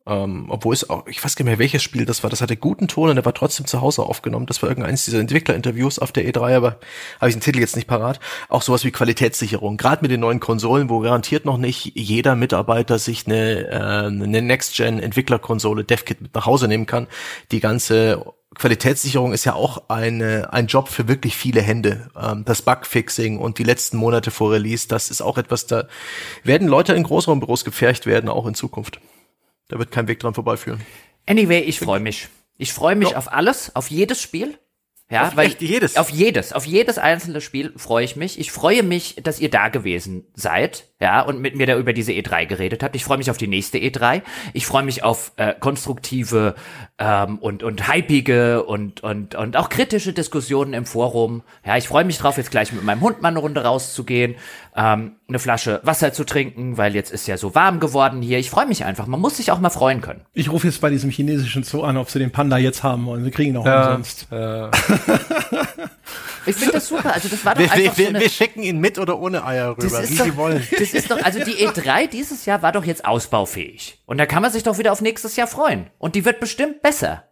[0.05, 2.31] ähm, obwohl es auch, ich weiß gar nicht mehr, welches Spiel das war.
[2.31, 4.47] Das hatte guten Ton und der war trotzdem zu Hause aufgenommen.
[4.47, 6.81] Das war irgendeines dieser Entwicklerinterviews auf der E3, aber
[7.21, 8.19] habe ich den Titel jetzt nicht parat.
[8.49, 9.77] Auch sowas wie Qualitätssicherung.
[9.77, 14.43] Gerade mit den neuen Konsolen, wo garantiert noch nicht jeder Mitarbeiter sich eine, äh, eine
[14.43, 17.07] Next-Gen-Entwicklerkonsole DevKit mit nach Hause nehmen kann.
[17.53, 22.11] Die ganze Qualitätssicherung ist ja auch eine, ein Job für wirklich viele Hände.
[22.21, 25.89] Ähm, das Bugfixing und die letzten Monate vor Release, das ist auch etwas, da
[26.45, 29.01] werden Leute in Großraumbüros gepfercht werden, auch in Zukunft.
[29.69, 30.81] Da wird kein Weg dran vorbeiführen.
[31.27, 32.29] Anyway, ich freue mich.
[32.59, 33.17] Ich freue mich ja.
[33.17, 34.59] auf alles, auf jedes Spiel.
[35.11, 35.97] Ja, auf weil echt jedes.
[35.97, 38.39] Auf jedes, auf jedes einzelne Spiel freue ich mich.
[38.39, 42.13] Ich freue mich, dass ihr da gewesen seid, ja, und mit mir da über diese
[42.13, 42.95] E3 geredet habt.
[42.95, 44.23] Ich freue mich auf die nächste E3.
[44.53, 46.55] Ich freue mich auf äh, konstruktive
[46.97, 51.43] ähm, und und hypige und und und auch kritische Diskussionen im Forum.
[51.67, 54.37] Ja, ich freue mich drauf, jetzt gleich mit meinem Hund mal eine Runde rauszugehen,
[54.77, 58.39] ähm, eine Flasche Wasser zu trinken, weil jetzt ist ja so warm geworden hier.
[58.39, 59.09] Ich freue mich einfach.
[59.09, 60.21] Man muss sich auch mal freuen können.
[60.35, 63.25] Ich rufe jetzt bei diesem chinesischen Zoo an, ob sie den Panda jetzt haben wollen.
[63.25, 64.29] Wir kriegen ihn auch ja, umsonst.
[64.31, 64.71] Ja.
[66.47, 67.13] Ich finde das super.
[67.13, 69.45] Also das war doch wir, einfach wir, so eine, wir schicken ihn mit oder ohne
[69.45, 70.67] Eier rüber, wie doch, sie wollen.
[70.79, 74.01] Das ist doch, also die E3 dieses Jahr war doch jetzt ausbaufähig.
[74.07, 75.91] Und da kann man sich doch wieder auf nächstes Jahr freuen.
[75.99, 77.25] Und die wird bestimmt besser.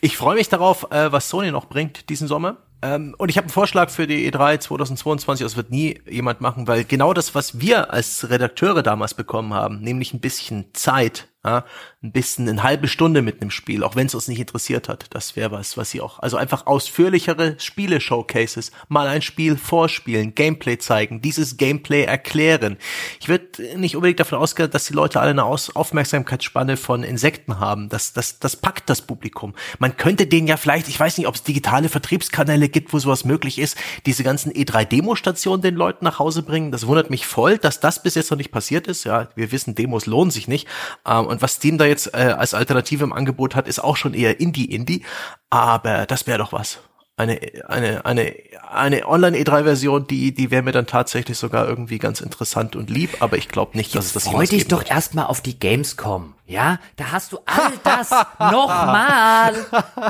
[0.00, 2.58] Ich freue mich darauf, äh, was Sony noch bringt diesen Sommer.
[2.82, 5.44] Ähm, und ich habe einen Vorschlag für die E3 2022.
[5.44, 9.80] Das wird nie jemand machen, weil genau das, was wir als Redakteure damals bekommen haben,
[9.80, 11.64] nämlich ein bisschen Zeit ja,
[12.02, 15.06] ein bisschen eine halbe Stunde mit einem Spiel, auch wenn es uns nicht interessiert hat.
[15.10, 20.78] Das wäre was, was sie auch, also einfach ausführlichere Spiele-Showcases, mal ein Spiel vorspielen, Gameplay
[20.78, 22.78] zeigen, dieses Gameplay erklären.
[23.20, 27.60] Ich würde nicht unbedingt davon ausgehen, dass die Leute alle eine Aus Aufmerksamkeitsspanne von Insekten
[27.60, 27.88] haben.
[27.88, 29.54] Das, das, das packt das Publikum.
[29.78, 33.24] Man könnte denen ja vielleicht, ich weiß nicht, ob es digitale Vertriebskanäle gibt, wo sowas
[33.24, 33.76] möglich ist,
[34.06, 36.72] diese ganzen E3-Demo-Stationen den Leuten nach Hause bringen.
[36.72, 39.04] Das wundert mich voll, dass das bis jetzt noch nicht passiert ist.
[39.04, 40.66] Ja, wir wissen, Demos lohnen sich nicht.
[41.06, 44.14] Ähm, und was Steam da jetzt äh, als Alternative im Angebot hat, ist auch schon
[44.14, 45.04] eher Indie-Indie.
[45.50, 46.78] Aber das wäre doch was.
[47.16, 48.34] Eine, eine, eine,
[48.70, 53.36] eine Online-E3-Version, die, die wäre mir dann tatsächlich sogar irgendwie ganz interessant und lieb, aber
[53.36, 56.78] ich glaube nicht, dass es das Freu dich doch erstmal auf die Gamescom, ja?
[56.96, 59.54] Da hast du all das nochmal.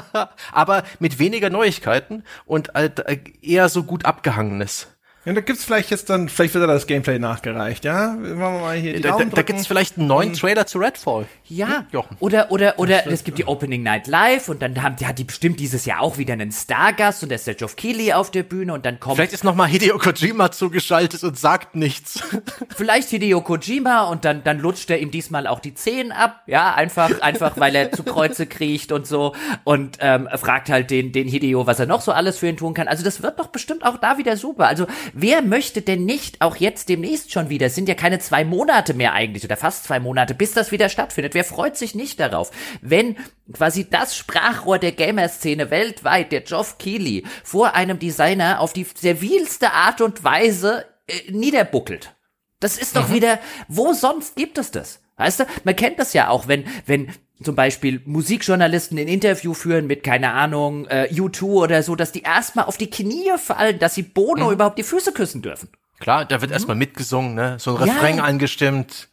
[0.53, 3.05] aber mit weniger Neuigkeiten und halt
[3.43, 4.89] eher so gut abgehangenes.
[5.25, 8.09] Ja, da gibt's vielleicht jetzt dann, vielleicht wird da das Gameplay nachgereicht, ja?
[8.09, 11.27] Machen wir mal hier die da, da, da gibt's vielleicht einen neuen Trailer zu Redfall.
[11.47, 11.87] Ja.
[11.93, 12.17] Jochen.
[12.21, 15.61] Oder, oder, oder es gibt die Opening Night Live und dann haben, hat die bestimmt
[15.61, 18.75] dieses Jahr auch wieder einen Stargast und da ist der Geoff Keighley auf der Bühne
[18.75, 19.17] und dann kommt.
[19.17, 22.23] Vielleicht ist nochmal Hideo Kojima zugeschaltet und sagt nichts.
[22.77, 26.75] Vielleicht Hideo Kojima und dann, dann lutscht er ihm diesmal auch die Zehen ab, ja?
[26.75, 29.35] Einfach, einfach, weil er zu Kreuze kriecht und so
[29.65, 32.75] und, ähm, fragt halt den, den Hideo, was er noch so alles für ihn tun
[32.75, 32.89] kann.
[32.89, 34.67] Also das wird doch bestimmt auch da wieder super.
[34.67, 37.69] Also, Wer möchte denn nicht auch jetzt demnächst schon wieder?
[37.69, 40.89] Es sind ja keine zwei Monate mehr eigentlich oder fast zwei Monate, bis das wieder
[40.89, 41.35] stattfindet.
[41.35, 42.51] Wer freut sich nicht darauf,
[42.81, 43.17] wenn
[43.53, 49.73] quasi das Sprachrohr der Gamer-Szene weltweit, der Geoff Keighley, vor einem Designer auf die servilste
[49.73, 52.17] Art und Weise äh, niederbuckelt?
[52.59, 53.15] Das ist doch mhm.
[53.15, 53.39] wieder,
[53.69, 55.01] wo sonst gibt es das?
[55.17, 57.13] Weißt du, man kennt das ja auch, wenn, wenn
[57.43, 62.23] zum Beispiel Musikjournalisten ein Interview führen mit, keine Ahnung, äh, U2 oder so, dass die
[62.23, 64.53] erstmal auf die Knie fallen, dass sie Bono mhm.
[64.53, 65.69] überhaupt die Füße küssen dürfen.
[65.99, 66.55] Klar, da wird mhm.
[66.55, 67.57] erstmal mitgesungen, ne?
[67.59, 68.25] So ein Refrain ja.
[68.25, 69.09] angestimmt.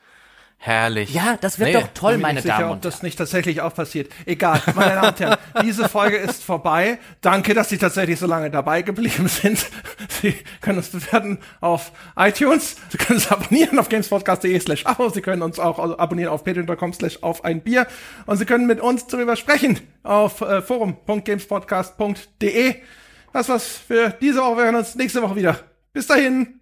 [0.63, 1.11] Herrlich.
[1.11, 2.77] Ja, das wird nee, doch toll, meine sicher, Damen und Herren.
[2.77, 4.13] ob das nicht tatsächlich auch passiert.
[4.27, 6.99] Egal, meine Damen und Herren, diese Folge ist vorbei.
[7.21, 9.65] Danke, dass Sie tatsächlich so lange dabei geblieben sind.
[10.21, 12.75] Sie können uns bewerten auf iTunes.
[12.89, 15.09] Sie können uns abonnieren auf gamespodcast.de slash abo.
[15.09, 17.87] Sie können uns auch abonnieren auf patreon.com slash auf ein Bier.
[18.27, 22.75] Und Sie können mit uns darüber sprechen auf äh, forum.gamespodcast.de.
[23.33, 24.57] Das war's für diese Woche.
[24.57, 25.57] Wir hören uns nächste Woche wieder.
[25.91, 26.60] Bis dahin.